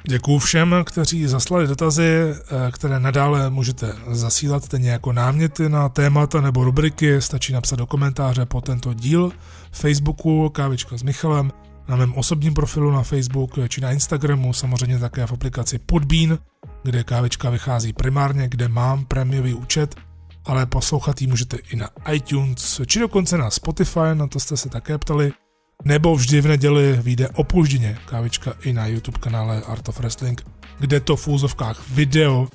Děkuji 0.08 0.40
všem, 0.40 0.76
kteří 0.86 1.28
zaslali 1.28 1.68
dotazy, 1.68 2.04
eh, 2.04 2.72
které 2.72 3.00
nadále 3.00 3.50
můžete 3.50 3.94
zasílat 4.12 4.66
stejně 4.66 4.92
jako 4.92 5.14
náměty 5.14 5.70
na 5.70 5.90
témata 5.90 6.42
nebo 6.42 6.64
rubriky. 6.64 7.22
Stačí 7.22 7.54
napsat 7.54 7.76
do 7.76 7.86
komentáře 7.86 8.46
po 8.46 8.62
tento 8.62 8.94
díl 8.94 9.32
Facebooku 9.72 10.50
Kávička 10.50 10.98
s 10.98 11.04
Michalem, 11.04 11.52
na 11.88 11.96
mém 11.96 12.14
osobním 12.14 12.54
profilu 12.54 12.92
na 12.92 13.04
Facebook 13.04 13.52
či 13.68 13.82
na 13.82 13.92
Instagramu, 13.92 14.54
samozřejmě 14.54 15.00
také 15.00 15.28
v 15.28 15.32
aplikaci 15.32 15.80
Podbean, 15.80 16.38
kde 16.84 17.04
kávička 17.04 17.50
vychází 17.50 17.94
primárně, 17.94 18.48
kde 18.50 18.68
mám 18.68 19.06
prémiový 19.06 19.54
účet, 19.54 19.96
ale 20.46 20.66
poslouchat 20.66 21.22
ji 21.22 21.28
můžete 21.28 21.58
i 21.58 21.76
na 21.76 21.90
iTunes, 22.12 22.82
či 22.86 23.00
dokonce 23.00 23.38
na 23.38 23.50
Spotify, 23.50 24.00
na 24.14 24.28
to 24.28 24.40
jste 24.40 24.58
se 24.58 24.70
také 24.70 24.98
ptali 24.98 25.32
nebo 25.86 26.16
vždy 26.16 26.42
v 26.42 26.48
neděli 26.48 27.00
vyjde 27.02 27.30
opožděně 27.30 27.98
kávička 28.06 28.54
i 28.64 28.74
na 28.74 28.88
YouTube 28.88 29.20
kanále 29.20 29.62
Art 29.62 29.90
of 29.90 30.00
Wrestling, 30.00 30.46
kde 30.80 31.00
to 31.00 31.16
v 31.16 31.28
úzovkách 31.28 31.90
video 31.90 32.48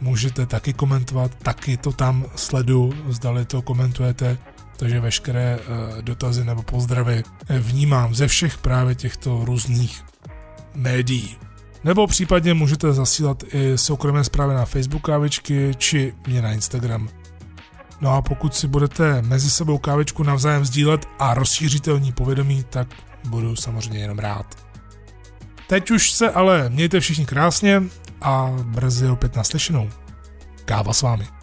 můžete 0.00 0.46
taky 0.46 0.72
komentovat, 0.72 1.34
taky 1.34 1.76
to 1.76 1.92
tam 1.92 2.24
sledu, 2.36 2.92
zdali 3.08 3.44
to 3.44 3.62
komentujete, 3.62 4.38
takže 4.76 5.00
veškeré 5.00 5.58
uh, 5.58 6.02
dotazy 6.02 6.44
nebo 6.44 6.62
pozdravy 6.62 7.22
vnímám 7.48 8.14
ze 8.14 8.28
všech 8.28 8.58
právě 8.58 8.94
těchto 8.94 9.44
různých 9.44 10.04
médií. 10.74 11.36
Nebo 11.84 12.06
případně 12.06 12.54
můžete 12.54 12.92
zasílat 12.92 13.44
i 13.54 13.78
soukromé 13.78 14.24
zprávy 14.24 14.54
na 14.54 14.64
Facebook 14.64 15.02
kávičky 15.02 15.74
či 15.78 16.14
mě 16.26 16.42
na 16.42 16.52
Instagram. 16.52 17.08
No 18.00 18.12
a 18.12 18.22
pokud 18.22 18.54
si 18.54 18.68
budete 18.68 19.22
mezi 19.22 19.50
sebou 19.50 19.78
kávičku 19.78 20.22
navzájem 20.22 20.64
sdílet 20.64 21.08
a 21.18 21.34
rozšíříte 21.34 21.92
o 21.92 21.98
ní 21.98 22.12
povědomí, 22.12 22.64
tak 22.70 22.88
budu 23.28 23.56
samozřejmě 23.56 23.98
jenom 23.98 24.18
rád. 24.18 24.54
Teď 25.66 25.90
už 25.90 26.10
se 26.12 26.30
ale 26.30 26.68
mějte 26.68 27.00
všichni 27.00 27.26
krásně 27.26 27.82
a 28.20 28.52
brzy 28.64 29.08
opět 29.08 29.36
naslyšenou. 29.36 29.90
Káva 30.64 30.92
s 30.92 31.02
vámi. 31.02 31.35